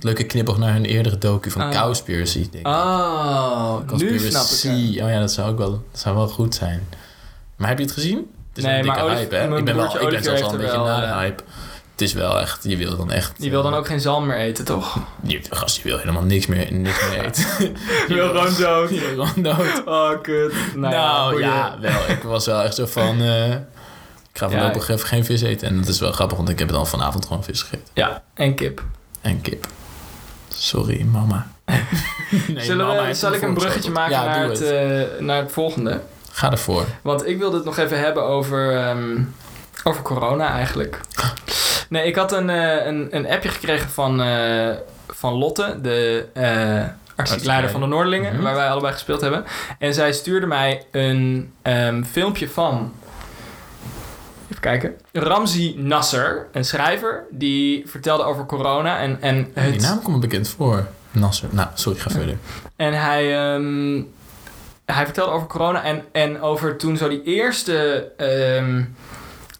leuke 0.00 0.24
knipoog 0.24 0.58
naar 0.58 0.72
hun 0.72 0.84
eerdere 0.84 1.18
docu 1.18 1.50
van 1.50 1.62
Oh. 1.62 1.70
Cowspiracy, 1.82 2.38
denk 2.50 2.66
ik. 2.66 2.72
Oh, 2.72 3.76
nu 3.96 4.18
snap 4.18 4.42
ik 4.44 4.62
het. 4.94 5.02
Oh 5.02 5.10
ja, 5.10 5.18
dat 5.20 5.32
zou 5.32 5.50
ook 5.50 5.58
wel, 5.58 5.70
dat 5.70 6.00
zou 6.00 6.16
wel 6.16 6.28
goed 6.28 6.54
zijn. 6.54 6.88
Maar 7.56 7.68
heb 7.68 7.78
je 7.78 7.84
het 7.84 7.92
gezien? 7.92 8.16
Het 8.48 8.58
is 8.58 8.64
Nee, 8.64 8.76
een 8.76 8.82
dikke 8.82 9.00
hype, 9.00 9.34
hè? 9.34 9.56
Ik 9.58 9.64
ben, 9.64 9.76
wel, 9.76 10.00
ik 10.00 10.08
ben 10.10 10.22
zelfs 10.22 10.42
al 10.42 10.52
een 10.52 10.58
beetje 10.58 10.76
na 10.78 11.00
de 11.00 11.06
eh, 11.06 11.16
hype. 11.18 11.42
Het 11.92 12.00
is 12.00 12.12
wel 12.12 12.40
echt, 12.40 12.58
je 12.62 12.76
wil 12.76 12.96
dan 12.96 13.10
echt... 13.10 13.40
Die 13.40 13.50
wil 13.50 13.62
dan 13.62 13.72
eh, 13.72 13.78
ook 13.78 13.86
geen 13.86 14.00
zalm 14.00 14.26
meer 14.26 14.36
eten, 14.36 14.64
toch? 14.64 14.98
Je, 15.22 15.40
gast, 15.50 15.76
je 15.76 15.82
wil 15.82 15.98
helemaal 15.98 16.22
niks 16.22 16.46
meer, 16.46 16.72
niks 16.72 17.08
meer 17.10 17.24
eten. 17.26 17.44
Je 18.08 18.14
wil 18.14 18.28
gewoon 18.28 18.54
dood. 18.58 18.90
Je 18.90 19.12
wil 19.16 19.26
gewoon 19.26 19.42
dood. 19.56 19.82
Oh, 19.86 20.22
kut. 20.22 20.52
Nou, 20.74 21.30
boeien. 21.30 21.48
ja, 21.48 21.76
wel. 21.80 22.00
Ik 22.08 22.22
was 22.22 22.46
wel 22.46 22.62
echt 22.62 22.74
zo 22.74 22.86
van... 22.86 23.20
eh, 23.22 23.54
ik 24.32 24.38
ga 24.38 24.48
voorlopig 24.50 24.88
even 24.88 25.06
geen 25.06 25.24
vis 25.24 25.42
eten. 25.42 25.68
En 25.68 25.76
dat 25.76 25.88
is 25.88 26.00
wel 26.00 26.12
grappig, 26.12 26.36
want 26.36 26.48
ik 26.48 26.58
heb 26.58 26.68
dan 26.68 26.86
vanavond 26.86 27.26
gewoon 27.26 27.44
vis 27.44 27.62
gegeten. 27.62 27.86
Ja, 27.92 28.22
en 28.34 28.54
kip. 28.54 28.82
En 29.20 29.40
kip. 29.40 29.66
Sorry, 30.48 31.02
mama. 31.02 31.46
Nee, 32.48 32.64
Zullen 32.64 32.86
mama 32.86 33.06
we, 33.06 33.14
zal 33.14 33.32
ik 33.32 33.42
een 33.42 33.54
bruggetje 33.54 33.90
maken 33.90 34.12
Ja, 34.12 34.24
naar, 34.24 34.48
het, 34.48 34.62
eh, 34.62 35.20
naar 35.20 35.42
het 35.42 35.52
volgende? 35.52 36.00
Ga 36.30 36.50
ervoor. 36.50 36.84
Want 37.02 37.26
ik 37.26 37.38
wilde 37.38 37.56
het 37.56 37.64
nog 37.64 37.76
even 37.78 37.98
hebben 37.98 38.22
over, 38.24 38.76
ehm, 38.76 39.20
over 39.84 40.02
corona 40.02 40.48
eigenlijk. 40.52 41.00
Nee, 41.88 42.06
ik 42.06 42.16
had 42.16 42.32
een, 42.32 42.50
eh, 42.50 42.86
een, 42.86 43.08
een 43.10 43.28
appje 43.30 43.48
gekregen 43.48 43.88
van, 43.90 44.22
eh, 44.22 44.68
van 45.08 45.32
Lotte, 45.32 45.78
de 45.82 46.26
eh 46.34 46.84
artistiek 47.16 47.44
leider 47.44 47.70
van 47.70 47.80
de 47.80 47.86
Noorderlingen, 47.86 48.32
Mhm. 48.34 48.42
waar 48.42 48.54
wij 48.54 48.68
allebei 48.70 48.92
gespeeld 48.92 49.20
hebben. 49.20 49.44
En 49.78 49.94
zij 49.94 50.12
stuurde 50.12 50.46
mij 50.46 50.82
een 50.90 51.52
ehm, 51.62 52.02
filmpje 52.04 52.48
van. 52.48 52.92
Kijken. 54.62 54.94
Ramzi 55.12 55.74
Nasser, 55.76 56.46
een 56.52 56.64
schrijver, 56.64 57.24
die 57.30 57.82
vertelde 57.86 58.22
over 58.22 58.46
corona 58.46 58.98
en, 58.98 59.18
en 59.20 59.50
het. 59.52 59.72
Die 59.72 59.80
naam 59.80 60.02
komt 60.02 60.20
bekend 60.20 60.48
voor. 60.48 60.86
Nasser. 61.10 61.48
Nou, 61.50 61.68
sorry, 61.74 61.98
ga 61.98 62.10
verder. 62.10 62.36
En 62.76 63.00
hij, 63.00 63.52
ehm, 63.54 64.02
hij 64.84 65.04
vertelde 65.04 65.32
over 65.32 65.46
corona 65.46 65.82
en, 65.82 66.04
en 66.12 66.40
over 66.40 66.76
toen 66.76 66.96
zo 66.96 67.08
die 67.08 67.22
eerste 67.22 68.08
ehm, 68.16 68.84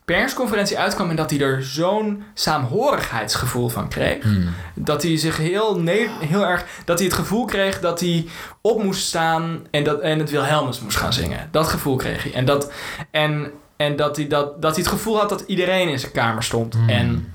persconferentie 0.04 0.78
uitkwam 0.78 1.10
en 1.10 1.16
dat 1.16 1.30
hij 1.30 1.40
er 1.40 1.64
zo'n 1.64 2.24
saamhorigheidsgevoel 2.34 3.68
van 3.68 3.88
kreeg. 3.88 4.22
Hmm. 4.22 4.48
Dat 4.74 5.02
hij 5.02 5.16
zich 5.16 5.36
heel, 5.36 5.82
heel 6.20 6.46
erg, 6.46 6.64
dat 6.84 6.98
hij 6.98 7.06
het 7.06 7.16
gevoel 7.16 7.44
kreeg 7.44 7.80
dat 7.80 8.00
hij 8.00 8.26
op 8.60 8.82
moest 8.82 9.06
staan 9.06 9.66
en, 9.70 9.84
dat, 9.84 10.00
en 10.00 10.18
het 10.18 10.30
Wilhelmus 10.30 10.80
moest 10.80 10.96
gaan 10.96 11.12
zingen. 11.12 11.48
Dat 11.50 11.68
gevoel 11.68 11.96
kreeg 11.96 12.22
hij. 12.22 12.32
En 12.32 12.44
dat, 12.44 12.72
en, 13.10 13.52
en 13.76 13.96
dat, 13.96 14.16
hij 14.16 14.26
dat, 14.26 14.62
dat 14.62 14.74
hij 14.74 14.84
het 14.84 14.92
gevoel 14.92 15.18
had 15.18 15.28
dat 15.28 15.44
iedereen 15.46 15.88
in 15.88 15.98
zijn 15.98 16.12
kamer 16.12 16.42
stond. 16.42 16.74
Hmm. 16.74 16.88
En 16.88 17.32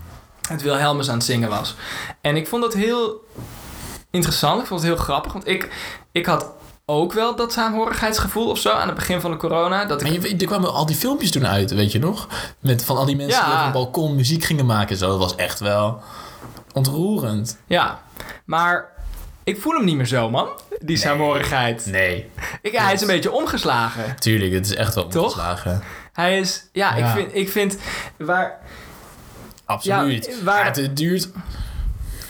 het 0.50 0.62
Wilhelmus 0.62 1.10
aan 1.10 1.16
het 1.16 1.26
zingen 1.26 1.50
was. 1.50 1.76
En 2.22 2.36
ik 2.36 2.48
vond 2.48 2.62
dat 2.62 2.74
heel 2.74 3.26
interessant. 4.12 4.62
Ik 4.62 4.68
vond 4.68 4.82
het 4.82 4.90
heel 4.90 5.00
grappig. 5.00 5.34
Want 5.34 5.48
ik, 5.48 5.70
ik 6.12 6.26
had 6.26 6.52
ook 6.86 7.14
wel 7.14 7.36
dat 7.36 7.54
saamhorigheidsgevoel 7.54 8.50
of 8.50 8.58
zo 8.58 8.72
aan 8.72 8.88
het 8.88 8.96
begin 8.96 9.22
van 9.22 9.32
de 9.32 9.38
corona. 9.38 9.86
Dat 9.86 10.02
ik, 10.02 10.28
je, 10.28 10.36
er 10.38 10.46
kwamen 10.46 10.74
al 10.74 10.86
die 10.86 10.96
filmpjes 10.96 11.32
toen 11.32 11.48
uit, 11.48 11.72
weet 11.72 11.92
je 11.92 12.00
nog? 12.00 12.28
Met 12.60 12.86
van 12.86 12.98
al 12.98 13.06
die 13.06 13.16
mensen 13.16 13.46
die 13.46 13.54
op 13.54 13.66
een 13.66 13.72
balkon 13.72 14.16
muziek 14.16 14.44
gingen 14.44 14.66
maken. 14.66 14.90
en 14.90 14.98
Zo. 14.98 15.08
Dat 15.08 15.18
was 15.18 15.36
echt 15.36 15.60
wel 15.60 16.02
ontroerend. 16.74 17.58
ja, 17.68 18.02
maar 18.46 18.96
ik 19.44 19.62
voel 19.62 19.74
hem 19.74 19.86
niet 19.86 19.96
meer 19.96 20.06
zo, 20.06 20.30
man. 20.30 20.48
Die 20.80 20.98
saamhorigheid. 20.98 21.86
Nee. 21.86 22.30
Ik, 22.62 22.78
hij 22.78 22.94
is 22.94 23.02
een 23.02 23.08
beetje 23.08 23.32
omgeslagen. 23.32 24.16
Tuurlijk, 24.20 24.54
het 24.54 24.66
is 24.66 24.76
echt 24.76 24.96
wel 24.96 25.08
Toch? 25.08 25.58
Hij 26.18 26.40
is, 26.40 26.70
ja, 26.72 26.96
Ja. 26.96 27.06
Ik, 27.06 27.16
vind, 27.16 27.36
ik 27.36 27.50
vind, 27.50 27.78
waar, 28.18 28.60
Absoluut. 29.66 30.26
Ja, 30.26 30.44
waar- 30.44 30.76
het 30.76 30.98
duurt... 30.98 31.30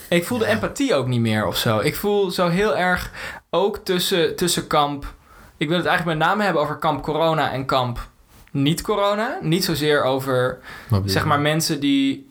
ik 0.08 0.26
voel 0.26 0.38
de 0.38 0.46
empathie 0.46 0.94
ook 0.94 1.06
niet 1.06 1.20
meer 1.20 1.46
of 1.46 1.56
zo. 1.56 1.78
Ik 1.78 1.96
voel 1.96 2.30
zo 2.30 2.48
heel 2.48 2.76
erg 2.76 3.10
ook 3.50 3.76
tussen, 3.76 4.36
tussen 4.36 4.66
kamp, 4.66 5.14
ik 5.56 5.68
wil 5.68 5.76
het 5.76 5.86
eigenlijk 5.86 6.18
met 6.18 6.28
name 6.28 6.42
hebben 6.44 6.62
over 6.62 6.76
kamp 6.76 7.02
corona 7.02 7.52
en 7.52 7.64
kamp 7.64 8.08
niet 8.50 8.82
corona. 8.82 9.38
Niet 9.40 9.64
zozeer 9.64 10.02
over 10.02 10.58
zeg 11.04 11.24
maar 11.24 11.40
mensen 11.40 11.80
die 11.80 12.28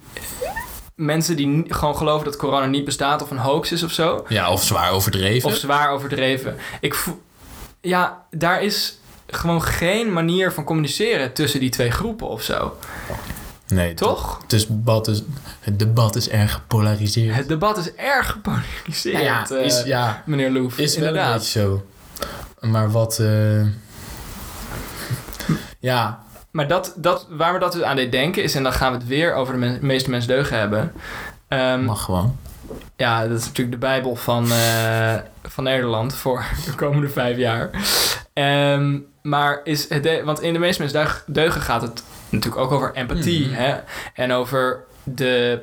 mensen 0.96 1.36
die 1.36 1.66
gewoon 1.68 1.98
geloven 1.98 2.26
dat 2.26 2.36
corona 2.36 2.66
niet 2.66 2.86
bestaat 2.86 3.22
of 3.22 3.32
een 3.32 3.38
hoax 3.38 3.72
is 3.72 3.84
of 3.84 3.92
zo. 3.92 4.26
Ja, 4.28 4.52
of 4.52 4.64
zwaar 4.64 4.92
overdreven. 4.92 5.50
Of 5.50 5.56
zwaar 5.56 5.90
overdreven. 5.92 6.56
Ik 6.82 6.94
voel, 6.94 7.22
ja, 7.82 8.26
daar 8.32 8.62
is 8.64 9.00
gewoon 9.28 9.62
geen 9.64 10.14
manier 10.14 10.52
van 10.52 10.64
communiceren 10.64 11.34
tussen 11.34 11.60
die 11.60 11.70
twee 11.70 11.92
groepen 11.92 12.28
of 12.28 12.42
zo. 12.42 12.78
nee, 13.68 13.94
Toch? 13.94 14.42
Het, 14.48 14.68
debat 14.68 15.08
is, 15.08 15.24
het 15.60 15.80
debat 15.80 16.16
is 16.16 16.30
erg 16.30 16.52
gepolariseerd. 16.54 17.36
Het 17.36 17.48
debat 17.48 17.78
is 17.78 17.94
erg 17.94 18.30
gepolariseerd, 18.32 19.22
ja, 19.24 19.46
ja, 19.50 19.56
eh, 19.58 19.66
is, 19.66 19.84
ja, 19.84 20.24
meneer 20.26 20.52
Loef. 20.52 20.78
is 20.78 20.96
wel 20.96 21.04
een 21.04 21.10
inderdaad. 21.10 21.38
beetje 21.40 21.60
zo. 21.60 21.86
Maar 22.60 22.92
wat... 22.92 23.20
eh, 23.20 23.62
ja, 25.80 26.24
Maar 26.52 26.68
dat, 26.68 26.94
dat, 26.96 27.28
waar 27.30 27.54
we 27.54 27.60
dat 27.60 27.72
dus 27.72 27.82
aan 27.82 27.96
deed 27.96 28.12
denken 28.12 28.44
is, 28.44 28.56
en 28.56 28.64
dan 28.64 28.74
gaan 28.74 28.92
we 28.92 28.98
het 28.98 29.08
weer 29.08 29.34
over 29.34 29.54
de 29.54 29.60
men- 29.60 29.78
meeste 29.82 30.10
mensen 30.10 30.30
deugen 30.30 30.58
hebben. 30.60 30.92
Ehm, 31.48 31.84
mag 31.84 32.04
gewoon. 32.04 32.38
Ja, 32.96 33.28
dat 33.28 33.38
is 33.40 33.46
natuurlijk 33.46 33.72
de 33.82 33.88
Bijbel 33.88 34.16
van, 34.16 34.52
eh, 34.52 35.16
van 35.44 35.64
Nederland 35.64 36.16
voor 36.16 36.46
de 36.66 36.74
komende 36.76 37.10
vijf 37.10 37.38
jaar. 37.38 37.70
Ehm, 38.34 38.98
maar 39.28 39.62
is 39.64 39.90
het, 39.90 40.04
de- 40.04 40.22
want 40.26 40.42
in 40.42 40.54
de 40.54 40.60
meeste 40.60 40.82
mensen 40.82 41.00
deug- 41.02 41.24
deugen 41.26 41.62
gaat 41.62 41.82
het 41.82 42.04
natuurlijk 42.30 42.62
ook 42.64 42.72
over 42.72 42.92
empathie. 42.94 43.46
Mhm. 43.48 43.56
Hè? 43.56 43.76
En 44.14 44.32
over 44.34 44.80
de, 45.04 45.60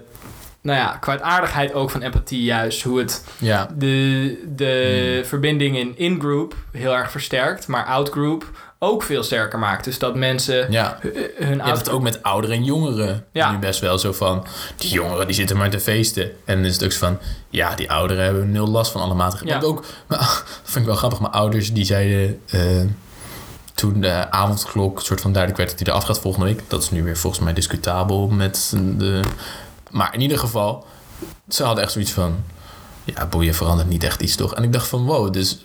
nou 0.61 0.79
ja, 0.79 0.97
kwaadaardigheid 1.01 1.73
ook 1.75 1.91
van 1.91 2.03
empathie 2.03 2.43
juist. 2.43 2.83
Hoe 2.83 2.99
het 2.99 3.25
Ja, 3.39 3.69
de, 3.77 4.43
de 4.57 5.13
Hmm. 5.17 5.25
verbinding 5.29 5.77
in 5.77 5.93
in-group 5.99 6.55
heel 6.73 6.97
erg 6.97 7.11
versterkt, 7.11 7.67
maar 7.67 7.85
out-group 7.85 8.45
ook 8.79 9.03
veel 9.03 9.23
sterker 9.23 9.59
maakt. 9.59 9.85
Dus 9.85 9.99
dat 9.99 10.15
mensen 10.17 10.73
ja. 10.73 10.99
hu- 11.01 11.31
hun 11.39 11.57
Je 11.57 11.63
hebt 11.63 11.79
het 11.79 11.91
ook 11.91 12.03
met 12.03 12.23
ouderen 12.23 12.57
en 12.57 12.65
jongeren. 12.65 13.25
Ja. 13.33 13.51
Nu 13.51 13.59
best 13.59 13.81
wel 13.81 13.99
zo 13.99 14.13
van... 14.13 14.47
Die 14.77 14.91
jongeren 14.91 15.27
die 15.27 15.35
zitten 15.35 15.57
maar 15.57 15.71
te 15.71 15.81
feesten. 15.81 16.23
En 16.45 16.57
dan 16.57 16.65
is 16.65 16.73
het 16.75 16.85
ook 16.85 16.93
zo 16.93 16.99
van... 16.99 17.19
Ja, 17.49 17.75
die 17.75 17.91
ouderen 17.91 18.25
hebben 18.25 18.51
nul 18.51 18.67
last 18.69 18.93
van 18.93 19.01
alle 19.01 19.15
maatregelen. 19.15 19.61
Ja. 19.61 19.67
Ook... 19.67 19.85
Maar, 20.07 20.19
dat 20.19 20.45
vind 20.63 20.77
ik 20.77 20.85
wel 20.87 20.95
grappig. 20.95 21.21
Mijn 21.21 21.33
ouders 21.33 21.73
die 21.73 21.85
zeiden... 21.85 22.41
eh, 22.51 22.61
toen 23.75 24.01
de 24.01 24.31
avondklok 24.31 25.03
soort 25.03 25.21
van 25.21 25.33
duidelijk 25.33 25.63
werd 25.63 25.71
dat 25.71 25.87
hij 25.87 25.95
eraf 25.95 26.07
gaat 26.07 26.21
volgende 26.21 26.47
week. 26.47 26.63
Dat 26.69 26.83
is 26.83 26.91
nu 26.91 27.03
weer 27.03 27.17
volgens 27.17 27.43
mij 27.45 27.53
discutabel 27.53 28.29
met 28.29 28.75
de... 28.97 29.21
Maar 29.91 30.15
in 30.15 30.21
ieder 30.21 30.39
geval... 30.39 30.87
Ze 31.49 31.65
hadden 31.65 31.85
echt 31.85 31.93
zoiets 31.93 32.13
van... 32.13 32.37
Ja, 33.05 33.27
boeien 33.27 33.55
verandert 33.55 33.89
niet 33.89 34.05
echt 34.05 34.23
iets 34.23 34.37
toch? 34.37 34.55
En 34.55 34.63
ik 34.63 34.73
dacht 34.73 34.89
van 34.89 35.05
wow, 35.05 35.33
dus... 35.33 35.59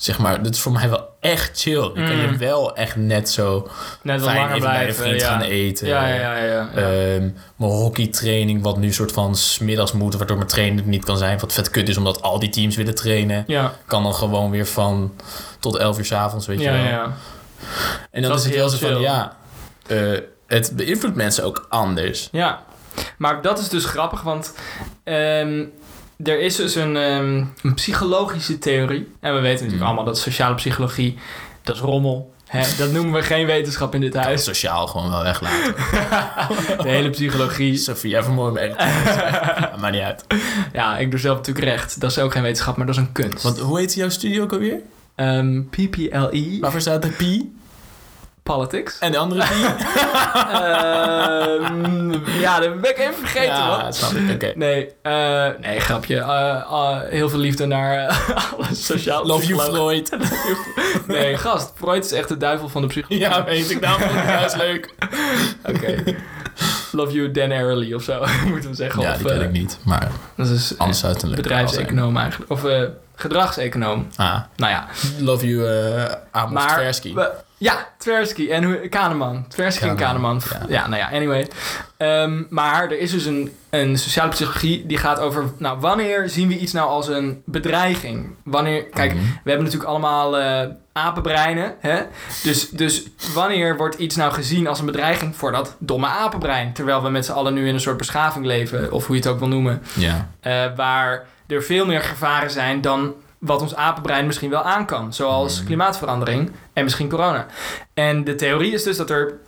Zeg 0.00 0.18
maar, 0.18 0.42
dat 0.42 0.54
is 0.54 0.60
voor 0.60 0.72
mij 0.72 0.88
wel 0.88 1.08
echt 1.20 1.60
chill. 1.60 1.82
Je 1.82 1.92
kan 1.92 2.16
je 2.16 2.26
Mm. 2.26 2.38
wel 2.38 2.76
echt 2.76 2.96
net 2.96 3.30
zo 3.30 3.68
net 4.02 4.22
fijn 4.22 4.36
langer 4.36 4.56
even 4.56 4.60
bij 4.68 4.76
een 4.76 4.80
blijven. 4.80 5.02
vriend 5.04 5.20
ja. 5.20 5.28
gaan 5.28 5.40
eten. 5.40 5.86
Ja, 5.88 6.06
ja, 6.06 6.14
ja. 6.14 6.36
ja, 6.36 6.44
ja. 6.44 6.68
Ehm, 6.74 7.28
mijn 7.56 7.70
hockeytraining, 7.72 8.62
wat 8.62 8.76
nu 8.76 8.92
soort 8.92 9.12
van 9.12 9.36
smiddags 9.36 9.92
moet, 9.92 10.14
waardoor 10.16 10.36
mijn 10.36 10.48
training 10.48 10.86
niet 10.86 11.04
kan 11.04 11.18
zijn. 11.18 11.38
Wat 11.38 11.52
vet 11.52 11.70
kut 11.70 11.88
is, 11.88 11.96
omdat 11.96 12.22
al 12.22 12.38
die 12.38 12.48
teams 12.48 12.76
willen 12.76 12.94
trainen. 12.94 13.44
ja. 13.46 13.72
Kan 13.86 14.02
dan 14.02 14.14
gewoon 14.14 14.50
weer 14.50 14.66
van 14.66 15.14
tot 15.58 15.76
11 15.76 15.98
uur 15.98 16.04
s 16.04 16.12
avonds, 16.12 16.46
weet 16.46 16.60
je 16.60 16.70
wel. 16.70 16.74
ja. 16.74 17.12
En 18.10 18.22
dan 18.22 18.30
Dat 18.30 18.38
is 18.40 18.44
het 18.44 18.54
wel 18.54 18.68
heel 18.68 18.78
zo 18.78 18.88
van, 18.92 19.00
ja, 19.00 19.36
eh, 19.86 20.18
het 20.46 20.72
beïnvloedt 20.76 21.16
mensen 21.16 21.44
ook 21.44 21.66
anders. 21.68 22.28
Ja, 22.32 22.62
maar 23.18 23.42
dat 23.42 23.58
is 23.58 23.68
dus 23.68 23.84
grappig, 23.84 24.22
want 24.22 24.54
ehm, 25.04 25.64
er 26.24 26.40
is 26.40 26.56
dus 26.56 26.74
een, 26.74 26.96
ehm, 26.96 27.44
een 27.62 27.74
psychologische 27.74 28.58
theorie. 28.58 29.08
En 29.20 29.34
we 29.34 29.40
weten 29.40 29.50
natuurlijk 29.50 29.76
Hmm. 29.76 29.82
allemaal 29.86 30.04
dat 30.04 30.18
sociale 30.18 30.54
psychologie, 30.54 31.18
dat 31.62 31.74
is 31.74 31.80
rommel. 31.80 32.32
Hè? 32.46 32.62
Dat 32.78 32.92
noemen 32.92 33.12
we 33.12 33.22
geen 33.22 33.46
wetenschap 33.46 33.94
in 33.94 34.00
dit 34.00 34.14
het 34.14 34.24
huis. 34.24 34.44
sociaal 34.44 34.86
gewoon 34.86 35.10
wel 35.10 35.22
weglaten. 35.22 35.74
De 36.84 36.88
hele 36.88 37.10
psychologie. 37.10 37.76
Sophie, 37.76 38.16
even 38.16 38.34
mooi 38.34 38.52
mee. 38.52 38.68
Maakt 39.80 39.90
niet 39.92 40.00
uit. 40.02 40.24
Ja, 40.72 40.98
ik 40.98 41.10
doe 41.10 41.20
zelf 41.20 41.36
natuurlijk 41.36 41.66
recht. 41.66 42.00
Dat 42.00 42.10
is 42.10 42.18
ook 42.18 42.32
geen 42.32 42.42
wetenschap, 42.42 42.76
maar 42.76 42.86
dat 42.86 42.94
is 42.94 43.00
een 43.00 43.12
kunst. 43.12 43.42
Want 43.42 43.58
hoe 43.58 43.78
heet 43.78 43.94
jouw 43.94 44.08
studie 44.08 44.42
ook 44.42 44.52
alweer? 44.52 44.80
Ehm, 45.14 45.62
PPLE. 45.70 46.56
Waarvoor 46.60 46.80
staat 46.80 47.02
de 47.02 47.08
P? 47.08 47.44
Politics. 48.42 48.98
En 48.98 49.12
de 49.12 49.18
andere 49.18 49.40
die? 49.54 49.64
Ehm, 50.70 52.12
ja, 52.40 52.60
dat 52.60 52.80
ben 52.80 52.90
ik 52.90 52.98
even 52.98 53.14
vergeten, 53.14 53.46
ja, 53.54 53.76
man. 53.82 53.92
snap 53.92 54.12
ik. 54.12 54.56
Nee, 54.56 54.88
eh, 55.02 55.46
nee, 55.60 55.80
grapje. 55.80 56.16
Eh, 56.18 56.50
eh, 56.70 56.98
heel 57.08 57.28
veel 57.28 57.38
liefde 57.38 57.66
naar 57.66 58.06
alle 58.56 58.74
sociaal 58.74 59.26
Love 59.26 59.46
you. 59.46 59.60
Floyd. 59.60 60.10
Nee, 61.06 61.36
gast. 61.36 61.72
Freud 61.74 62.04
is 62.04 62.12
echt 62.12 62.28
de 62.28 62.36
duivel 62.36 62.68
van 62.68 62.82
de 62.82 62.88
psychologie. 62.88 63.18
ja, 63.28 63.44
weet 63.44 63.70
ik. 63.70 63.80
Daarom 63.82 64.00
vond 64.00 64.14
ik 64.14 64.24
juist 64.24 64.56
leuk. 64.56 64.94
Oké. 65.74 66.02
Love 66.92 67.12
you, 67.12 67.30
Dan 67.30 67.52
Ariely 67.52 67.92
of 67.94 68.02
zo, 68.02 68.24
moeten 68.46 68.70
we 68.70 68.76
zeggen. 68.76 69.02
Ja, 69.02 69.10
of, 69.10 69.16
die 69.16 69.26
ken 69.26 69.40
ik 69.42 69.50
niet. 69.52 69.78
Maar 69.84 70.08
Dat 70.36 70.46
is 70.48 70.74
anders 70.78 71.02
het 71.02 71.22
een 71.22 71.34
bedrijfseconoom 71.34 72.16
eigenlijk. 72.16 72.50
Of 72.50 72.62
gedragseconoom. 73.14 74.08
Ah, 74.16 74.38
Nou 74.56 74.72
ja. 74.72 74.86
love 75.18 75.46
you, 75.48 75.68
Amos 76.30 76.52
Maar, 76.52 76.68
Tversky. 76.78 77.14
we- 77.14 77.32
ja, 77.60 77.88
Tversky 77.98 78.50
en 78.50 78.88
Kahneman. 78.88 79.44
Tversky 79.48 79.84
en 79.88 79.96
Kahneman. 79.96 80.40
Ja. 80.68 80.86
nou 80.88 80.96
ja, 81.02 81.10
anyway. 81.12 81.48
Ehm, 81.96 82.42
maar 82.48 82.82
er 82.84 82.98
is 82.98 83.10
dus 83.10 83.24
een, 83.24 83.52
een 83.70 83.98
sociale 83.98 84.30
psychologie 84.30 84.86
die 84.86 84.96
gaat 84.98 85.18
over... 85.20 85.44
Nou, 85.56 85.80
wanneer 85.80 86.28
zien 86.28 86.48
we 86.48 86.58
iets 86.58 86.72
nou 86.72 86.88
als 86.88 87.08
een 87.08 87.42
bedreiging? 87.46 88.34
Wanneer... 88.44 88.84
Kijk, 88.84 89.12
Mhm. 89.14 89.22
we 89.22 89.50
hebben 89.50 89.64
natuurlijk 89.64 89.90
allemaal 89.90 90.38
eh, 90.38 90.68
apenbreinen. 90.92 91.74
Hè? 91.80 92.00
Dus, 92.42 92.68
dus 92.68 93.02
wanneer 93.34 93.76
wordt 93.76 93.98
iets 93.98 94.16
nou 94.16 94.32
gezien 94.32 94.66
als 94.66 94.78
een 94.80 94.86
bedreiging 94.86 95.36
voor 95.36 95.52
dat 95.52 95.76
domme 95.78 96.06
apenbrein? 96.06 96.72
Terwijl 96.72 97.02
we 97.02 97.08
met 97.10 97.24
z'n 97.24 97.32
allen 97.32 97.54
nu 97.54 97.68
in 97.68 97.74
een 97.74 97.80
soort 97.80 97.96
beschaving 97.96 98.44
leven, 98.46 98.92
of 98.92 99.06
hoe 99.06 99.16
je 99.16 99.22
het 99.22 99.30
ook 99.30 99.38
wil 99.38 99.48
noemen. 99.48 99.82
Ja. 99.94 100.28
eh, 100.40 100.64
waar 100.76 101.26
er 101.46 101.62
veel 101.62 101.86
meer 101.86 102.02
gevaren 102.02 102.50
zijn 102.50 102.80
dan 102.80 103.14
wat 103.40 103.60
ons 103.62 103.74
apenbrein 103.74 104.26
misschien 104.26 104.50
wel 104.50 104.62
aan 104.62 104.86
kan. 104.86 105.12
Zoals 105.14 105.56
Mhm. 105.56 105.66
klimaatverandering 105.66 106.50
en 106.72 106.84
misschien 106.84 107.08
corona. 107.08 107.46
En 107.94 108.24
de 108.24 108.34
theorie 108.34 108.72
is 108.72 108.82
dus 108.82 108.96
dat 108.96 109.10
er 109.10 109.38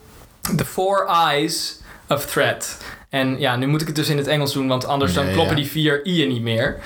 de 0.57 0.65
four 0.65 1.07
eyes 1.07 1.81
of 2.09 2.27
threat. 2.27 2.79
En 3.09 3.39
ja, 3.39 3.57
nu 3.57 3.67
moet 3.67 3.81
ik 3.81 3.87
het 3.87 3.97
dus 3.97 4.09
in 4.09 4.17
het 4.17 4.27
Engels 4.27 4.53
doen, 4.53 4.69
want 4.69 4.85
anders 4.87 5.15
dan 5.15 5.25
kloppen 5.33 5.57
ja. 5.57 5.63
die 5.63 5.71
vier 5.71 6.05
i'en 6.07 6.29
niet 6.29 6.43
meer. 6.43 6.79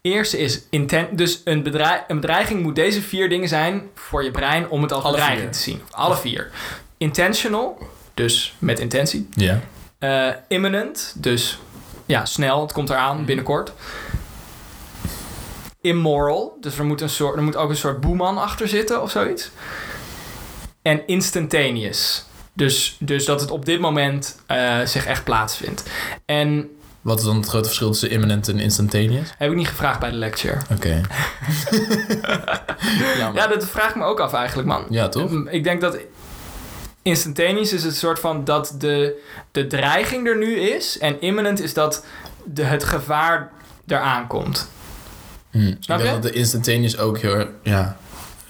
Eerste 0.00 0.38
is 0.38 0.62
intent. 0.70 1.18
Dus 1.18 1.40
een, 1.44 1.62
bedreig, 1.62 2.00
een 2.08 2.20
bedreiging 2.20 2.62
moet 2.62 2.74
deze 2.74 3.02
vier 3.02 3.28
dingen 3.28 3.48
zijn 3.48 3.82
voor 3.94 4.24
je 4.24 4.30
brein 4.30 4.68
om 4.68 4.82
het 4.82 4.92
als 4.92 5.04
Alle 5.04 5.12
bedreiging 5.16 5.44
vier. 5.48 5.56
te 5.56 5.70
zien. 5.70 5.80
Alle 5.90 6.16
vier. 6.16 6.50
Intentional, 6.96 7.78
dus 8.14 8.54
met 8.58 8.78
intentie. 8.78 9.28
Ja. 9.34 9.60
Eh, 9.98 10.28
imminent, 10.48 11.14
dus 11.16 11.58
ja, 12.06 12.24
snel, 12.24 12.60
het 12.62 12.72
komt 12.72 12.90
eraan 12.90 13.24
binnenkort. 13.24 13.72
Immoral, 15.82 16.56
dus 16.60 16.78
er 16.78 16.84
moet, 16.84 17.00
een 17.00 17.08
soort, 17.08 17.36
er 17.36 17.42
moet 17.42 17.56
ook 17.56 17.70
een 17.70 17.76
soort 17.76 18.00
boeman 18.00 18.38
achter 18.38 18.68
zitten 18.68 19.02
of 19.02 19.10
zoiets. 19.10 19.50
En 20.82 21.06
instantaneous, 21.06 22.24
dus, 22.52 22.96
dus 22.98 23.24
dat 23.24 23.40
het 23.40 23.50
op 23.50 23.64
dit 23.64 23.80
moment 23.80 24.38
eh, 24.46 24.80
zich 24.84 25.06
echt 25.06 25.24
plaatsvindt. 25.24 25.82
En 26.24 26.70
Wat 27.00 27.18
is 27.18 27.24
dan 27.24 27.36
het 27.36 27.46
grote 27.46 27.64
verschil 27.64 27.90
tussen 27.90 28.10
imminent 28.10 28.48
en 28.48 28.58
instantaneous? 28.58 29.32
heb 29.38 29.50
ik 29.50 29.56
niet 29.56 29.68
gevraagd 29.68 30.00
bij 30.00 30.10
de 30.10 30.16
lecture. 30.16 30.58
Oké. 30.72 31.00
Ja, 33.34 33.46
dat 33.46 33.66
vraag 33.66 33.88
ik 33.88 33.94
me 33.96 34.04
ook 34.04 34.20
af 34.20 34.32
eigenlijk, 34.32 34.68
man. 34.68 34.84
Ja, 34.88 35.08
toch? 35.08 35.30
Ik 35.50 35.64
denk 35.64 35.80
dat 35.80 35.98
instantaneous 37.02 37.72
is 37.72 37.84
het 37.84 37.96
soort 37.96 38.18
van 38.18 38.44
dat 38.44 38.74
de, 38.78 39.22
de 39.52 39.66
dreiging 39.66 40.26
er 40.26 40.36
nu 40.38 40.60
is. 40.60 40.98
En 40.98 41.20
imminent 41.20 41.60
is 41.60 41.74
dat 41.74 42.04
de, 42.44 42.62
het 42.62 42.84
gevaar 42.84 43.50
eraan 43.86 44.26
komt. 44.26 44.68
Ik 45.52 45.86
denk 45.86 46.02
dat 46.02 46.22
de 46.22 46.32
instantaneous 46.32 46.98
ook 46.98 47.18
heel 47.18 47.34
erg... 47.34 47.48
Ja. 47.62 47.96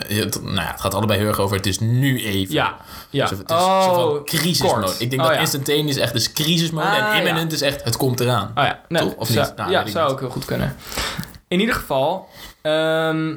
Het, 0.06 0.42
nou 0.42 0.54
ja, 0.54 0.70
het 0.70 0.80
gaat 0.80 0.94
allebei 0.94 1.18
heel 1.18 1.28
erg 1.28 1.38
over 1.38 1.56
het 1.56 1.66
is 1.66 1.78
nu 1.78 2.24
even. 2.24 2.54
Ja, 2.54 2.76
ja. 3.10 3.28
Het 3.28 3.50
is 3.50 3.56
oh, 3.56 4.24
crisismode. 4.24 4.80
kort. 4.84 5.00
Ik 5.00 5.10
denk 5.10 5.22
Oh, 5.22 5.26
dat 5.26 5.36
ja. 5.36 5.40
instantaneous 5.42 5.96
echt 5.96 6.14
is 6.14 6.32
crisismode 6.32 6.86
Ah, 6.86 7.10
en 7.10 7.16
imminent 7.16 7.52
is 7.52 7.60
echt 7.60 7.84
het 7.84 7.96
komt 7.96 8.20
eraan. 8.20 8.52
Oh 8.54 8.64
ja, 8.64 8.80
nee, 8.88 9.02
Toch? 9.02 9.14
Of 9.14 9.28
zou, 9.28 9.46
niet? 9.46 9.56
Nou, 9.56 9.70
ja, 9.70 9.86
zou 9.86 10.04
niet. 10.04 10.12
ook 10.12 10.20
heel 10.20 10.30
goed 10.30 10.44
kunnen. 10.44 10.76
In 11.48 11.60
ieder 11.60 11.74
geval, 11.74 12.28
ehm, 12.62 13.34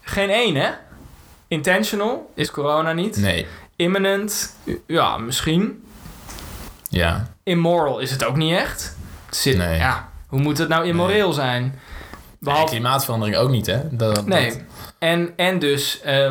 geen 0.00 0.30
één, 0.30 0.54
hè? 0.54 0.70
Intentional 1.48 2.30
is 2.34 2.50
corona 2.50 2.92
niet. 2.92 3.16
Nee. 3.16 3.46
Imminent, 3.76 4.56
ja, 4.86 5.16
misschien. 5.18 5.84
Ja. 6.88 7.28
Immoral 7.42 7.98
is 7.98 8.10
het 8.10 8.24
ook 8.24 8.36
niet 8.36 8.56
echt. 8.56 8.96
Het 9.26 9.36
zit, 9.36 9.56
Nee. 9.56 9.78
ja, 9.78 10.08
hoe 10.26 10.40
moet 10.40 10.58
het 10.58 10.68
nou 10.68 10.86
immoreel 10.86 11.32
zijn? 11.32 11.78
Nee, 12.44 12.52
Behalve, 12.54 12.74
klimaatverandering 12.74 13.36
ook 13.36 13.50
niet, 13.50 13.66
hè? 13.66 13.80
Dat, 13.90 14.14
dat- 14.14 14.26
nee. 14.26 14.62
En, 14.98 15.32
en 15.36 15.58
dus 15.58 16.00
eh, 16.00 16.30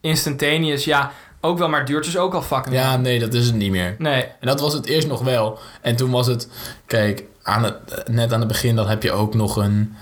instantaneous, 0.00 0.84
ja, 0.84 1.12
ook 1.40 1.58
wel, 1.58 1.68
maar 1.68 1.84
duurt 1.84 2.04
dus 2.04 2.16
ook 2.16 2.34
al 2.34 2.42
fucking 2.42 2.74
Ja, 2.74 2.96
nee, 2.96 3.18
dat 3.18 3.34
is 3.34 3.46
het 3.46 3.54
niet 3.54 3.70
meer. 3.70 3.94
Nee, 3.98 4.22
En 4.22 4.46
dat 4.46 4.60
was 4.60 4.72
het 4.72 4.86
eerst 4.86 5.08
nog 5.08 5.22
wel. 5.22 5.58
En 5.80 5.96
toen 5.96 6.10
was 6.10 6.26
het... 6.26 6.48
Kijk, 6.86 7.22
aan 7.42 7.64
het, 7.64 7.74
net 8.08 8.32
aan 8.32 8.38
het 8.38 8.48
begin... 8.48 8.76
dan 8.76 8.88
heb 8.88 9.02
je 9.02 9.12
ook 9.12 9.34
nog 9.34 9.56
een... 9.56 9.96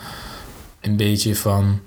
een 0.80 0.96
beetje 0.96 1.36
van... 1.36 1.80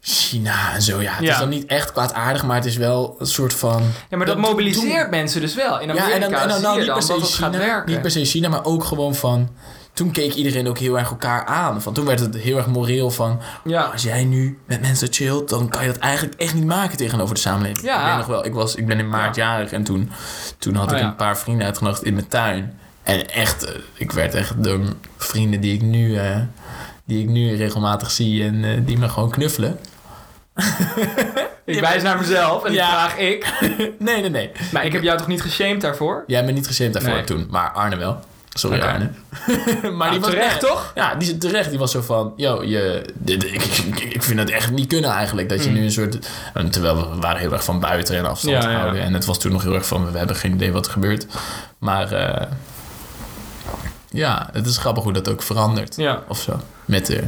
China 0.00 0.74
en 0.74 0.82
zo. 0.82 1.00
Ja, 1.00 1.12
het 1.12 1.24
Ja. 1.24 1.32
is 1.32 1.38
dan 1.38 1.48
niet 1.48 1.66
echt 1.66 1.92
kwaadaardig... 1.92 2.44
maar 2.44 2.56
het 2.56 2.64
is 2.64 2.76
wel 2.76 3.16
een 3.18 3.26
soort 3.26 3.54
van... 3.54 3.82
ja, 4.10 4.16
maar 4.16 4.26
dat, 4.26 4.36
Dat 4.36 4.46
mobiliseert 4.50 5.10
mensen 5.10 5.40
dus 5.40 5.54
wel. 5.54 5.80
In 5.80 5.88
ja, 5.88 6.02
Amerika 6.02 6.14
en 6.14 6.20
dan, 6.30 6.40
en 6.40 6.48
dan 6.48 6.62
nou, 6.62 6.74
je 6.74 6.84
niet 6.84 6.92
per 6.92 7.02
se 7.02 7.20
China, 7.20 7.82
niet 7.86 8.00
per 8.02 8.10
se 8.10 8.24
China, 8.24 8.48
maar 8.48 8.64
ook 8.64 8.84
gewoon 8.84 9.14
van... 9.14 9.48
Toen 9.98 10.10
keek 10.10 10.34
iedereen 10.34 10.68
ook 10.68 10.78
heel 10.78 10.98
erg 10.98 11.10
elkaar 11.10 11.44
aan. 11.44 11.82
Van, 11.82 11.92
toen 11.92 12.04
werd 12.06 12.20
het 12.20 12.34
heel 12.36 12.56
erg 12.56 12.66
moreel 12.66 13.10
van... 13.10 13.40
ja. 13.64 13.82
Als 13.82 14.02
jij 14.02 14.24
nu 14.24 14.58
met 14.66 14.80
mensen 14.80 15.08
chillt, 15.10 15.48
dan 15.48 15.68
kan 15.68 15.82
je 15.82 15.88
dat 15.92 15.98
eigenlijk 15.98 16.40
echt 16.40 16.54
niet 16.54 16.64
maken 16.64 16.96
tegenover 16.96 17.34
de 17.34 17.40
samenleving. 17.40 17.86
Ja. 17.86 18.00
Ik 18.00 18.06
weet 18.08 18.16
nog 18.16 18.26
wel, 18.26 18.44
ik, 18.44 18.52
was, 18.52 18.74
ik 18.74 18.86
ben 18.86 18.98
in 18.98 19.08
maart 19.08 19.36
jarig 19.36 19.72
en 19.72 19.84
toen, 19.84 20.10
toen 20.58 20.74
had 20.74 20.92
Oh, 20.92 20.98
ik 20.98 21.04
een 21.04 21.16
paar 21.16 21.38
vrienden 21.38 21.66
uitgenodigd 21.66 22.02
in 22.04 22.14
mijn 22.14 22.28
tuin. 22.28 22.78
En 23.02 23.30
echt, 23.30 23.64
eh, 23.64 23.74
ik 23.94 24.12
werd 24.12 24.34
echt 24.34 24.64
door 24.64 24.80
vrienden 25.16 25.60
die 25.60 25.74
ik 25.74 25.82
nu, 25.82 26.16
eh, 26.16 26.36
die 27.04 27.22
ik 27.22 27.28
nu 27.28 27.56
regelmatig 27.56 28.10
zie 28.10 28.44
en 28.44 28.64
eh, 28.64 28.70
die 28.84 28.98
me 28.98 29.08
gewoon 29.08 29.30
knuffelen. 29.30 29.78
Ik 31.64 31.80
wijs 31.80 32.02
naar 32.02 32.18
mezelf 32.18 32.64
en 32.64 32.72
Ja. 32.72 32.86
ik 32.86 32.90
vraag 32.90 33.18
ik. 33.18 33.52
nee, 33.98 34.20
nee, 34.20 34.30
nee. 34.30 34.50
Maar 34.72 34.84
ik 34.84 34.92
heb 34.92 35.02
jou 35.02 35.18
toch 35.18 35.26
niet 35.26 35.42
geshamed 35.42 35.80
daarvoor? 35.80 36.24
Jij 36.26 36.44
bent 36.44 36.56
niet 36.56 36.66
geshamed 36.66 36.92
daarvoor 36.92 37.12
Nee. 37.12 37.24
toen, 37.24 37.46
maar 37.50 37.70
Arne 37.70 37.96
wel. 37.96 38.20
Sorry 38.58 38.76
Oké. 38.76 38.86
Arne. 38.86 39.10
maar 39.96 40.10
Nou, 40.10 40.22
terecht, 40.22 40.60
toch? 40.60 40.92
Ja, 40.94 41.14
die 41.14 41.38
terecht. 41.38 41.70
Die 41.70 41.78
was 41.78 41.90
zo 41.90 42.00
van, 42.00 42.32
yo, 42.36 42.62
je, 42.64 43.04
dit, 43.14 43.44
ik, 43.44 43.62
ik, 43.98 44.22
vind 44.22 44.38
het 44.38 44.50
echt 44.50 44.70
niet 44.70 44.86
kunnen 44.86 45.10
eigenlijk. 45.10 45.48
Dat 45.48 45.62
je 45.64 45.68
Mm. 45.70 45.74
nu 45.76 45.82
een 45.82 45.90
soort... 45.92 46.28
Terwijl 46.70 47.10
we 47.10 47.20
waren 47.20 47.40
heel 47.40 47.52
erg 47.52 47.64
van 47.64 47.80
buiten 47.80 48.16
en 48.16 48.26
afstand 48.26 48.62
Ja, 48.62 48.70
ja. 48.70 48.78
houden. 48.78 49.02
En 49.02 49.14
het 49.14 49.24
was 49.24 49.38
toen 49.38 49.52
nog 49.52 49.62
heel 49.62 49.74
erg 49.74 49.86
van, 49.86 50.12
we 50.12 50.18
hebben 50.18 50.36
geen 50.36 50.52
idee 50.52 50.72
wat 50.72 50.86
er 50.86 50.92
gebeurt. 50.92 51.26
Maar 51.78 52.12
eh, 52.12 52.46
ja, 54.10 54.48
het 54.52 54.66
is 54.66 54.78
grappig 54.78 55.02
hoe 55.04 55.12
dat 55.12 55.28
ook 55.28 55.42
verandert. 55.42 55.96
Ja. 55.96 56.22
Of 56.28 56.38
zo. 56.40 56.60
Met 56.84 57.06
de 57.06 57.24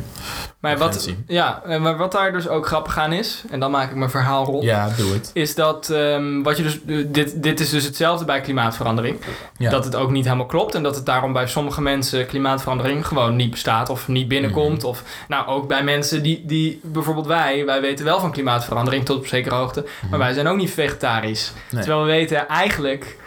Maar 0.60 0.78
wat, 0.78 1.08
ja, 1.26 1.62
maar 1.66 1.96
wat 1.96 2.12
daar 2.12 2.32
dus 2.32 2.48
ook 2.48 2.66
grappig 2.66 2.98
aan 2.98 3.12
is, 3.12 3.42
en 3.50 3.60
dan 3.60 3.70
maak 3.70 3.90
ik 3.90 3.96
mijn 3.96 4.10
verhaal 4.10 4.44
rond, 4.44 4.64
Ja, 4.64 4.88
doe 4.96 5.12
het. 5.12 5.30
is 5.32 5.54
dat 5.54 5.90
ehm, 5.90 6.42
wat 6.42 6.56
je 6.56 6.62
dus, 6.62 6.80
dit, 7.06 7.42
dit 7.42 7.60
is 7.60 7.70
dus 7.70 7.84
hetzelfde 7.84 8.24
bij 8.24 8.40
klimaatverandering. 8.40 9.18
Ja. 9.56 9.70
Dat 9.70 9.84
het 9.84 9.96
ook 9.96 10.10
niet 10.10 10.24
helemaal 10.24 10.46
klopt 10.46 10.74
en 10.74 10.82
dat 10.82 10.96
het 10.96 11.06
daarom 11.06 11.32
bij 11.32 11.46
sommige 11.46 11.80
mensen 11.82 12.26
klimaatverandering 12.26 13.06
gewoon 13.06 13.36
niet 13.36 13.50
bestaat 13.50 13.88
of 13.88 14.08
niet 14.08 14.28
binnenkomt. 14.28 14.78
Mhm. 14.78 14.86
Of 14.86 15.02
nou 15.28 15.46
ook 15.46 15.68
bij 15.68 15.84
mensen 15.84 16.22
die, 16.22 16.42
die 16.46 16.80
bijvoorbeeld 16.82 17.26
wij, 17.26 17.64
wij 17.66 17.80
weten 17.80 18.04
wel 18.04 18.20
van 18.20 18.32
klimaatverandering 18.32 19.04
tot 19.04 19.16
op 19.16 19.26
zekere 19.26 19.54
hoogte, 19.54 19.84
maar 20.10 20.18
wij 20.18 20.32
zijn 20.32 20.46
ook 20.46 20.56
niet 20.56 20.70
vegetarisch. 20.70 21.52
Mhm. 21.54 21.74
Nee. 21.74 21.84
Terwijl 21.84 22.04
we 22.04 22.10
weten 22.10 22.48
eigenlijk. 22.48 23.18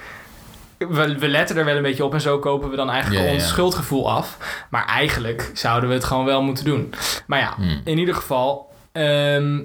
We, 0.77 1.17
we 1.19 1.27
letten 1.27 1.57
er 1.57 1.65
wel 1.65 1.75
een 1.75 1.81
beetje 1.81 2.05
op 2.05 2.13
en 2.13 2.21
zo 2.21 2.39
kopen 2.39 2.69
we 2.69 2.75
dan 2.75 2.89
eigenlijk 2.89 3.31
ons 3.31 3.47
schuldgevoel 3.47 4.11
af. 4.11 4.37
Maar 4.69 4.85
eigenlijk 4.85 5.51
zouden 5.53 5.89
we 5.89 5.95
het 5.95 6.03
gewoon 6.03 6.25
wel 6.25 6.41
moeten 6.41 6.65
doen. 6.65 6.93
Maar 7.27 7.39
ja, 7.39 7.53
Hmm. 7.55 7.81
in 7.83 7.97
ieder 7.97 8.15
geval. 8.15 8.71
ehm, 8.91 9.59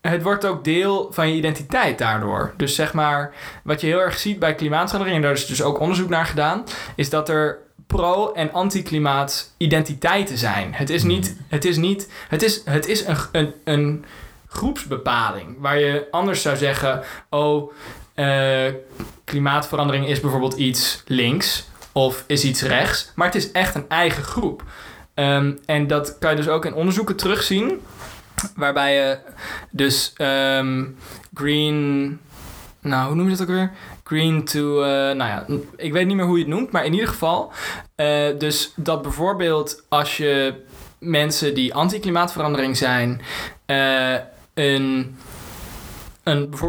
het 0.00 0.22
wordt 0.22 0.46
ook 0.46 0.64
deel 0.64 1.08
van 1.12 1.28
je 1.28 1.34
identiteit 1.34 1.98
daardoor. 1.98 2.52
Dus 2.56 2.74
zeg 2.74 2.92
maar, 2.92 3.32
wat 3.64 3.80
je 3.80 3.86
heel 3.86 4.00
erg 4.00 4.18
ziet 4.18 4.38
bij 4.38 4.54
klimaatverandering, 4.54 5.16
en 5.16 5.22
daar 5.28 5.32
is 5.38 5.46
dus 5.46 5.62
ook 5.62 5.80
onderzoek 5.80 6.08
naar 6.08 6.24
gedaan, 6.26 6.64
is 6.94 7.10
dat 7.10 7.28
er 7.28 7.58
pro- 7.86 8.32
en 8.32 8.52
anti-klimaat 8.52 9.54
identiteiten 9.56 10.38
zijn. 10.38 10.74
Het 10.74 10.90
is 10.90 11.02
niet, 11.02 11.36
het 11.48 11.64
is 11.64 11.76
niet, 11.76 12.10
het 12.28 12.42
is, 12.42 12.62
het 12.64 12.86
is 12.86 13.06
een, 13.06 13.16
een, 13.32 13.52
een 13.64 14.04
groepsbepaling 14.48 15.56
waar 15.58 15.78
je 15.78 16.06
anders 16.10 16.42
zou 16.42 16.56
zeggen, 16.56 17.02
oh, 17.30 17.72
eh, 18.14 18.72
klimaatverandering 19.30 20.06
is 20.06 20.20
bijvoorbeeld 20.20 20.54
iets 20.54 21.02
links 21.06 21.68
of 21.92 22.24
is 22.26 22.44
iets 22.44 22.62
rechts, 22.62 23.12
maar 23.14 23.26
het 23.26 23.34
is 23.34 23.52
echt 23.52 23.74
een 23.74 23.88
eigen 23.88 24.22
groep. 24.22 24.62
Ehm, 25.14 25.52
en 25.66 25.86
dat 25.86 26.18
kan 26.18 26.30
je 26.30 26.36
dus 26.36 26.48
ook 26.48 26.64
in 26.64 26.74
onderzoeken 26.74 27.16
terugzien, 27.16 27.80
waarbij 28.56 28.94
je 28.94 29.18
dus 29.70 30.12
ehm, 30.16 30.84
green, 31.34 32.18
nou 32.80 33.06
hoe 33.06 33.14
noem 33.14 33.24
je 33.24 33.36
dat 33.36 33.42
ook 33.42 33.54
weer? 33.54 33.70
Green 34.04 34.44
to, 34.44 34.82
eh, 34.82 34.88
nou 34.88 35.16
ja, 35.16 35.46
ik 35.76 35.92
weet 35.92 36.06
niet 36.06 36.16
meer 36.16 36.24
hoe 36.26 36.38
je 36.38 36.44
het 36.44 36.52
noemt, 36.52 36.70
maar 36.70 36.84
in 36.84 36.92
ieder 36.92 37.08
geval, 37.08 37.52
eh, 37.94 38.26
dus 38.38 38.72
dat 38.76 39.02
bijvoorbeeld 39.02 39.84
als 39.88 40.16
je 40.16 40.54
mensen 40.98 41.54
die 41.54 41.74
anti-klimaatverandering 41.74 42.76
zijn, 42.76 43.20
eh, 43.66 44.14
een, 44.54 45.16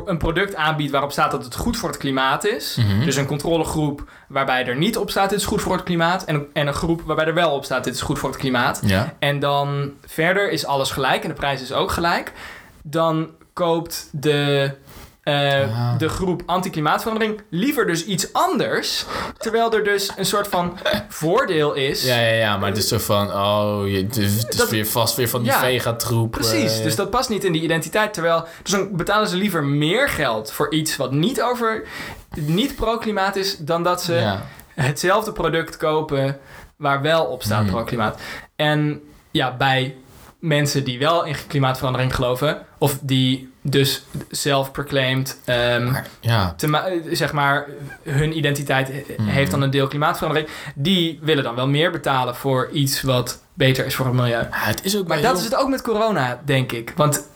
een, 0.05 0.17
product 0.17 0.55
aanbiedt 0.55 0.91
waarop 0.91 1.11
staat 1.11 1.31
dat 1.31 1.43
het 1.43 1.55
goed 1.55 1.77
voor 1.77 1.89
het 1.89 1.97
klimaat 1.97 2.45
is. 2.45 2.75
Mhm. 2.75 3.05
Dus 3.05 3.15
een 3.15 3.25
controlegroep 3.25 4.09
waarbij 4.27 4.65
er 4.65 4.75
niet 4.75 4.97
op 4.97 5.09
staat 5.09 5.29
dit 5.29 5.39
is 5.39 5.45
goed 5.45 5.61
voor 5.61 5.73
het 5.73 5.83
klimaat. 5.83 6.23
En, 6.23 6.47
en 6.53 6.67
een 6.67 6.73
groep 6.73 7.01
waarbij 7.05 7.25
er 7.25 7.33
wel 7.33 7.51
op 7.51 7.65
staat 7.65 7.83
dit 7.83 7.93
is 7.93 8.01
goed 8.01 8.19
voor 8.19 8.29
het 8.29 8.37
klimaat. 8.37 8.81
Ja. 8.85 9.13
En 9.19 9.39
dan 9.39 9.91
verder 10.05 10.51
is 10.51 10.65
alles 10.65 10.91
gelijk 10.91 11.23
en 11.23 11.29
de 11.29 11.35
prijs 11.35 11.61
is 11.61 11.73
ook 11.73 11.91
gelijk. 11.91 12.31
Dan 12.81 13.29
koopt 13.53 14.09
de, 14.11 14.71
eh, 15.23 15.61
Ah. 15.61 15.97
de 15.97 16.09
groep 16.09 16.41
anti-klimaatverandering 16.45 17.41
liever 17.49 17.85
dus 17.85 18.05
iets 18.05 18.33
anders. 18.33 19.05
Terwijl 19.37 19.73
er 19.73 19.83
dus 19.83 20.11
een 20.17 20.25
soort 20.25 20.47
van 20.47 20.77
voordeel 21.09 21.73
is. 21.73 22.03
Ja, 22.05 22.19
ja, 22.19 22.33
ja, 22.33 22.57
maar 22.57 22.69
het 22.69 22.77
is 22.77 22.87
zo 22.87 22.97
van, 22.97 23.33
oh, 23.33 23.81
je, 23.89 23.97
het 23.97 24.17
is 24.17 24.45
Dat- 24.45 24.69
weer 24.69 24.87
vast 24.87 25.15
weer 25.15 25.29
van 25.29 25.41
die 25.41 25.51
Ja, 25.51 25.59
vegatroep. 25.59 26.31
Precies, 26.31 26.77
eh, 26.77 26.83
dus 26.83 26.95
dat 26.95 27.09
past 27.09 27.29
niet 27.29 27.43
in 27.43 27.51
die 27.51 27.61
identiteit. 27.61 28.13
Terwijl, 28.13 28.45
dus 28.63 28.71
dan 28.71 28.95
betalen 28.95 29.27
ze 29.27 29.35
liever 29.35 29.63
meer 29.63 30.09
geld 30.09 30.51
voor 30.51 30.73
iets 30.73 30.97
wat 30.97 31.11
niet 31.11 31.41
over, 31.41 31.83
niet 32.35 32.75
pro-klimaat 32.75 33.35
is, 33.35 33.57
dan 33.57 33.83
dat 33.83 34.03
ze 34.03 34.13
ja. 34.13 34.45
hetzelfde 34.75 35.31
product 35.31 35.77
kopen 35.77 36.39
waar 36.75 37.01
wel 37.01 37.25
op 37.25 37.43
staat 37.43 37.61
Hmm. 37.61 37.69
pro-klimaat. 37.71 38.19
En 38.55 39.01
ja, 39.31 39.55
bij 39.57 39.95
mensen 40.41 40.83
die 40.83 40.99
wel 40.99 41.25
in 41.25 41.35
klimaatverandering 41.47 42.15
geloven, 42.15 42.65
of 42.77 42.97
die 43.01 43.49
dus 43.61 44.03
self-proclaimed, 44.31 45.39
ehm, 45.45 45.93
ja, 46.19 46.55
zeg 47.11 47.33
maar, 47.33 47.67
hun 48.03 48.37
identiteit 48.37 48.91
Hmm. 49.17 49.27
heeft 49.27 49.51
dan 49.51 49.61
een 49.61 49.69
deel 49.69 49.87
klimaatverandering, 49.87 50.49
die 50.75 51.19
willen 51.21 51.43
dan 51.43 51.55
wel 51.55 51.67
meer 51.67 51.91
betalen 51.91 52.35
voor 52.35 52.69
iets 52.71 53.01
wat 53.01 53.41
beter 53.53 53.85
is 53.85 53.95
voor 53.95 54.05
het 54.05 54.15
milieu. 54.15 54.29
Ja, 54.39 54.47
het 54.51 54.83
is 54.85 54.97
ook 54.97 55.07
Maar 55.07 55.17
dat 55.21 55.25
heel- 55.31 55.39
is 55.39 55.43
het 55.45 55.55
ook 55.55 55.69
met 55.69 55.81
corona, 55.81 56.41
denk 56.45 56.71
ik. 56.71 56.93
Want 56.95 57.27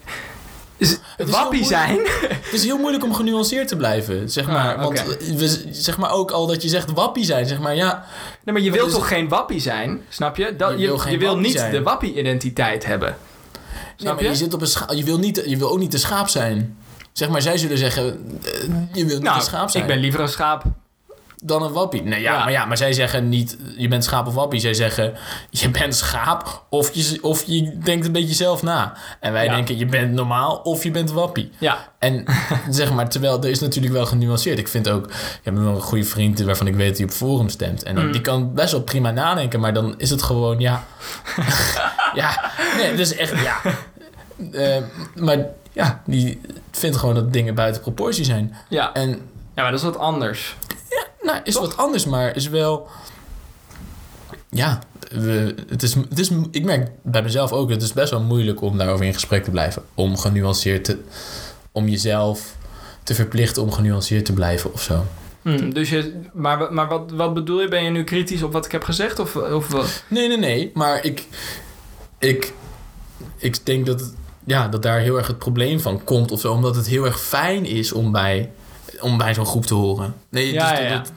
is, 0.77 0.97
wappie 1.25 1.65
zijn... 1.65 1.99
Het 2.29 2.53
is 2.53 2.63
heel 2.63 2.77
moeilijk 2.77 3.03
om 3.03 3.13
genuanceerd 3.13 3.67
te 3.67 3.75
blijven, 3.75 4.29
zeg 4.29 4.47
Ah, 4.47 4.53
maar. 4.53 4.79
Want 4.79 4.99
eh, 4.99 5.35
we, 5.35 5.67
zeg 5.71 5.97
maar 5.97 6.11
ook 6.11 6.31
al 6.31 6.47
dat 6.47 6.61
je 6.61 6.69
zegt 6.69 6.91
wappie 6.91 7.23
zijn, 7.25 7.45
zeg 7.47 7.59
maar, 7.59 7.75
ja. 7.75 8.05
Nee, 8.43 8.53
maar 8.55 8.63
je 8.63 8.71
wilt 8.71 8.87
is 8.87 8.93
toch 8.93 9.07
geen 9.07 9.27
wappie 9.29 9.59
zijn, 9.59 10.01
snap 10.09 10.35
je? 10.37 10.55
Dat, 10.55 10.71
Je 10.71 10.77
je, 10.77 11.17
wil 11.17 11.35
je, 11.35 11.41
niet 11.41 11.51
zijn. 11.51 11.71
de 11.71 11.83
wappie-identiteit 11.83 12.85
hebben. 12.85 13.09
Nee, 13.09 13.93
Snap 13.95 14.13
maar 14.13 14.23
je? 14.23 14.29
je 14.29 14.35
zit 14.35 14.53
op 14.53 14.61
een 14.61 14.67
scha- 14.67 14.91
je 14.93 15.03
wil, 15.03 15.17
niet, 15.17 15.43
je 15.45 15.57
wil 15.57 15.69
ook 15.71 15.79
niet 15.79 15.91
de 15.91 15.97
schaap 15.97 16.27
zijn. 16.29 16.77
Zeg 17.11 17.29
maar, 17.29 17.41
zij 17.41 17.57
zullen 17.57 17.77
zeggen, 17.77 18.05
eh, 18.43 18.51
je 18.93 19.05
wil 19.05 19.15
niet 19.15 19.23
Nou, 19.23 19.37
de 19.39 19.43
schaap 19.45 19.69
zijn. 19.69 19.83
ik 19.83 19.89
ben 19.89 19.99
liever 19.99 20.19
een 20.19 20.29
schaap. 20.29 20.63
Dan 21.47 21.63
een 21.63 21.71
wappie. 21.71 22.03
Nee, 22.03 22.21
ja, 22.21 22.33
Ja. 22.33 22.39
Maar 22.43 22.51
ja, 22.51 22.65
maar 22.65 22.77
zij 22.77 22.93
zeggen 22.93 23.29
niet, 23.29 23.57
je 23.77 23.87
bent 23.87 24.03
schaap 24.03 24.27
of 24.27 24.33
wappie. 24.33 24.59
Zij 24.59 24.73
zeggen, 24.73 25.13
je 25.49 25.69
bent 25.69 25.95
schaap 25.95 26.65
of 26.69 26.93
je, 26.93 27.17
of 27.21 27.43
je 27.45 27.77
denkt 27.77 28.05
een 28.05 28.11
beetje 28.11 28.33
zelf 28.35 28.63
na. 28.63 28.93
En 29.19 29.31
wij 29.33 29.45
Ja. 29.45 29.55
denken, 29.55 29.77
je 29.77 29.85
bent 29.85 30.11
normaal 30.11 30.55
of 30.57 30.83
je 30.83 30.91
bent 30.91 31.11
wappie. 31.11 31.51
Ja, 31.57 31.77
En 31.99 32.25
zeg 32.69 32.93
maar, 32.93 33.09
terwijl 33.09 33.43
er 33.43 33.49
is 33.49 33.59
natuurlijk 33.59 33.93
wel 33.93 34.05
genuanceerd. 34.05 34.59
Ik 34.59 34.67
vind 34.67 34.89
ook, 34.89 35.05
ik 35.07 35.39
heb 35.43 35.55
wel 35.57 35.75
een 35.75 35.81
goede 35.81 36.03
vriend 36.03 36.41
waarvan 36.41 36.67
ik 36.67 36.75
weet 36.75 36.87
dat 36.87 36.97
hij 36.97 37.05
op 37.05 37.11
Forum 37.13 37.49
stemt. 37.49 37.83
En 37.83 37.95
dan, 37.95 38.05
Mm. 38.05 38.11
die 38.11 38.21
kan 38.21 38.53
best 38.53 38.71
wel 38.71 38.81
prima 38.83 39.11
nadenken, 39.11 39.59
maar 39.59 39.73
dan 39.73 39.93
is 39.97 40.09
het 40.09 40.21
gewoon, 40.23 40.59
ja. 40.59 40.83
ja, 42.13 42.51
nee, 42.77 42.95
dus 42.95 43.15
echt, 43.15 43.33
ja. 43.43 43.55
Eh, 44.51 44.83
maar 45.15 45.37
ja, 45.73 46.01
die 46.05 46.41
vindt 46.71 46.97
gewoon 46.97 47.15
dat 47.15 47.33
dingen 47.33 47.55
buiten 47.55 47.81
proportie 47.81 48.23
zijn. 48.25 48.55
ja. 48.69 48.93
En 48.93 49.09
ja, 49.55 49.61
maar 49.61 49.71
dat 49.71 49.79
is 49.79 49.85
wat 49.85 49.97
anders. 49.97 50.55
Nou, 51.25 51.39
is 51.43 51.53
Toch? 51.53 51.65
wat 51.65 51.77
anders, 51.77 52.05
maar 52.05 52.35
is 52.35 52.49
wel. 52.49 52.87
Ja, 54.49 54.79
we, 55.11 55.55
het 55.69 55.83
is, 55.83 55.93
het 55.93 56.19
is, 56.19 56.31
ik 56.51 56.63
merk 56.63 56.91
bij 57.01 57.21
mezelf 57.21 57.51
ook, 57.51 57.69
het 57.69 57.81
is 57.81 57.93
best 57.93 58.11
wel 58.11 58.21
moeilijk 58.21 58.61
om 58.61 58.77
daarover 58.77 59.05
in 59.05 59.13
gesprek 59.13 59.43
te 59.43 59.51
blijven. 59.51 59.83
Om 59.93 60.17
genuanceerd 60.17 60.83
te. 60.83 60.97
Om 61.71 61.87
jezelf 61.87 62.55
te 63.03 63.15
verplichten 63.15 63.61
om 63.61 63.71
genuanceerd 63.71 64.25
te 64.25 64.33
blijven 64.33 64.73
of 64.73 64.81
zo. 64.81 65.05
Hm, 65.41 65.69
dus 65.69 65.89
je, 65.89 66.21
maar 66.33 66.73
maar 66.73 66.87
wat, 66.87 67.11
wat 67.11 67.33
bedoel 67.33 67.61
je? 67.61 67.67
Ben 67.67 67.83
je 67.83 67.89
nu 67.89 68.03
kritisch 68.03 68.43
op 68.43 68.53
wat 68.53 68.65
ik 68.65 68.71
heb 68.71 68.83
gezegd? 68.83 69.19
Of, 69.19 69.35
of 69.35 69.67
wat? 69.67 70.03
Nee, 70.07 70.27
nee, 70.27 70.37
nee, 70.37 70.71
maar 70.73 71.03
ik. 71.03 71.27
Ik, 72.19 72.53
ik 73.37 73.65
denk 73.65 73.85
dat, 73.85 74.13
ja, 74.45 74.67
dat 74.67 74.81
daar 74.81 74.99
heel 74.99 75.17
erg 75.17 75.27
het 75.27 75.37
probleem 75.37 75.79
van 75.79 76.03
komt 76.03 76.31
of 76.31 76.39
zo, 76.39 76.51
omdat 76.51 76.75
het 76.75 76.87
heel 76.87 77.05
erg 77.05 77.19
fijn 77.19 77.65
is 77.65 77.91
om 77.91 78.11
bij, 78.11 78.51
om 79.01 79.17
bij 79.17 79.33
zo'n 79.33 79.45
groep 79.45 79.65
te 79.65 79.73
horen. 79.73 80.15
Nee, 80.29 80.53
Ja, 80.53 80.69
dus 80.69 80.77
ja, 80.77 80.83
dat- 80.83 80.91
ja. 80.91 80.97
dat- 80.97 81.11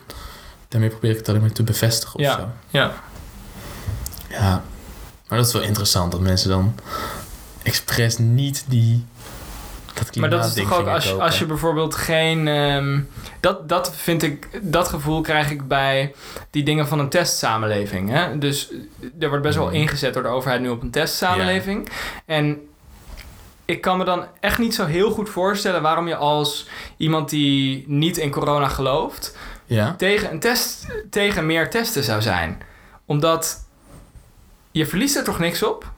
daarmee 0.68 0.90
probeer 0.90 1.10
ik 1.10 1.16
het 1.16 1.28
alleen 1.28 1.40
maar 1.40 1.52
te 1.52 1.62
bevestigen 1.62 2.14
of 2.14 2.20
Ja. 2.20 2.36
zo. 2.36 2.48
Ja. 2.68 2.92
Ja, 4.30 4.62
maar 5.28 5.38
dat 5.38 5.46
is 5.46 5.52
wel 5.52 5.62
interessant 5.62 6.12
dat 6.12 6.20
mensen 6.20 6.48
dan 6.50 6.74
expres 7.62 8.18
niet 8.18 8.64
die. 8.68 9.04
Dat 9.94 10.16
Maar 10.16 10.30
dat 10.30 10.44
is 10.44 10.54
toch 10.54 10.78
ook 10.78 10.86
als 10.86 11.04
je, 11.04 11.12
als 11.12 11.38
je 11.38 11.46
bijvoorbeeld 11.46 11.94
geen. 11.94 12.48
ehm, 12.48 13.00
dat, 13.40 13.68
dat 13.68 13.92
vind 13.96 14.22
ik. 14.22 14.48
Dat 14.62 14.88
gevoel 14.88 15.20
krijg 15.20 15.50
ik 15.50 15.68
bij 15.68 16.14
die 16.50 16.62
dingen 16.64 16.88
van 16.88 16.98
een 16.98 17.08
testsamenleving. 17.08 18.10
Hè? 18.10 18.38
Dus 18.38 18.70
er 19.20 19.28
wordt 19.28 19.42
best 19.42 19.56
wel 19.56 19.66
Mhm. 19.66 19.74
ingezet 19.74 20.14
door 20.14 20.22
de 20.22 20.28
overheid 20.28 20.60
nu 20.60 20.68
op 20.68 20.82
een 20.82 20.90
testsamenleving. 20.90 21.88
En 22.26 22.58
ik 23.68 23.80
kan 23.80 23.98
me 23.98 24.04
dan 24.04 24.24
echt 24.40 24.58
niet 24.58 24.74
zo 24.74 24.84
heel 24.84 25.10
goed 25.10 25.28
voorstellen 25.28 25.82
waarom 25.82 26.08
je 26.08 26.16
als 26.16 26.66
iemand 26.96 27.28
die 27.28 27.84
niet 27.86 28.16
in 28.16 28.30
corona 28.30 28.68
gelooft. 28.68 29.36
Ja? 29.66 29.94
tegen, 29.98 30.30
een 30.30 30.40
test, 30.40 30.86
tegen 31.10 31.46
meer 31.46 31.70
testen 31.70 32.04
zou 32.04 32.22
zijn. 32.22 32.62
Omdat 33.06 33.64
je 34.70 34.86
verliest 34.86 35.16
er 35.16 35.24
toch 35.24 35.38
niks 35.38 35.62
op? 35.62 35.90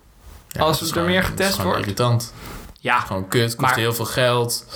Ja, 0.49 0.61
Als 0.61 0.81
er 0.81 0.87
gewoon- 0.87 1.07
meer 1.09 1.21
dat 1.21 1.25
is 1.25 1.31
getest 1.31 1.55
gewoon 1.55 1.67
wordt? 1.67 1.81
irritant. 1.83 2.33
Ja, 2.81 2.99
Gewoon 3.01 3.29
kut, 3.29 3.43
kost 3.45 3.59
Maar- 3.61 3.77
heel 3.77 3.93
veel 3.93 4.05
geld. 4.05 4.67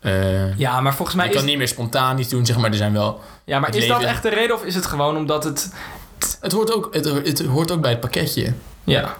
Eh, 0.00 0.58
ja 0.58 0.80
maar 0.80 0.94
volgens 0.94 1.16
mij 1.16 1.28
je 1.28 1.34
kan 1.34 1.44
niet 1.44 1.58
meer 1.58 1.68
spontaan 1.68 2.18
iets 2.18 2.28
doen, 2.28 2.46
zeg 2.46 2.56
maar. 2.56 2.70
Er 2.70 2.76
zijn 2.76 2.92
wel... 2.92 3.20
ja, 3.44 3.58
maar 3.58 3.74
is 3.74 3.86
dat 3.86 4.02
echt 4.02 4.22
de 4.22 4.28
reden 4.28 4.56
of 4.56 4.64
is 4.64 4.74
het 4.74 4.86
gewoon 4.86 5.16
omdat 5.16 5.44
het... 5.44 5.72
Het 6.40 6.52
hoort 6.52 6.72
ook, 6.74 6.94
het, 6.94 7.04
het 7.04 7.44
hoort 7.44 7.70
ook 7.70 7.80
bij 7.80 7.90
het 7.90 8.00
pakketje. 8.00 8.52
Ja, 8.84 9.16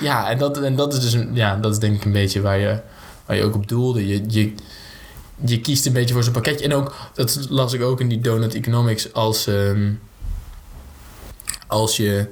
Ja, 0.00 0.30
en 0.30 0.38
dat, 0.38 0.58
en 0.58 0.76
dat 0.76 0.94
is 0.94 1.10
dus 1.10 1.24
ja, 1.32 1.56
dat 1.56 1.72
is 1.72 1.78
denk 1.78 1.94
ik 1.94 2.04
een 2.04 2.12
beetje 2.12 2.40
waar 2.40 2.58
je, 2.58 2.80
waar 3.26 3.36
je 3.36 3.44
ook 3.44 3.54
op 3.54 3.68
doelde. 3.68 4.06
Je, 4.06 4.22
je, 4.26 4.54
je 5.44 5.60
kiest 5.60 5.86
een 5.86 5.92
beetje 5.92 6.14
voor 6.14 6.22
zo'n 6.22 6.32
pakketje. 6.32 6.64
En 6.64 6.74
ook, 6.74 6.94
dat 7.14 7.46
las 7.48 7.72
ik 7.72 7.82
ook 7.82 8.00
in 8.00 8.08
die 8.08 8.20
Donut 8.20 8.54
Economics, 8.54 9.12
als, 9.12 9.46
ehm, 9.46 9.92
als 11.66 11.96
je, 11.96 12.26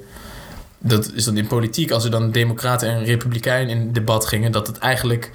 dat 0.77 1.11
is 1.13 1.23
dan 1.23 1.37
in 1.37 1.47
politiek, 1.47 1.91
als 1.91 2.03
er 2.03 2.11
dan 2.11 2.31
democraten 2.31 2.89
en 2.89 3.03
republikeinen 3.03 3.75
in 3.75 3.93
debat 3.93 4.25
gingen, 4.25 4.51
dat 4.51 4.67
het 4.67 4.77
eigenlijk, 4.77 5.31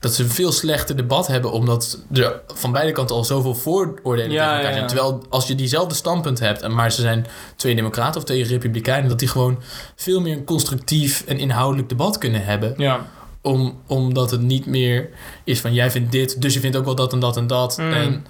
dat 0.00 0.14
ze 0.14 0.22
een 0.22 0.30
veel 0.30 0.52
slechter 0.52 0.96
debat 0.96 1.26
hebben, 1.26 1.52
omdat 1.52 1.98
er 2.12 2.40
van 2.54 2.72
beide 2.72 2.92
kanten 2.92 3.16
al 3.16 3.24
zoveel 3.24 3.54
vooroordelen 3.54 4.30
Ja, 4.30 4.44
tegen 4.44 4.56
elkaar 4.56 4.62
ja, 4.62 4.70
zijn. 4.70 4.80
ja. 4.82 4.86
Terwijl 4.86 5.22
als 5.28 5.46
je 5.46 5.54
diezelfde 5.54 5.94
standpunt 5.94 6.38
hebt, 6.38 6.62
en 6.62 6.74
maar 6.74 6.92
ze 6.92 7.00
zijn 7.00 7.26
twee 7.56 7.74
democraten 7.74 8.20
of 8.20 8.26
twee 8.26 8.44
republikeinen, 8.44 9.08
dat 9.08 9.18
die 9.18 9.28
gewoon 9.28 9.62
veel 9.96 10.20
meer 10.20 10.36
een 10.36 10.44
constructief 10.44 11.24
en 11.26 11.38
inhoudelijk 11.38 11.88
debat 11.88 12.18
kunnen 12.18 12.44
hebben. 12.44 12.74
ja. 12.76 13.06
Om, 13.42 13.80
omdat 13.86 14.30
het 14.30 14.40
niet 14.40 14.66
meer 14.66 15.08
is 15.44 15.60
van 15.60 15.72
jij 15.74 15.90
vindt 15.90 16.12
dit, 16.12 16.42
dus 16.42 16.54
je 16.54 16.60
vindt 16.60 16.76
ook 16.76 16.84
wel 16.84 16.94
dat 16.94 17.12
en 17.12 17.20
dat 17.20 17.36
en 17.36 17.46
dat. 17.46 17.78
Mm. 17.78 17.92
En 17.92 18.26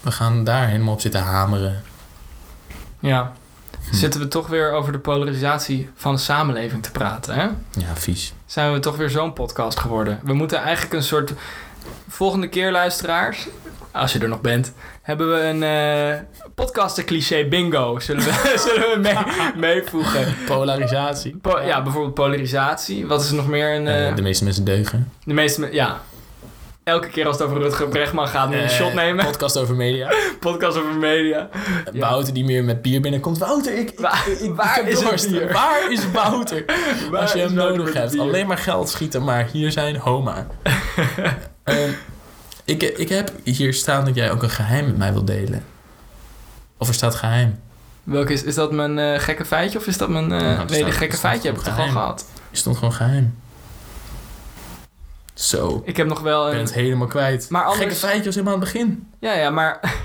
we 0.00 0.10
gaan 0.12 0.44
daar 0.44 0.68
helemaal 0.68 0.94
op 0.94 1.00
zitten 1.00 1.20
hameren. 1.22 1.82
ja. 3.00 3.32
Hm. 3.90 3.96
Zitten 3.96 4.20
we 4.20 4.28
toch 4.28 4.46
weer 4.48 4.72
over 4.72 4.92
de 4.92 4.98
polarisatie 4.98 5.90
van 5.94 6.14
de 6.14 6.20
samenleving 6.20 6.82
te 6.82 6.90
praten, 6.90 7.34
hè? 7.34 7.42
Ja, 7.80 7.94
vies. 7.94 8.32
Zijn 8.46 8.72
we 8.72 8.78
toch 8.78 8.96
weer 8.96 9.10
zo'n 9.10 9.32
podcast 9.32 9.78
geworden? 9.80 10.20
We 10.22 10.34
moeten 10.34 10.58
eigenlijk 10.58 10.92
een 10.94 11.02
soort... 11.02 11.32
Volgende 12.08 12.48
keer, 12.48 12.70
luisteraars, 12.72 13.46
als 13.92 14.12
je 14.12 14.18
er 14.18 14.28
nog 14.28 14.40
bent... 14.40 14.72
hebben 15.02 15.32
we 15.32 15.40
een 15.40 15.62
eh 15.62 16.20
podcasten 16.54 17.04
cliché 17.04 17.46
bingo. 17.48 17.98
Zullen 17.98 18.22
we, 18.24 18.54
zullen 18.68 18.80
we 18.90 18.98
mee, 19.00 19.16
meevoegen? 19.56 20.34
Polarisatie. 20.46 21.36
Po- 21.36 21.60
ja, 21.60 21.82
bijvoorbeeld 21.82 22.14
polarisatie. 22.14 23.06
Wat 23.06 23.20
is 23.22 23.28
er 23.28 23.34
nog 23.34 23.46
meer? 23.48 23.74
Een, 23.74 23.88
Eh, 23.88 24.08
eh, 24.08 24.16
de 24.16 24.22
meeste 24.22 24.44
mensen 24.44 24.64
deugen. 24.64 25.12
de 25.24 25.34
meeste... 25.34 25.60
me- 25.60 25.72
Ja. 25.72 26.00
Elke 26.90 27.08
keer 27.08 27.26
als 27.26 27.38
het 27.38 27.46
over 27.48 27.60
Rutger 27.62 27.88
Bregman 27.88 28.28
gaat, 28.28 28.46
moet 28.46 28.56
je 28.56 28.62
een 28.62 28.68
Eh, 28.68 28.74
shot 28.74 28.94
nemen. 28.94 29.24
Podcast 29.24 29.56
over 29.58 29.74
media. 29.74 30.12
Podcast 30.40 30.76
over 30.76 30.94
media. 30.94 31.48
Ja. 31.92 32.00
Wouter 32.00 32.34
die 32.34 32.44
meer 32.44 32.64
met 32.64 32.82
bier 32.82 33.00
binnenkomt. 33.00 33.38
Wouter, 33.38 33.78
ik, 33.78 33.90
ik, 33.90 34.00
Waar- 34.00 34.28
ik, 34.28 34.38
ik 34.40 34.54
waar 34.54 34.88
is 34.88 34.98
het 35.00 35.08
dorst. 35.08 35.30
bier? 35.30 35.52
Waar 35.52 35.92
is 35.92 36.10
Wouter? 36.10 36.64
Waar 37.10 37.20
Als 37.20 37.32
je 37.32 37.38
hem 37.38 37.54
nodig 37.54 37.92
hebt. 37.92 38.18
Alleen 38.18 38.46
maar 38.46 38.58
geld 38.58 38.88
schieten, 38.88 39.24
maar 39.24 39.46
hier 39.52 39.72
zijn 39.72 39.96
homa. 39.96 40.46
Ehm, 41.64 41.90
ik, 42.64 42.82
ik 42.82 43.08
heb 43.08 43.32
hier 43.44 43.74
staan 43.74 44.04
dat 44.04 44.14
jij 44.14 44.30
ook 44.30 44.42
een 44.42 44.50
geheim 44.50 44.84
met 44.86 44.96
mij 44.96 45.12
wilt 45.12 45.26
delen. 45.26 45.64
Of 46.78 46.88
er 46.88 46.94
staat 46.94 47.14
geheim. 47.14 47.60
Welke 48.02 48.32
is, 48.32 48.42
is 48.42 48.54
dat 48.54 48.72
mijn 48.72 48.98
eh, 48.98 49.18
gekke 49.20 49.44
feitje 49.44 49.78
of 49.78 49.86
is 49.86 49.98
dat 49.98 50.08
mijn... 50.08 50.32
eh 50.32 50.60
staat- 50.66 50.92
gekke 50.92 51.16
feitje 51.16 51.48
heb 51.48 51.58
ik 51.58 51.64
toch 51.64 51.78
al 51.78 51.88
gehad? 51.88 52.26
Je 52.50 52.56
stond 52.56 52.76
gewoon 52.76 52.92
geheim. 52.92 53.39
Zo. 55.40 55.82
Ik 55.84 55.96
heb 55.96 56.06
nog 56.06 56.20
wel 56.20 56.44
Ik 56.46 56.50
ben 56.50 56.60
een... 56.60 56.66
het 56.66 56.74
helemaal 56.74 57.06
kwijt. 57.06 57.46
Maar 57.48 57.62
anders- 57.62 57.80
Gekke 57.80 57.94
feitjes 57.94 58.34
helemaal 58.34 58.54
aan 58.54 58.60
het 58.60 58.72
begin. 58.72 59.08
Ja, 59.20 59.32
ja, 59.32 59.50
maar... 59.50 59.78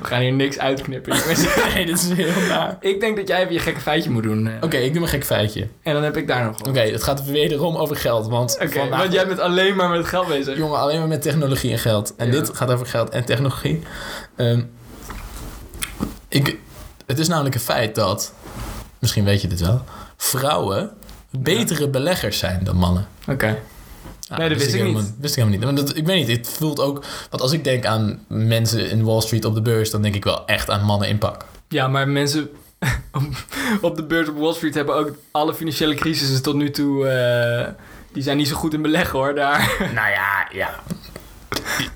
We 0.00 0.04
gaan 0.06 0.20
hier 0.20 0.32
niks 0.32 0.58
uitknippen. 0.58 1.16
nee, 1.74 1.86
dit 1.86 1.98
is 1.98 2.10
heel 2.12 2.46
naar. 2.48 2.76
ik 2.80 3.00
denk 3.00 3.16
dat 3.16 3.28
jij 3.28 3.40
even 3.40 3.52
je 3.52 3.58
gekke 3.58 3.80
feitje 3.80 4.10
moet 4.10 4.22
doen. 4.22 4.46
eh. 4.46 4.52
Oké, 4.60 4.76
ik 4.76 4.92
doe 4.92 5.02
een 5.02 5.08
gek 5.08 5.24
feitje. 5.24 5.68
En 5.82 5.92
dan 5.94 6.02
heb 6.02 6.16
ik 6.16 6.26
daar 6.26 6.44
nog. 6.44 6.60
Oké, 6.68 6.80
het 6.80 7.02
gaat 7.02 7.24
wederom 7.24 7.76
over 7.76 7.96
geld. 7.96 8.28
Want, 8.28 8.56
vandaag- 8.70 8.98
want 9.00 9.12
jij 9.12 9.26
bent 9.26 9.40
alleen 9.40 9.76
maar 9.76 9.88
met 9.88 10.06
geld 10.06 10.26
bezig. 10.28 10.56
Jongen, 10.56 10.78
alleen 10.78 10.98
maar 10.98 11.08
met 11.08 11.22
technologie 11.22 11.72
en 11.72 11.78
geld. 11.78 12.14
En 12.16 12.26
Ja. 12.26 12.32
dit 12.32 12.56
gaat 12.56 12.70
over 12.70 12.86
geld 12.86 13.08
en 13.10 13.24
technologie. 13.24 13.82
Ehm, 14.36 14.62
ik, 16.28 16.56
het 17.06 17.18
is 17.18 17.28
namelijk 17.28 17.54
een 17.54 17.60
feit 17.60 17.94
dat, 17.94 18.32
misschien 18.98 19.24
weet 19.24 19.40
je 19.42 19.48
dit 19.48 19.60
wel, 19.60 19.82
vrouwen 20.16 20.90
betere 21.30 21.88
beleggers 21.88 22.38
zijn 22.38 22.60
dan 22.64 22.76
mannen. 22.76 23.06
Oké. 23.28 23.58
Ja, 24.28 24.36
Nee, 24.38 24.48
dat 24.48 24.58
wist 24.58 24.74
ik 24.74 24.80
helemaal, 24.80 25.02
niet. 25.02 25.12
Wist 25.20 25.36
ik 25.36 25.42
helemaal 25.44 25.66
niet. 25.70 25.76
Want 25.76 25.88
dat, 25.88 25.96
ik 25.96 26.06
weet 26.06 26.26
niet, 26.26 26.36
het 26.36 26.48
voelt 26.48 26.80
ook... 26.80 27.04
Want 27.30 27.42
als 27.42 27.52
ik 27.52 27.64
denk 27.64 27.86
aan 27.86 28.24
mensen 28.28 28.90
in 28.90 29.04
Wall 29.04 29.20
Street 29.20 29.44
op 29.44 29.54
de 29.54 29.62
beurs... 29.62 29.90
dan 29.90 30.02
denk 30.02 30.14
ik 30.14 30.24
wel 30.24 30.46
echt 30.46 30.70
aan 30.70 30.84
mannen 30.84 31.08
in 31.08 31.18
pak. 31.18 31.44
Ja, 31.68 31.88
maar 31.88 32.08
mensen 32.08 32.50
op- 33.12 33.44
op 33.80 33.96
de 33.96 34.04
beurs 34.04 34.28
op 34.28 34.38
Wall 34.38 34.52
Street 34.54 34.74
hebben 34.74 34.94
ook 34.94 35.14
alle 35.30 35.54
financiële 35.54 35.94
crisissen 35.94 36.42
tot 36.42 36.54
nu 36.54 36.70
toe... 36.70 37.08
eh, 37.08 37.68
die 38.12 38.22
zijn 38.22 38.36
niet 38.36 38.48
zo 38.48 38.56
goed 38.56 38.74
in 38.74 38.82
beleggen 38.82 39.18
hoor, 39.18 39.34
daar. 39.34 39.76
Nou 39.94 40.10
ja, 40.10 40.48
ja. 40.52 40.82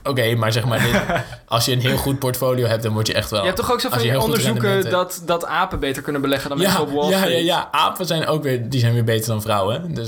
Oké, 0.05 0.35
maar 0.35 0.53
zeg 0.53 0.65
maar, 0.65 0.79
dit, 0.83 1.01
als 1.49 1.65
je 1.65 1.73
een 1.73 1.81
heel 1.81 1.97
goed 1.97 2.19
portfolio 2.19 2.67
hebt... 2.67 2.83
dan 2.83 2.93
word 2.93 3.07
je 3.07 3.15
echt 3.15 3.31
wel... 3.31 3.41
Je 3.41 3.47
hebt 3.47 3.59
toch 3.59 3.73
ook 3.73 3.81
zo 3.81 3.89
van 3.89 3.99
die 3.99 4.21
onderzoeken 4.21 4.91
dat, 4.91 5.23
dat 5.27 5.47
apen 5.47 5.81
beter 5.81 6.03
kunnen 6.03 6.21
beleggen 6.21 6.49
dan 6.49 6.59
mensen 6.59 6.81
Ja, 6.81 6.87
op 6.87 6.93
Wall 6.93 7.11
ja, 7.11 7.19
Street? 7.19 7.39
ja, 7.39 7.45
ja, 7.45 7.69
apen 7.71 8.07
zijn 8.07 8.27
ook 8.27 8.43
weer, 8.43 8.69
die 8.69 8.81
zijn 8.81 8.93
weer 8.95 9.05
beter 9.05 9.29
dan 9.29 9.43
vrouwen. 9.43 9.95
Dus 9.95 10.07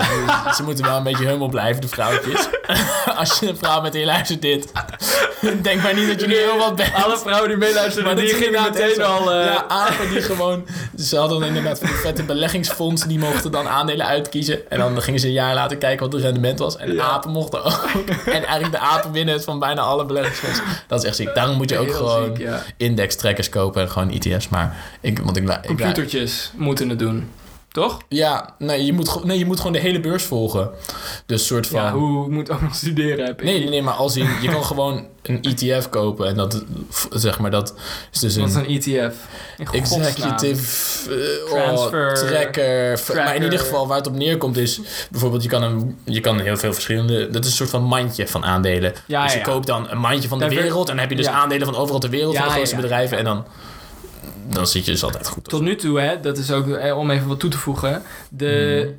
ze 0.57 0.63
moeten 0.63 0.85
wel 0.85 0.97
een 0.97 1.03
beetje 1.03 1.27
hummel 1.27 1.49
blijven, 1.49 1.81
de 1.81 1.89
vrouwtjes. 1.89 2.49
Als 3.19 3.39
je 3.39 3.49
een 3.49 3.57
vrouw 3.57 3.81
met 3.81 3.95
je 3.95 4.05
luistert 4.05 4.43
dit, 4.43 4.73
denk 5.63 5.83
maar 5.83 5.95
niet 5.95 6.09
dat 6.09 6.21
je 6.21 6.27
nu 6.27 6.37
heel 6.37 6.59
wat 6.59 6.77
bent. 6.77 6.95
Alle 7.05 7.19
vrouwen 7.19 7.49
die 7.49 7.59
meeluisteren, 7.59 8.05
Maar 8.05 8.17
die 8.17 8.35
gingen 8.35 8.63
meteen 8.63 9.03
al... 9.03 9.33
eh, 9.33 9.45
Ja, 9.47 9.65
apen 9.69 10.11
die 10.11 10.23
gewoon... 10.23 10.67
Ze 10.99 11.17
hadden 11.19 11.43
inderdaad 11.43 11.79
van 11.79 11.87
die 11.89 11.97
vette 11.97 12.23
beleggingsfondsen... 12.23 13.09
die 13.09 13.19
mochten 13.19 13.51
dan 13.51 13.69
aandelen 13.69 14.07
uitkiezen. 14.07 14.71
En 14.71 14.79
dan 14.79 15.03
gingen 15.03 15.21
ze 15.21 15.27
een 15.27 15.33
jaar 15.33 15.55
later 15.55 15.77
kijken 15.77 16.05
wat 16.05 16.13
het 16.15 16.23
rendement 16.23 16.59
was. 16.59 16.77
En 16.77 16.93
Ja. 16.95 17.03
apen 17.05 17.31
mochten 17.31 17.65
ook. 17.65 17.85
En 18.27 18.33
eigenlijk 18.45 18.71
de 18.73 18.79
apen 18.79 19.13
winnen 19.13 19.34
van 19.43 19.59
bijna 19.59 19.81
alle 19.81 20.05
beleggingsfondsen. 20.05 20.65
Dat 20.89 21.03
is 21.03 21.09
echt 21.09 21.17
ziek. 21.17 21.35
Daarom 21.35 21.57
moet 21.57 21.71
je 21.71 21.79
ook 21.79 21.87
heel 21.87 21.95
gewoon 21.95 22.37
ziek, 22.37 22.47
ja. 22.47 22.63
index-trackers 22.77 23.49
kopen... 23.49 23.83
en 23.83 23.91
gewoon 23.91 24.11
ETF's. 24.11 24.49
Maar 24.49 24.77
ik... 25.01 25.19
Want 25.19 25.37
ik, 25.37 25.43
ik, 25.43 25.51
ik 25.51 25.67
Computertjes 25.67 26.53
moeten 26.57 26.89
het 26.89 26.99
doen. 26.99 27.31
Toch? 27.75 27.99
Ja, 28.09 28.55
nee 28.59 28.85
je, 28.85 28.93
moet, 28.93 29.25
nee, 29.25 29.39
je 29.39 29.45
moet 29.47 29.57
gewoon 29.57 29.73
de 29.73 29.79
hele 29.79 30.01
beurs 30.01 30.23
volgen. 30.25 30.71
Dus 31.27 31.47
soort 31.47 31.67
van... 31.67 31.83
Ja, 31.83 31.93
hoe 31.93 32.29
moet 32.31 32.51
ook 32.51 32.61
nog 32.61 32.75
studeren 32.85 33.27
heb 33.27 33.39
ik. 33.41 33.45
Nee, 33.47 33.69
nee, 33.69 33.83
maar 33.83 33.95
als 33.95 34.17
in, 34.17 34.29
je 34.43 34.49
kan 34.49 34.65
gewoon 34.75 35.07
een 35.23 35.43
ETF 35.43 35.89
kopen. 35.89 36.27
En 36.29 36.35
dat, 36.35 36.65
zeg 37.11 37.39
maar, 37.39 37.51
dat 37.51 37.75
is 38.13 38.19
dus 38.21 38.37
Wat 38.37 38.49
is 38.49 38.55
een 38.55 38.71
een 38.71 39.05
ETF? 39.07 39.17
Godsnaam. 39.65 40.03
executive 40.03 40.65
eh, 41.11 41.51
Transfer, 41.51 42.09
oh, 42.09 42.15
tracker, 42.29 42.99
f- 42.99 43.09
Maar 43.09 43.17
in 43.17 43.23
tracker. 43.25 43.43
ieder 43.45 43.59
geval, 43.59 43.87
waar 43.87 43.97
het 43.97 44.07
op 44.07 44.17
neerkomt 44.17 44.57
is... 44.57 44.81
Bijvoorbeeld, 45.11 45.43
je 45.43 45.49
kan, 45.49 45.63
een, 45.63 45.99
je 46.05 46.21
kan 46.21 46.41
heel 46.41 46.57
veel 46.57 46.73
verschillende... 46.73 47.31
Dat 47.31 47.45
is 47.45 47.51
een 47.51 47.57
soort 47.57 47.71
van 47.71 47.83
mandje 47.83 48.27
van 48.29 48.45
aandelen. 48.45 48.93
Ja, 49.07 49.23
dus 49.23 49.33
je 49.33 49.39
ja. 49.39 49.45
koopt 49.45 49.67
dan 49.67 49.91
een 49.91 49.99
mandje 49.99 50.29
van 50.29 50.39
de 50.39 50.49
wereld. 50.49 50.89
En 50.89 50.93
dan 50.93 50.99
heb 50.99 51.11
je 51.11 51.17
dus 51.17 51.27
aandelen 51.29 51.67
van 51.67 51.77
overal 51.77 52.01
ter 52.01 52.11
wereld. 52.11 52.37
Van 52.37 52.45
de 52.45 52.51
grootste 52.51 52.77
bedrijven. 52.77 53.19
En 53.19 53.25
dan, 53.25 53.45
dan 54.47 54.67
zit 54.67 54.85
je 54.85 54.91
dus 54.91 55.03
altijd 55.05 55.29
goed. 55.29 55.45
Tot 55.49 55.61
nu 55.63 55.77
toe, 55.77 56.01
hè, 56.01 56.21
dat 56.21 56.39
is 56.39 56.51
ook 56.51 56.69
eh, 56.69 56.99
om 56.99 57.11
even 57.11 57.29
wat 57.29 57.41
toe 57.41 57.51
te 57.51 57.59
voegen. 57.59 58.03
De 58.29 58.83
Mhm. 58.85 58.95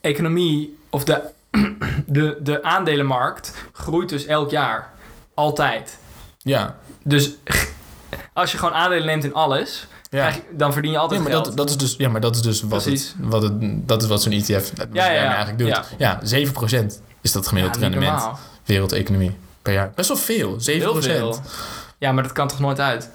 economie 0.00 0.78
of 0.90 1.04
de, 1.04 1.20
de, 2.06 2.36
de 2.40 2.62
aandelenmarkt 2.62 3.54
groeit 3.72 4.08
dus 4.08 4.24
elk 4.26 4.50
jaar. 4.50 4.90
Altijd. 5.34 5.98
Ja, 6.38 6.76
Dus 7.04 7.30
als 8.32 8.52
je 8.52 8.58
gewoon 8.58 8.74
aandelen 8.74 9.06
neemt 9.06 9.24
in 9.24 9.34
alles, 9.34 9.86
ja. 10.10 10.28
je- 10.28 10.42
dan 10.50 10.72
verdien 10.72 10.90
je 10.92 10.98
altijd 10.98 11.20
Ja, 11.20 11.24
maar 11.26 11.34
geld. 11.34 11.44
dat, 11.44 11.56
dat 11.56 11.68
is 11.70 11.76
dus, 11.76 11.94
ja, 11.98 12.08
maar 12.08 12.20
dat 12.20 12.34
is 12.36 12.42
dus 12.42 12.62
wat, 12.62 12.84
het, 12.84 13.14
wat, 13.18 13.42
het, 13.42 13.52
dat 13.88 14.02
is 14.02 14.08
wat 14.08 14.22
zo'n 14.22 14.32
ETF 14.32 14.76
met 14.76 14.88
Ja, 14.92 15.06
ja, 15.06 15.12
ja. 15.22 15.34
eigenlijk 15.34 15.58
doet. 15.58 15.80
Ja, 15.98 16.20
7% 16.82 16.86
is 17.20 17.32
dat 17.32 17.46
gemiddeld 17.48 17.76
rendement 17.76 18.12
normaal. 18.12 18.38
wereldeconomie 18.64 19.36
per 19.62 19.72
jaar. 19.72 19.92
Best 19.94 20.08
wel 20.08 20.16
veel, 20.16 20.52
7%. 20.60 20.62
Heel 20.64 21.02
veel. 21.02 21.40
Ja, 21.98 22.12
maar 22.12 22.22
dat 22.22 22.32
kan 22.32 22.48
toch 22.48 22.60
nooit 22.60 22.80
uit? 22.80 23.10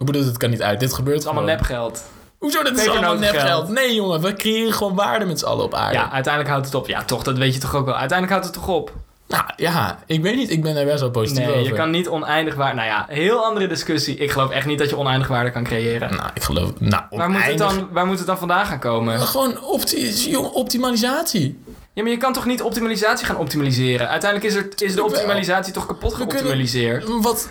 Het 0.00 0.08
Hoe 0.08 0.16
bedoel 0.16 0.28
het 0.32 0.36
kan 0.40 0.50
niet 0.50 0.62
uit? 0.62 0.80
Dit 0.80 0.92
gebeurt 0.92 1.18
is 1.18 1.24
allemaal 1.24 1.42
gewoon. 1.42 1.58
nepgeld. 1.58 2.02
Hoezo, 2.38 2.62
dit 2.62 2.78
is 2.78 2.88
allemaal 2.88 3.14
nepgeld? 3.16 3.68
Nee 3.68 3.94
jongen, 3.94 4.20
we 4.20 4.32
creëren 4.32 4.72
gewoon 4.72 4.94
waarde 4.94 5.24
met 5.24 5.38
z'n 5.38 5.44
allen 5.46 5.64
op 5.64 5.74
aarde. 5.74 5.94
Ja, 5.94 6.10
uiteindelijk 6.10 6.52
houdt 6.52 6.66
het 6.66 6.74
op. 6.74 6.88
Ja, 6.88 7.04
toch, 7.04 7.22
dat 7.22 7.36
weet 7.38 7.54
je 7.54 7.60
toch 7.60 7.74
ook 7.74 7.84
wel. 7.84 7.94
Uiteindelijk 7.96 8.30
houdt 8.40 8.44
het 8.56 8.64
toch 8.66 8.76
op? 8.76 8.92
Nou 9.28 9.42
ja, 9.56 9.98
ik 10.06 10.22
weet 10.22 10.36
niet, 10.36 10.50
ik 10.50 10.62
ben 10.62 10.74
daar 10.74 10.84
best 10.84 11.00
wel 11.00 11.10
positief 11.10 11.44
Nee, 11.46 11.54
over. 11.54 11.66
je 11.66 11.72
kan 11.72 11.90
niet 11.90 12.08
oneindig 12.08 12.54
waarde... 12.54 12.74
Nou 12.76 12.88
ja, 12.88 13.06
heel 13.08 13.44
andere 13.44 13.66
discussie. 13.66 14.16
Ik 14.16 14.30
geloof 14.30 14.50
echt 14.50 14.66
niet 14.66 14.78
dat 14.78 14.88
je 14.90 14.96
oneindig 14.96 15.28
waarde 15.28 15.50
kan 15.50 15.64
creëren. 15.64 16.10
Nou, 16.16 16.30
ik 16.34 16.42
geloof... 16.42 16.70
Nou, 16.78 17.02
Waar 17.10 17.30
moet, 17.30 17.42
het 17.42 17.52
oneindig- 17.60 17.76
dan, 17.78 17.88
waar 17.92 18.06
moet 18.06 18.18
het 18.18 18.26
dan 18.26 18.38
vandaan 18.38 18.66
gaan 18.66 18.78
komen? 18.78 19.20
Gewoon 19.20 19.62
opti 19.62 20.30
jong, 20.30 20.46
optimalisatie. 20.46 21.62
Ja, 21.92 22.02
maar 22.02 22.10
je 22.12 22.18
kan 22.18 22.32
toch 22.32 22.46
niet 22.46 22.62
optimalisatie 22.62 23.26
gaan 23.26 23.36
optimaliseren? 23.36 24.08
Uiteindelijk 24.08 24.52
is, 24.52 24.58
er, 24.60 24.68
is 24.88 24.94
de 24.94 25.04
optimalisatie 25.04 25.72
toch 25.72 25.86
kapot 25.86 26.10
We 26.10 26.16
kunnen- 26.16 26.36
geoptimaliseerd? 26.36 27.04
Wat, 27.22 27.48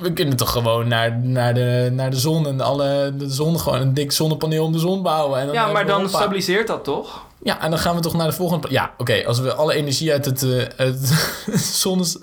we 0.00 0.12
kunnen 0.12 0.36
toch 0.36 0.50
gewoon 0.52 0.88
naar, 0.88 1.18
naar, 1.18 1.54
de, 1.54 1.90
naar 1.92 2.10
de 2.10 2.16
zon 2.16 2.46
en 2.46 2.60
alle, 2.60 3.12
de 3.16 3.28
zon 3.30 3.60
gewoon 3.60 3.80
een 3.80 3.94
dik 3.94 4.12
zonnepaneel 4.12 4.64
om 4.64 4.72
de 4.72 4.78
zon 4.78 5.02
bouwen. 5.02 5.40
En 5.40 5.46
dan 5.46 5.54
Ja, 5.54 5.66
maar 5.66 5.86
dan 5.86 6.08
stabiliseert 6.08 6.66
dat 6.66 6.84
toch? 6.84 7.26
Ja, 7.42 7.60
en 7.60 7.70
dan 7.70 7.78
gaan 7.78 7.94
we 7.94 8.00
toch 8.00 8.14
naar 8.14 8.26
de 8.26 8.32
volgende... 8.32 8.66
Ja, 8.70 8.94
oké, 8.98 9.22
als 9.26 9.40
we 9.40 9.54
alle 9.54 9.74
energie 9.74 10.12
uit 10.12 10.24
het, 10.24 10.42
eh, 10.42 10.64
uit 10.76 10.98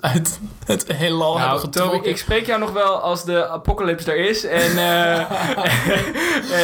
uit 0.00 0.38
het 0.64 0.92
heelal 0.92 1.32
hebben 1.38 1.48
Nou, 1.56 1.60
getrokken... 1.60 1.96
Toby, 1.98 2.08
ik 2.08 2.16
spreek 2.16 2.46
jou 2.46 2.60
nog 2.60 2.72
wel 2.72 3.00
als 3.00 3.24
de 3.24 3.48
apocalypse 3.48 4.12
er 4.12 4.28
is 4.28 4.44
en, 4.46 4.78
eh, 4.78 5.18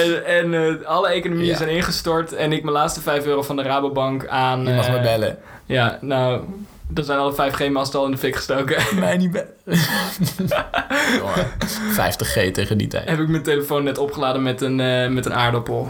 en, 0.00 0.26
en 0.26 0.54
eh, 0.54 0.86
alle 0.86 1.08
economieën 1.08 1.46
Ja. 1.50 1.56
zijn 1.56 1.68
ingestort 1.68 2.32
en 2.32 2.52
ik 2.52 2.62
mijn 2.62 2.76
laatste 2.76 3.00
5 3.00 3.26
euro 3.26 3.42
van 3.42 3.56
de 3.56 3.62
Rabobank 3.62 4.26
aan... 4.26 4.66
Je 4.66 4.72
mag 4.74 4.90
me 4.90 5.00
bellen. 5.00 5.38
Ja, 5.66 5.98
nou, 6.00 6.40
dan 6.88 7.04
zijn 7.04 7.18
alle 7.18 7.32
5G-masten 7.32 7.98
al 7.98 8.04
in 8.04 8.10
de 8.10 8.18
fik 8.18 8.36
gestoken. 8.36 8.82
Mij 8.98 9.16
niet 9.16 9.30
bellen. 9.30 9.54
Jongen, 11.18 11.50
50G 11.92 12.50
tegen 12.52 12.78
die 12.78 12.88
tijd. 12.88 13.08
Heb 13.08 13.18
ik 13.18 13.28
mijn 13.28 13.42
telefoon 13.42 13.84
net 13.84 13.98
opgeladen 13.98 14.42
met 14.42 14.60
een, 14.60 14.76
met 15.14 15.26
een 15.26 15.34
aardappel. 15.34 15.88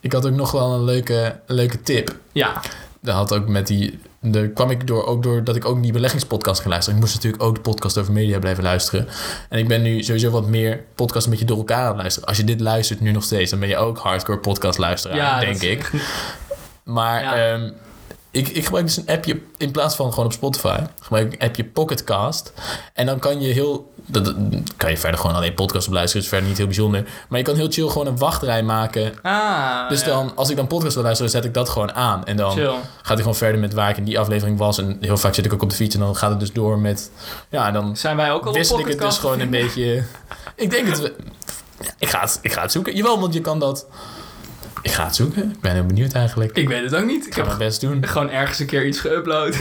Ik 0.00 0.12
had 0.12 0.26
ook 0.26 0.32
nog 0.34 0.50
wel 0.50 0.72
een 0.74 0.84
leuke, 0.84 1.40
een 1.46 1.54
leuke 1.54 1.82
tip. 1.82 2.14
Ja, 2.32 2.60
Dat 3.00 3.14
had 3.14 3.32
ook 3.34 3.48
met 3.48 3.66
die... 3.66 3.98
Daar 4.20 4.46
kwam 4.48 4.70
ik 4.70 4.86
door, 4.86 5.04
ook 5.06 5.22
door 5.22 5.44
dat 5.44 5.56
ik 5.56 5.64
ook 5.64 5.82
die 5.82 5.92
beleggingspodcast 5.92 6.58
ging 6.60 6.70
luisteren. 6.70 6.98
Ik 6.98 7.04
moest 7.04 7.16
natuurlijk 7.16 7.42
ook 7.42 7.54
de 7.54 7.60
podcast 7.60 7.98
over 7.98 8.12
media 8.12 8.38
blijven 8.38 8.62
luisteren. 8.64 9.08
En 9.48 9.58
ik 9.58 9.68
ben 9.68 9.82
nu 9.82 10.02
sowieso 10.02 10.30
wat 10.30 10.46
meer 10.46 10.84
podcasts 10.94 11.24
een 11.24 11.30
beetje 11.30 11.46
door 11.46 11.56
elkaar 11.56 11.82
aan 11.82 11.88
het 11.92 11.96
luisteren. 11.96 12.28
Als 12.28 12.36
je 12.36 12.44
dit 12.44 12.60
luistert 12.60 13.00
nu 13.00 13.10
nog 13.12 13.24
steeds, 13.24 13.50
dan 13.50 13.60
ben 13.60 13.68
je 13.68 13.76
ook 13.76 13.98
hardcore 13.98 14.38
podcast 14.38 14.78
luisteraar, 14.78 15.16
ja 15.16 15.40
denk 15.40 15.54
is 15.54 15.62
ik. 15.62 15.90
Maar 16.84 17.22
Ja. 17.22 17.52
ehm, 17.52 17.70
ik, 18.30 18.48
ik 18.48 18.64
gebruik 18.64 18.86
dus 18.86 18.96
een 18.96 19.06
appje, 19.06 19.40
in 19.56 19.70
plaats 19.70 19.96
van 19.96 20.10
gewoon 20.10 20.24
op 20.24 20.32
Spotify, 20.32 20.78
gebruik 21.00 21.32
ik 21.32 21.42
een 21.42 21.48
appje 21.48 21.64
Pocketcast. 21.64 22.52
En 22.92 23.06
dan 23.06 23.18
kan 23.18 23.40
je 23.40 23.52
heel, 23.52 23.92
dat, 24.08 24.24
dat 24.24 24.34
kan 24.76 24.90
je 24.90 24.96
verder 24.96 25.20
gewoon 25.20 25.36
alleen 25.36 25.54
podcast 25.54 25.86
op 25.86 25.92
luisteren, 25.92 26.22
is 26.22 26.28
verder 26.28 26.48
niet 26.48 26.56
heel 26.56 26.66
bijzonder. 26.66 27.04
Maar 27.28 27.38
je 27.38 27.44
kan 27.44 27.54
heel 27.56 27.70
chill 27.70 27.88
gewoon 27.88 28.06
een 28.06 28.18
wachtrij 28.18 28.62
maken. 28.62 29.12
Ah, 29.22 29.88
Dus 29.88 30.00
ja. 30.00 30.06
dan, 30.06 30.32
als 30.34 30.50
ik 30.50 30.56
dan 30.56 30.66
podcast 30.66 30.94
wil 30.94 31.02
luisteren, 31.02 31.30
zet 31.30 31.44
ik 31.44 31.54
dat 31.54 31.68
gewoon 31.68 31.92
aan. 31.92 32.24
En 32.24 32.36
dan 32.36 32.50
Chill. 32.52 32.66
gaat 32.96 33.06
hij 33.06 33.16
gewoon 33.16 33.34
verder 33.34 33.60
met 33.60 33.72
waar 33.74 33.90
ik 33.90 33.96
in 33.96 34.04
die 34.04 34.18
aflevering 34.18 34.58
was. 34.58 34.78
En 34.78 34.96
heel 35.00 35.16
vaak 35.16 35.34
zit 35.34 35.44
ik 35.44 35.52
ook 35.52 35.62
op 35.62 35.70
de 35.70 35.76
fiets 35.76 35.94
en 35.94 36.00
dan 36.00 36.16
gaat 36.16 36.30
het 36.30 36.40
dus 36.40 36.52
door 36.52 36.78
met... 36.78 37.10
Ja, 37.48 37.66
en 37.66 37.72
dan 37.72 37.96
Zijn 37.96 38.16
wij 38.16 38.32
ook 38.32 38.46
al 38.46 38.52
wissel 38.52 38.78
ik 38.78 38.86
het 38.86 38.98
dus 38.98 39.18
gewoon 39.18 39.40
een 39.40 39.50
beetje... 39.50 40.02
Ik 40.54 40.70
denk 40.70 40.88
het... 40.88 41.12
Ik 41.98 42.08
ga 42.08 42.20
het, 42.20 42.38
ik 42.42 42.52
ga 42.52 42.62
het 42.62 42.72
zoeken. 42.72 42.96
Jawel, 42.96 43.20
want 43.20 43.34
je 43.34 43.40
kan 43.40 43.58
dat... 43.58 43.86
Ik 44.82 44.90
ga 44.90 45.04
het 45.04 45.14
zoeken. 45.16 45.50
Ik 45.50 45.60
ben 45.60 45.72
heel 45.72 45.86
benieuwd 45.86 46.12
eigenlijk. 46.12 46.56
Ik 46.56 46.68
weet 46.68 46.82
het 46.84 46.94
ook 46.94 47.04
niet. 47.06 47.20
Ik 47.20 47.26
Ik 47.26 47.32
ga 47.34 47.38
heb 47.38 47.46
mijn 47.46 47.58
best 47.58 47.80
doen. 47.80 48.06
gewoon 48.06 48.30
ergens 48.30 48.58
een 48.58 48.66
keer 48.66 48.86
iets 48.86 48.98
geüpload. 49.06 49.56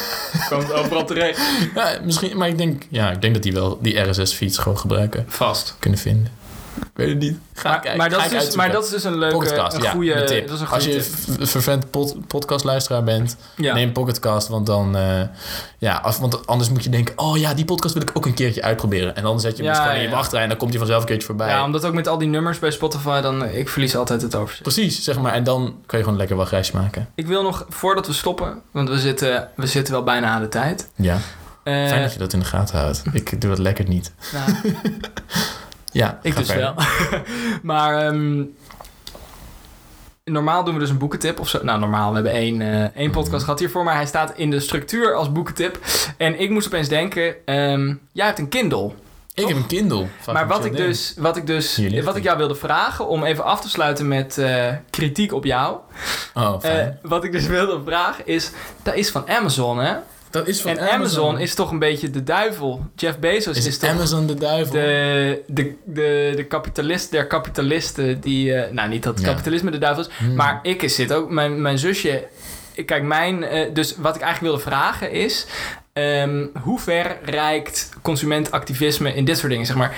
Komt 0.48 0.72
overal 0.72 1.04
terecht. 1.06 1.40
Ja, 1.74 1.98
misschien, 2.04 2.36
maar 2.36 2.48
ik 2.48 2.58
denk, 2.58 2.82
ja, 2.88 3.10
ik 3.10 3.20
denk 3.20 3.34
dat 3.34 3.42
die 3.42 3.52
wel 3.52 3.78
die 3.82 3.98
RSS-feeds 4.00 4.58
gewoon 4.58 4.78
gebruiken 4.78 5.24
Vast. 5.28 5.76
kunnen 5.78 5.98
vinden. 5.98 6.32
Ik 6.76 6.90
weet 6.94 7.08
het 7.08 7.18
niet. 7.18 7.38
Ga 7.54 7.68
Maar, 7.68 7.80
kijken. 7.80 7.98
maar, 7.98 8.10
dat 8.10 8.20
Ga 8.20 8.24
is 8.36 8.44
dus, 8.44 8.54
maar 8.54 8.70
dat 8.72 8.84
is 8.84 8.90
dus 8.90 9.04
een 9.04 9.18
leuke, 9.18 9.34
Pocketcast, 9.34 9.76
een 9.76 9.82
ja, 9.82 9.90
goede 9.90 10.14
een 10.20 10.26
tip. 10.26 10.46
Dat 10.46 10.56
is 10.56 10.62
een 10.62 10.68
Als 10.68 10.84
je 10.84 11.10
een 11.38 11.46
vervent 11.46 11.90
pod, 11.90 12.26
podcastluisteraar 12.26 13.04
bent, 13.04 13.36
Ja. 13.56 13.74
neem 13.74 13.92
Pocketcast, 13.92 14.48
want 14.48 14.66
dan, 14.66 14.96
eh, 14.96 15.20
ja, 15.78 15.96
af, 15.96 16.18
want 16.18 16.46
anders 16.46 16.70
moet 16.70 16.84
je 16.84 16.90
denken, 16.90 17.18
oh 17.18 17.36
ja, 17.38 17.54
die 17.54 17.64
podcast 17.64 17.94
wil 17.94 18.02
ik 18.02 18.10
ook 18.14 18.26
een 18.26 18.34
keertje 18.34 18.62
uitproberen. 18.62 19.16
En 19.16 19.22
dan 19.22 19.40
zet 19.40 19.56
je 19.56 19.62
hem 19.62 19.72
Ja, 19.72 19.78
dus 19.78 19.82
gewoon 19.86 19.96
in 20.02 20.08
je 20.08 20.14
wachtrij 20.14 20.42
en 20.42 20.48
dan 20.48 20.56
komt 20.58 20.70
hij 20.70 20.78
vanzelf 20.78 21.00
een 21.00 21.06
keertje 21.08 21.26
voorbij. 21.26 21.48
ja, 21.48 21.64
omdat 21.64 21.84
ook 21.84 21.94
met 21.94 22.08
al 22.08 22.18
die 22.18 22.28
nummers 22.28 22.58
bij 22.58 22.70
Spotify, 22.70 23.20
dan 23.20 23.44
ik 23.44 23.68
verlies 23.68 23.96
altijd 23.96 24.22
het 24.22 24.34
overzicht. 24.34 24.62
Precies, 24.62 25.02
zeg 25.04 25.18
maar. 25.18 25.32
En 25.32 25.44
dan 25.44 25.76
kan 25.86 25.98
je 25.98 26.04
gewoon 26.04 26.18
lekker 26.18 26.36
wachtreisje 26.36 26.76
maken. 26.76 27.08
Ik 27.14 27.26
wil 27.26 27.42
nog, 27.42 27.66
voordat 27.68 28.06
we 28.06 28.12
stoppen, 28.12 28.60
want 28.70 28.88
we 28.88 28.98
zitten, 28.98 29.48
we 29.56 29.66
zitten 29.66 29.94
wel 29.94 30.02
bijna 30.02 30.26
aan 30.28 30.40
de 30.42 30.48
tijd. 30.48 30.88
Ja, 30.96 31.18
Eh, 31.62 31.88
fijn 31.88 32.02
dat 32.02 32.12
je 32.12 32.18
dat 32.18 32.32
in 32.32 32.38
de 32.38 32.44
gaten 32.44 32.78
houdt. 32.78 33.02
Ik 33.12 33.40
doe 33.40 33.50
dat 33.50 33.58
lekker 33.58 33.88
niet. 33.88 34.12
nou, 34.32 34.74
Ja, 35.92 36.18
ik 36.22 36.36
dus 36.36 36.46
verder. 36.46 36.74
wel. 36.74 37.20
maar 37.72 38.06
ehm, 38.06 38.44
normaal 40.24 40.64
doen 40.64 40.74
we 40.74 40.80
dus 40.80 40.90
een 40.90 40.98
boekentip 40.98 41.40
of 41.40 41.48
zo. 41.48 41.58
Nou, 41.62 41.80
normaal, 41.80 42.08
we 42.08 42.14
hebben 42.14 42.32
één, 42.32 42.60
eh, 42.60 42.96
één 42.96 43.10
podcast 43.10 43.44
gehad 43.44 43.58
hiervoor, 43.58 43.84
maar 43.84 43.94
hij 43.94 44.06
staat 44.06 44.32
in 44.36 44.50
de 44.50 44.60
structuur 44.60 45.14
als 45.14 45.32
boekentip. 45.32 45.78
En 46.16 46.40
ik 46.40 46.50
moest 46.50 46.66
opeens 46.66 46.88
denken, 46.88 47.34
ehm, 47.44 47.94
jij 48.12 48.26
hebt 48.26 48.38
een 48.38 48.48
Kindle. 48.48 48.90
Ik 49.34 49.48
heb 49.48 49.56
een 49.56 49.66
Kindle. 49.66 50.06
Maar 50.32 50.46
wat 50.46 50.64
ik, 50.64 50.76
dus, 50.76 51.14
wat, 51.16 51.36
ik 51.36 51.46
dus, 51.46 51.80
wat 52.04 52.16
ik 52.16 52.22
jou 52.22 52.38
wilde 52.38 52.54
vragen, 52.54 53.08
om 53.08 53.24
even 53.24 53.44
af 53.44 53.60
te 53.60 53.68
sluiten 53.68 54.08
met 54.08 54.38
eh, 54.38 54.66
kritiek 54.90 55.32
op 55.32 55.44
jou. 55.44 55.76
Oh, 56.34 56.60
fijn. 56.60 56.98
wat 57.02 57.24
ik 57.24 57.32
dus 57.32 57.46
wilde 57.46 57.80
vragen 57.84 58.26
is, 58.26 58.50
dat 58.82 58.94
is 58.94 59.10
van 59.10 59.28
Amazon 59.28 59.78
hè? 59.78 59.94
Dat 60.32 60.48
is 60.48 60.64
En 60.64 60.90
Amazon. 60.90 61.38
is 61.38 61.54
toch 61.54 61.70
een 61.70 61.78
beetje 61.78 62.10
de 62.10 62.22
duivel. 62.22 62.86
Jeff 62.96 63.18
Bezos 63.18 63.56
is, 63.56 63.66
Is, 63.66 63.78
toch 63.78 63.90
Amazon 63.90 64.26
de 64.26 64.34
duivel? 64.34 64.72
de, 64.72 65.42
de, 65.46 65.74
de, 65.84 66.32
de 66.36 66.44
kapitalist 66.44 67.10
der 67.10 67.26
kapitalisten 67.26 68.20
die... 68.20 68.54
eh, 68.54 68.72
nou, 68.72 68.88
niet 68.88 69.02
dat 69.02 69.20
Ja. 69.20 69.26
kapitalisme 69.26 69.70
de 69.70 69.78
duivel 69.78 70.02
is, 70.04 70.10
Hmm. 70.18 70.34
maar 70.34 70.58
ik 70.62 70.90
zit 70.90 71.12
ook... 71.12 71.30
Mijn, 71.30 71.62
mijn 71.62 71.78
zusje... 71.78 72.24
Kijk, 72.86 73.02
mijn... 73.02 73.44
eh, 73.44 73.74
dus 73.74 73.96
wat 73.96 74.14
ik 74.16 74.22
eigenlijk 74.22 74.52
wilde 74.54 74.70
vragen 74.70 75.10
is... 75.10 75.46
ehm, 75.92 76.46
hoe 76.62 76.78
ver 76.80 77.16
reikt 77.24 77.88
consumentactivisme 78.02 79.14
in 79.14 79.24
dit 79.24 79.38
soort 79.38 79.50
dingen? 79.50 79.66
Zeg 79.66 79.76
maar, 79.76 79.96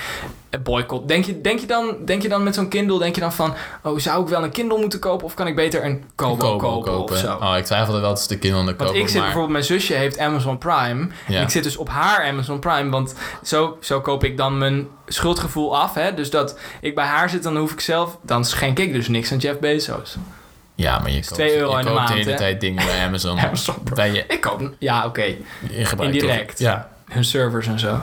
boycott. 0.63 1.09
Denk 1.09 1.25
je, 1.25 1.41
denk 1.41 1.59
je, 1.59 1.67
dan, 1.67 1.97
denk 2.05 2.23
je 2.23 2.29
dan 2.29 2.43
met 2.43 2.55
zo'n 2.55 2.69
Kindle, 2.69 2.99
denk 2.99 3.15
je 3.15 3.21
dan 3.21 3.33
van... 3.33 3.55
Oh, 3.83 3.99
zou 3.99 4.23
ik 4.23 4.29
wel 4.29 4.43
een 4.45 4.51
Kindle 4.51 4.79
moeten 4.79 4.99
kopen? 4.99 5.27
Of 5.27 5.35
kan 5.35 5.47
ik 5.47 5.55
beter 5.55 5.85
een 5.85 6.05
Kobo, 6.15 6.57
kopen, 6.57 6.99
of 7.03 7.17
zo? 7.17 7.35
Oh, 7.35 7.57
ik 7.57 7.65
twijfelde 7.65 8.01
wel 8.01 8.15
tussen 8.15 8.33
de 8.33 8.39
Kindle 8.39 8.61
en 8.61 8.67
de 8.67 8.73
Kobo. 8.73 8.85
Want 8.85 8.97
ik 8.97 9.05
zit 9.05 9.15
maar... 9.15 9.23
bijvoorbeeld, 9.23 9.53
mijn 9.53 9.65
zusje 9.65 9.95
heeft 9.95 10.19
Amazon 10.19 10.59
Prime. 10.59 11.09
Ja. 11.27 11.37
En 11.37 11.43
ik 11.43 11.51
zit 11.51 11.63
dus 11.65 11.77
op 11.77 11.89
haar 11.89 12.25
Amazon 12.25 12.59
Prime. 12.59 12.91
Want 12.91 13.15
zo, 13.43 13.77
zo 13.81 14.01
koop 14.01 14.25
ik 14.25 14.37
dan 14.37 14.59
mijn 14.59 14.89
schuldgevoel 15.07 15.79
af. 15.79 15.95
Hè? 15.95 16.15
Dus 16.15 16.31
dat 16.31 16.59
ik 16.81 16.95
bij 16.95 17.07
haar 17.07 17.31
zit, 17.31 17.43
dan 17.43 17.57
hoef 17.57 17.73
ik 17.73 17.81
zelf... 17.81 18.19
Dan 18.23 18.45
schenk 18.45 18.79
ik 18.79 18.93
dus 18.93 19.09
niks 19.09 19.33
aan 19.33 19.39
Jeff 19.39 19.59
Bezos. 19.59 20.17
Ja, 20.75 20.99
maar 20.99 21.11
je 21.11 21.21
koopt, 21.21 21.35
2 21.35 21.57
euro 21.57 21.73
je 21.73 21.79
in 21.79 21.85
de 21.87 21.93
maand, 21.93 22.09
de 22.09 22.15
hele 22.15 22.31
hè? 22.31 22.37
tijd 22.37 22.61
dingen 22.61 22.87
bij 22.87 23.05
Amazon. 23.07 23.39
Bij 23.95 24.13
je, 24.13 24.25
Ik 24.29 24.41
koop... 24.41 24.71
Ja, 24.79 25.07
oké. 25.07 25.35
gebruikt 25.73 26.15
Indirect. 26.15 26.49
toch- 26.49 26.59
Ja. 26.59 26.89
Hun 27.09 27.25
servers 27.25 27.67
en 27.67 27.79
zo. 27.79 28.01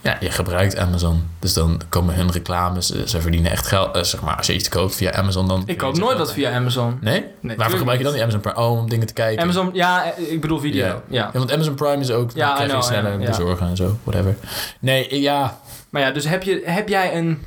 ja, 0.00 0.16
je 0.20 0.30
gebruikt 0.30 0.76
Amazon. 0.76 1.28
Dus 1.38 1.52
dan 1.52 1.80
komen 1.88 2.14
hun 2.14 2.30
reclames. 2.32 2.92
eh, 2.92 3.02
Ze 3.06 3.20
verdienen 3.20 3.50
echt 3.50 3.66
geld. 3.66 3.96
eh, 3.96 4.02
zeg 4.02 4.20
maar, 4.22 4.36
als 4.36 4.46
je 4.46 4.54
iets 4.54 4.68
koopt 4.68 4.94
via 4.96 5.12
Amazon, 5.12 5.48
dan... 5.48 5.62
Ik 5.66 5.78
koop 5.78 5.96
nooit 5.98 6.18
wat 6.18 6.32
via 6.32 6.54
Amazon. 6.54 6.98
Nee? 7.00 7.12
Nee, 7.12 7.22
Waarvoor 7.22 7.56
tuurlijk 7.56 7.78
gebruik 7.78 7.98
je 7.98 8.04
dan 8.04 8.12
niet. 8.12 8.22
die 8.22 8.32
Amazon 8.34 8.40
Prime? 8.52 8.68
Oh, 8.68 8.78
om 8.80 8.88
dingen 8.88 9.06
te 9.06 9.12
kijken. 9.12 9.42
Amazon, 9.42 9.70
ja, 9.72 10.14
ik 10.16 10.40
bedoel 10.40 10.58
video. 10.58 10.86
Ja. 10.86 11.02
Ja. 11.08 11.30
Ja, 11.32 11.38
want 11.38 11.52
Amazon 11.52 11.74
Prime 11.74 11.96
is 12.00 12.10
ook... 12.10 12.30
Ja, 12.34 12.46
dan 12.46 12.54
krijg 12.66 12.72
je 12.72 12.82
sneller 12.82 13.18
bezorgen 13.18 13.68
en 13.68 13.76
zo. 13.76 13.98
Whatever. 14.04 14.36
Nee, 14.80 15.08
eh, 15.08 15.22
ja... 15.22 15.58
Maar 15.90 16.02
ja, 16.02 16.10
dus 16.10 16.24
heb, 16.24 16.42
je, 16.42 16.62
heb 16.64 16.88
jij 16.88 17.16
een 17.16 17.42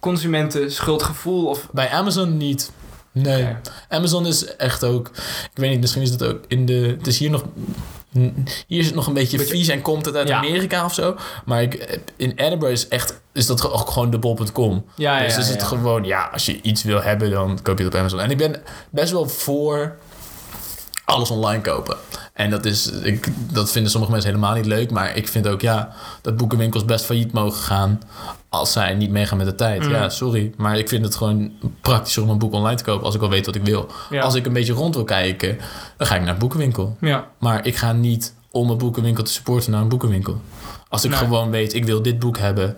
consumentenschuldgevoel? 0.00 1.46
Of... 1.46 1.68
Bij 1.72 1.90
Amazon 1.90 2.36
niet. 2.36 2.70
Nee. 3.22 3.46
Amazon 3.88 4.26
is 4.26 4.56
echt 4.56 4.84
ook... 4.84 5.10
Ik 5.44 5.50
weet 5.54 5.70
niet, 5.70 5.80
misschien 5.80 6.02
is 6.02 6.10
het 6.10 6.24
ook 6.24 6.44
in 6.48 6.66
de... 6.66 6.94
Het 6.98 7.06
is 7.06 7.18
hier 7.18 7.30
nog... 7.30 7.44
Hier 8.66 8.80
is 8.80 8.86
het 8.86 8.94
nog 8.94 9.06
een 9.06 9.14
beetje 9.14 9.38
vies 9.38 9.68
en 9.68 9.82
komt 9.82 10.06
het 10.06 10.16
uit 10.16 10.28
Ja. 10.28 10.36
Amerika 10.36 10.84
of 10.84 10.94
zo. 10.94 11.16
Maar 11.44 11.62
ik, 11.62 12.00
in 12.16 12.32
Edinburgh 12.36 12.74
is, 12.74 12.88
echt, 12.88 13.20
is 13.32 13.46
dat 13.46 13.70
ook 13.70 13.90
gewoon 13.90 14.10
de 14.10 14.18
bol.com. 14.18 14.84
Ja, 14.96 15.22
dus 15.22 15.34
ja, 15.34 15.40
is 15.40 15.48
het 15.48 15.62
gewoon... 15.62 16.04
Ja, 16.04 16.28
als 16.32 16.46
je 16.46 16.60
iets 16.62 16.82
wil 16.82 17.02
hebben, 17.02 17.30
dan 17.30 17.58
koop 17.62 17.78
je 17.78 17.84
het 17.84 17.94
op 17.94 18.00
Amazon. 18.00 18.20
En 18.20 18.30
ik 18.30 18.36
ben 18.36 18.62
best 18.90 19.12
wel 19.12 19.28
voor 19.28 19.96
alles 21.04 21.30
online 21.30 21.62
kopen. 21.62 21.96
En 22.36 22.50
dat, 22.50 22.64
is, 22.64 22.90
ik, 22.90 23.28
dat 23.52 23.70
vinden 23.72 23.90
sommige 23.90 24.12
mensen 24.12 24.30
helemaal 24.30 24.54
niet 24.54 24.66
leuk. 24.66 24.90
Maar 24.90 25.16
ik 25.16 25.28
vind 25.28 25.48
ook, 25.48 25.60
ja, 25.60 25.92
dat 26.20 26.36
boekenwinkels 26.36 26.84
best 26.84 27.04
failliet 27.04 27.32
mogen 27.32 27.60
gaan... 27.60 28.00
als 28.48 28.72
zij 28.72 28.94
niet 28.94 29.10
meegaan 29.10 29.38
met 29.38 29.46
de 29.46 29.54
tijd. 29.54 29.82
Mm. 29.82 29.90
Ja, 29.90 30.08
sorry. 30.08 30.52
Maar 30.56 30.78
ik 30.78 30.88
vind 30.88 31.04
het 31.04 31.14
gewoon 31.16 31.50
praktischer 31.80 32.22
om 32.22 32.28
een 32.28 32.38
boek 32.38 32.52
online 32.52 32.76
te 32.76 32.84
kopen... 32.84 33.06
als 33.06 33.14
ik 33.14 33.22
al 33.22 33.28
weet 33.28 33.46
wat 33.46 33.54
ik 33.54 33.64
wil. 33.64 33.88
Ja. 34.10 34.22
Als 34.22 34.34
ik 34.34 34.46
een 34.46 34.52
beetje 34.52 34.72
rond 34.72 34.94
wil 34.94 35.04
kijken, 35.04 35.58
dan 35.96 36.06
ga 36.06 36.14
ik 36.14 36.20
naar 36.20 36.32
een 36.32 36.38
boekenwinkel. 36.38 36.96
Ja. 37.00 37.26
Maar 37.38 37.66
ik 37.66 37.76
ga 37.76 37.92
niet 37.92 38.34
om 38.50 38.70
een 38.70 38.78
boekenwinkel 38.78 39.24
te 39.24 39.32
supporten 39.32 39.70
naar 39.70 39.80
een 39.82 39.88
boekenwinkel. 39.88 40.40
Als 40.88 41.04
ik 41.04 41.10
Nee. 41.10 41.18
gewoon 41.18 41.50
weet, 41.50 41.74
ik 41.74 41.84
wil 41.84 42.02
dit 42.02 42.18
boek 42.18 42.38
hebben... 42.38 42.76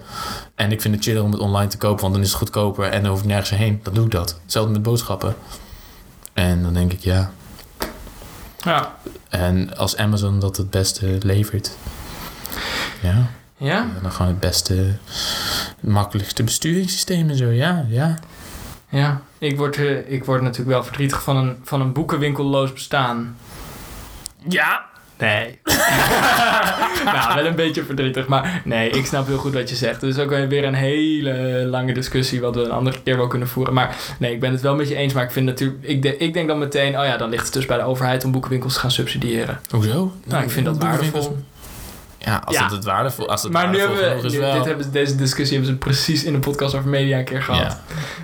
en 0.55 0.73
ik 0.73 0.81
vind 0.81 0.95
het 0.95 1.05
chiller 1.05 1.23
om 1.23 1.33
het 1.33 1.41
online 1.41 1.71
te 1.71 1.77
kopen... 1.79 2.01
want 2.01 2.13
dan 2.15 2.23
is 2.23 2.29
het 2.29 2.39
goedkoper 2.39 2.85
en 2.85 3.03
dan 3.03 3.11
hoef 3.11 3.21
ik 3.21 3.27
nergens 3.27 3.51
heen. 3.51 3.81
Dan 3.83 3.95
doe 3.95 4.05
ik 4.05 4.11
dat. 4.11 4.39
Hetzelfde 4.43 4.73
met 4.73 4.83
boodschappen. 4.83 5.35
En 6.33 6.63
dan 6.63 6.73
denk 6.75 6.93
ik, 6.93 7.01
ja... 7.01 7.31
Ja. 8.65 8.95
En 9.29 9.77
als 9.77 9.97
Amazon 9.97 10.41
dat 10.41 10.57
het 10.57 10.71
beste 10.71 11.19
levert... 11.23 11.77
Ja, 13.01 13.27
Ja? 13.57 13.87
dan 14.03 14.13
gewoon 14.13 14.31
het 14.31 14.41
beste... 14.41 14.95
makkelijkste 15.81 16.43
besturingssysteem 16.43 17.29
en 17.29 17.37
zo. 17.37 17.49
Ja, 17.51 17.85
ja. 17.89 18.19
Ja. 18.89 19.21
Ik 19.39 19.57
word, 19.57 19.77
eh, 19.77 20.13
ik 20.13 20.25
word 20.25 20.43
natuurlijk 20.43 20.71
wel 20.71 20.85
verdrietig 20.85 21.23
van 21.23 21.37
een, 21.37 21.57
van 21.63 21.81
een 21.81 21.93
boekenwinkelloos 21.93 22.73
bestaan. 22.73 23.37
Ja! 24.49 24.87
Nee. 25.19 25.59
nou, 27.05 27.35
wel 27.35 27.47
een 27.47 27.55
beetje 27.55 27.85
verdrietig. 27.85 28.27
Maar 28.27 28.61
nee, 28.65 28.91
ik 28.91 29.07
snap 29.07 29.27
heel 29.27 29.39
goed 29.39 29.55
wat 29.55 29.69
je 29.69 29.77
zegt. 29.77 30.01
Het 30.01 30.17
is 30.17 30.23
ook 30.23 30.31
weer 30.31 30.65
een 30.65 30.75
hele 30.75 31.65
lange 31.71 31.93
discussie... 31.95 32.41
wat 32.41 32.55
we 32.55 32.63
een 32.63 32.71
andere 32.71 33.03
keer 33.03 33.17
wel 33.17 33.27
kunnen 33.27 33.49
voeren. 33.49 33.75
Maar 33.75 33.97
nee, 34.19 34.33
ik 34.33 34.41
ben 34.41 34.53
het 34.53 34.61
wel 34.61 34.75
met 34.77 34.89
je 34.89 34.95
eens. 34.95 35.13
Maar 35.13 35.25
ik 35.25 35.31
vind 35.31 35.47
natuurlijk... 35.47 35.79
Ik, 35.81 36.03
de- 36.03 36.17
ik 36.17 36.33
denk 36.35 36.49
dan 36.49 36.59
meteen... 36.59 36.99
Oh 36.99 37.05
ja, 37.05 37.17
dan 37.17 37.31
ligt 37.31 37.45
het 37.45 37.53
dus 37.53 37.67
bij 37.67 37.77
de 37.77 37.83
overheid... 37.83 38.25
om 38.25 38.33
boekenwinkels 38.33 38.73
te 38.75 38.81
gaan 38.81 38.91
subsidiëren. 38.91 39.61
Hoezo? 39.71 40.13
Nou, 40.25 40.43
ik 40.45 40.51
vind 40.51 40.67
dat 40.67 40.79
waardevol. 40.79 41.39
Ja, 42.19 42.43
als 42.45 42.57
Ja. 42.57 42.63
het 42.63 42.73
het 42.73 42.85
waardevol 42.85 43.29
als 43.29 43.43
het 43.43 43.53
Maar 43.53 43.69
nu 43.69 43.79
hebben 43.79 43.97
we... 43.97 44.15
is 44.27 44.33
Dit, 44.33 44.41
wel. 44.41 44.53
dit 44.55 44.65
hebben, 44.65 44.85
ze- 44.85 44.91
deze 44.91 45.15
discussie 45.17 45.57
hebben 45.57 45.75
ze 45.75 45.81
precies 45.81 46.25
in 46.25 46.33
de 46.33 46.39
podcast 46.39 46.75
over 46.75 46.89
media 46.89 47.19
een 47.19 47.25
keer 47.25 47.43
gehad. 47.43 47.61
Ja. 47.61 47.81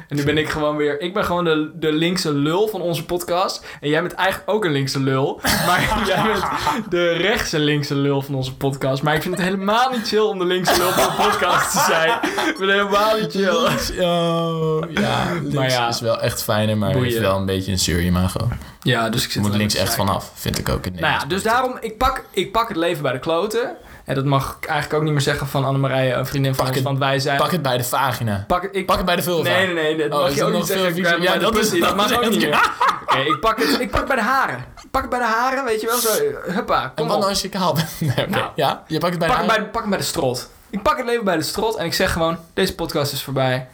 En 0.09 0.17
nu 0.17 0.25
ben 0.25 0.39
ik 0.39 0.49
gewoon 0.49 0.77
weer... 0.77 1.01
Ik 1.01 1.15
ben 1.15 1.25
gewoon 1.25 1.45
de, 1.45 1.71
de 1.75 1.93
linkse 1.93 2.33
lul 2.33 2.69
van 2.69 2.81
onze 2.81 3.05
podcast. 3.05 3.67
En 3.81 3.89
jij 3.89 4.01
bent 4.01 4.13
eigenlijk 4.15 4.51
ook 4.51 4.65
een 4.65 4.73
linkse 4.73 5.01
lul. 5.01 5.41
Maar 5.67 6.03
jij 6.07 6.23
bent 6.23 6.45
de 6.91 7.13
rechtse 7.13 7.59
linkse 7.59 7.95
lul 7.95 8.23
van 8.23 8.35
onze 8.35 8.57
podcast. 8.57 9.03
Maar 9.03 9.15
ik 9.15 9.23
vind 9.23 9.35
het 9.37 9.45
helemaal 9.45 9.91
niet 9.91 10.09
chill 10.09 10.19
om 10.21 10.39
de 10.39 10.45
linkse 10.45 10.77
lul 10.79 10.91
van 10.91 11.17
de 11.17 11.23
podcast 11.29 11.71
te 11.73 11.79
zijn. 11.79 12.11
Ik 12.49 12.57
ben 12.59 12.69
helemaal 12.69 13.17
niet 13.21 13.31
chill. 13.31 14.05
Oh, 14.05 14.83
ja, 14.91 15.33
links 15.33 15.55
Maar 15.55 15.71
ja. 15.71 15.89
is 15.89 16.01
wel 16.01 16.21
echt 16.21 16.43
fijner, 16.43 16.79
maar 16.79 16.93
Boeien. 16.93 17.09
heeft 17.09 17.21
wel 17.21 17.37
een 17.37 17.47
beetje 17.47 17.73
een 17.73 17.79
serie 17.79 18.07
imago. 18.07 18.49
Ja, 18.83 19.09
dus 19.09 19.25
ik 19.25 19.31
zit 19.31 19.43
moet 19.43 19.55
links 19.57 19.75
echt 19.75 19.95
vanaf, 19.95 20.31
vind 20.35 20.59
ik 20.59 20.69
ook. 20.69 20.87
In 20.87 20.93
Nou 20.93 21.07
ja, 21.13 21.25
dus 21.29 21.43
daarom... 21.43 21.77
Ik 21.81 21.99
pak, 21.99 22.25
ik 22.31 22.53
pak 22.53 22.69
het 22.69 22.77
leven 22.77 23.03
bij 23.03 23.13
de 23.13 23.19
kloten. 23.19 23.77
En 24.05 24.15
dat 24.15 24.25
mag 24.25 24.57
ik 24.61 24.65
eigenlijk 24.67 24.95
ook 24.99 25.03
niet 25.03 25.13
meer 25.13 25.21
zeggen 25.21 25.47
van 25.47 25.65
Annemarije, 25.65 26.13
een 26.13 26.27
vriendin 26.27 26.55
van 26.55 26.65
Pak 26.65 26.67
ons. 26.67 26.77
het- 26.77 26.85
Want 26.85 26.99
wij 26.99 27.19
zijn... 27.19 27.39
Pak 27.39 27.51
het 27.51 27.63
bij 27.63 27.77
de 27.77 27.85
vagina. 27.85 28.45
pak 28.47 28.63
het, 28.63 28.77
ik, 28.77 28.87
Pak 28.87 28.97
het 28.97 29.07
bij 29.07 29.17
de 29.17 29.23
vulva. 29.23 29.43
Nee, 29.51 29.67
nee, 29.67 29.75
nee, 29.75 29.97
dat 30.09 30.13
Oh, 30.13 30.19
mag 30.19 30.29
is 30.29 30.35
je 30.35 30.39
dat 30.41 30.49
ook 30.49 30.55
nog 30.55 30.69
niet 30.69 30.97
zeggen. 30.97 31.23
Ja, 31.23 31.37
dat 31.37 31.57
is- 31.57 31.71
dat 31.71 31.81
dat 31.89 31.97
mag 31.97 32.13
ook 32.17 32.29
niet 32.31 32.39
meer. 32.41 32.71
Oké, 33.03 33.19
ik, 33.19 33.41
pak 33.41 33.59
het, 33.59 33.81
ik 33.81 33.91
pak 33.91 33.99
het 33.99 34.09
bij 34.09 34.17
de 34.17 34.23
haren. 34.23 34.65
Pak 34.91 35.01
het 35.01 35.11
bij 35.11 35.19
de 35.19 35.25
haren, 35.27 35.65
weet 35.65 35.81
je 35.81 35.87
wel, 35.87 35.97
zo, 35.99 36.09
huppa, 36.53 36.83
En 36.83 36.91
kom 36.95 37.07
wat 37.07 37.15
op. 37.15 37.21
nou 37.21 37.33
als 37.33 37.43
je 37.43 37.49
kaal 37.49 37.75
bent? 37.75 38.01
Nee. 38.17 38.27
Nou. 38.27 38.51
ja, 38.55 38.83
je 38.87 38.99
pakt 38.99 39.11
het 39.11 39.19
bij 39.19 39.29
Pak 39.29 39.37
de 39.37 39.43
het 39.43 39.47
bij, 39.53 39.57
haar. 39.57 39.65
de- 39.67 39.71
pak 39.71 39.81
het 39.81 39.91
bij 39.91 39.99
de 39.99 40.05
strot. 40.05 40.51
Ik 40.71 40.83
pak 40.83 40.97
het 40.97 41.07
leven 41.07 41.25
bij 41.25 41.37
de 41.37 41.43
strot 41.43 41.77
en 41.77 41.85
ik 41.85 41.95
zeg 41.95 42.13
gewoon, 42.13 42.39
deze 42.55 42.75
podcast 42.75 43.13
is 43.13 43.23
voorbij. 43.23 43.69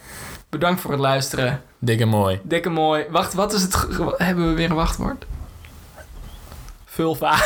Bedankt 0.49 0.81
voor 0.81 0.91
het 0.91 1.01
luisteren. 1.01 1.63
Dik 1.79 2.01
en 2.01 2.09
mooi. 2.09 2.41
Dikke 2.43 2.69
mooi. 2.69 3.05
Wacht, 3.11 3.35
wat 3.35 3.53
is 3.53 3.63
het? 3.63 3.87
Hebben 4.17 4.49
we 4.49 4.55
weer 4.55 4.71
een 4.71 4.77
wachtwoord? 4.77 5.25
Vulva. 6.85 7.37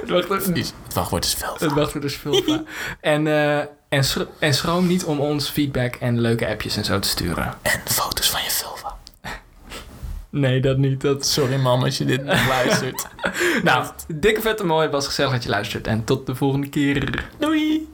het 0.00 0.10
wachtwoord. 0.10 0.46
Het 0.46 0.94
wachtwoord 0.94 1.24
is 1.24 1.34
veel. 1.34 1.56
het 1.58 1.72
wachtwoord 1.72 2.04
is 2.04 2.16
vulva. 2.16 2.62
en, 3.00 3.26
eh, 3.26 3.58
en, 3.88 4.04
schro- 4.04 4.28
en 4.38 4.54
schroom 4.54 4.86
niet 4.86 5.04
om 5.04 5.20
ons 5.20 5.48
feedback 5.48 5.94
en 5.94 6.20
leuke 6.20 6.46
appjes 6.48 6.76
en 6.76 6.84
zo 6.84 6.98
te 6.98 7.08
sturen. 7.08 7.54
En 7.62 7.80
foto's 7.84 8.30
van 8.30 8.42
je 8.42 8.50
vulva. 8.50 8.96
Nee, 10.30 10.60
dat 10.60 10.76
niet. 10.78 11.00
Dat... 11.00 11.26
Sorry 11.26 11.56
mam 11.56 11.82
als 11.82 11.98
je 11.98 12.04
dit 12.04 12.24
nog 12.24 12.48
luistert. 12.54 13.06
Nou, 13.62 13.86
dikke 14.14 14.40
vette 14.40 14.64
mooi. 14.64 14.82
Het 14.82 14.92
was 14.92 15.06
gezellig 15.06 15.32
dat 15.32 15.42
je 15.42 15.48
luistert. 15.48 15.86
En 15.86 16.04
tot 16.04 16.26
de 16.26 16.34
volgende 16.34 16.68
keer. 16.68 17.24
Doei! 17.38 17.88